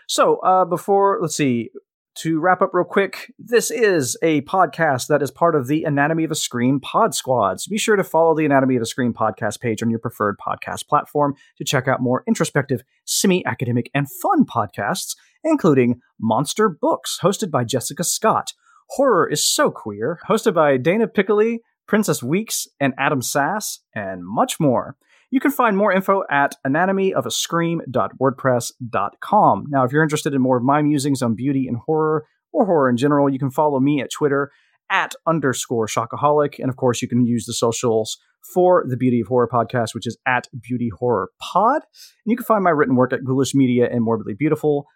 [0.07, 1.69] So uh, before, let's see,
[2.15, 6.23] to wrap up real quick, this is a podcast that is part of the Anatomy
[6.23, 7.59] of a Scream Pod Squad.
[7.61, 10.37] So be sure to follow the Anatomy of a Scream podcast page on your preferred
[10.39, 17.19] podcast platform to check out more introspective, semi academic, and fun podcasts, including Monster Books,
[17.21, 18.53] hosted by Jessica Scott.
[18.91, 24.59] Horror is So Queer, hosted by Dana Piccoli, Princess Weeks, and Adam Sass, and much
[24.59, 24.95] more.
[25.29, 29.65] You can find more info at anatomyofascream.wordpress.com.
[29.69, 32.89] Now, if you're interested in more of my musings on beauty and horror, or horror
[32.89, 34.51] in general, you can follow me at Twitter
[34.89, 36.59] at underscore shockaholic.
[36.59, 38.17] And of course, you can use the socials
[38.53, 41.81] for the Beauty of Horror podcast, which is at Beauty Horror Pod.
[41.83, 44.87] And you can find my written work at Ghoulish Media and Morbidly Beautiful.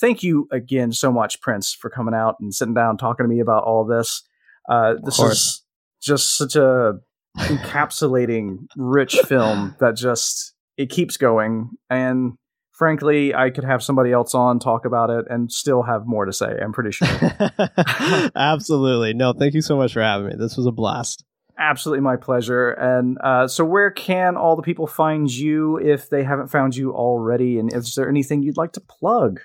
[0.00, 3.40] Thank you again so much, Prince, for coming out and sitting down talking to me
[3.40, 4.22] about all this.
[4.68, 5.62] Uh, this is
[6.02, 6.94] just such a
[7.38, 11.70] encapsulating, rich film that just it keeps going.
[11.90, 12.34] And
[12.72, 16.32] frankly, I could have somebody else on talk about it and still have more to
[16.32, 16.58] say.
[16.62, 17.08] I'm pretty sure.
[18.36, 19.14] Absolutely.
[19.14, 20.34] No, thank you so much for having me.
[20.38, 21.24] This was a blast.
[21.58, 22.72] Absolutely my pleasure.
[22.72, 26.92] And uh, so, where can all the people find you if they haven't found you
[26.94, 27.58] already?
[27.58, 29.40] And is there anything you'd like to plug?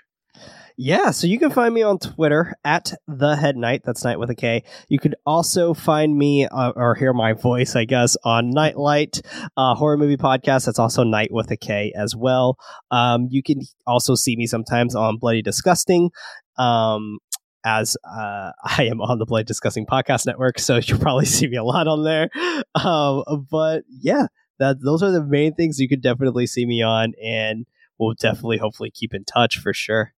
[0.84, 3.84] Yeah, so you can find me on Twitter at the Head Knight.
[3.86, 4.64] That's Night with a K.
[4.90, 9.22] You could also find me uh, or hear my voice, I guess, on Nightlight
[9.56, 10.66] uh, horror movie podcast.
[10.66, 12.58] That's also Night with a K as well.
[12.90, 16.10] Um, you can also see me sometimes on Bloody Disgusting.
[16.58, 17.20] Um,
[17.64, 21.58] as uh, I am on the Bloody Disgusting podcast network, so you'll probably see me
[21.58, 22.30] a lot on there.
[22.74, 24.26] Um, but yeah,
[24.58, 27.68] that those are the main things you could definitely see me on, and
[28.00, 30.16] we'll definitely, hopefully, keep in touch for sure.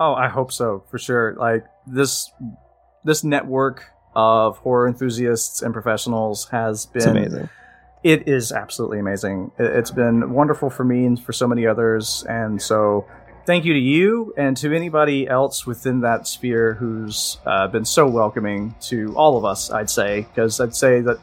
[0.00, 1.34] Oh, I hope so for sure.
[1.38, 2.30] Like this,
[3.04, 3.84] this network
[4.16, 7.48] of horror enthusiasts and professionals has been It's amazing.
[8.02, 9.52] It is absolutely amazing.
[9.58, 12.24] It- It's been wonderful for me and for so many others.
[12.28, 13.04] And so,
[13.46, 18.08] thank you to you and to anybody else within that sphere who's uh, been so
[18.08, 20.22] welcoming to all of us, I'd say.
[20.22, 21.18] Because I'd say that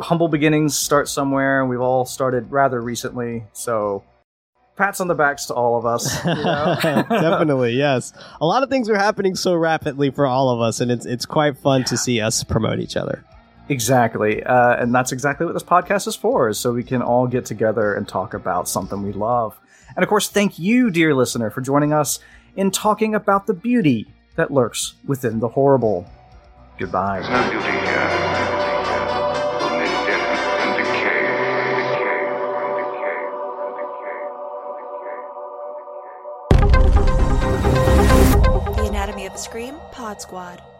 [0.00, 3.44] humble beginnings start somewhere, and we've all started rather recently.
[3.52, 4.04] So,
[4.76, 6.24] pats on the backs to all of us.
[6.24, 6.76] you know?
[7.08, 8.12] Definitely, yes.
[8.40, 11.26] A lot of things are happening so rapidly for all of us, and it's it's
[11.26, 13.24] quite fun to see us promote each other.
[13.68, 14.42] Exactly.
[14.42, 17.46] Uh, and that's exactly what this podcast is for, is so we can all get
[17.46, 19.58] together and talk about something we love.
[19.96, 22.18] And of course, thank you, dear listener, for joining us
[22.56, 26.06] in talking about the beauty that lurks within the horrible.
[26.78, 27.83] Goodbye.
[40.22, 40.73] Squad.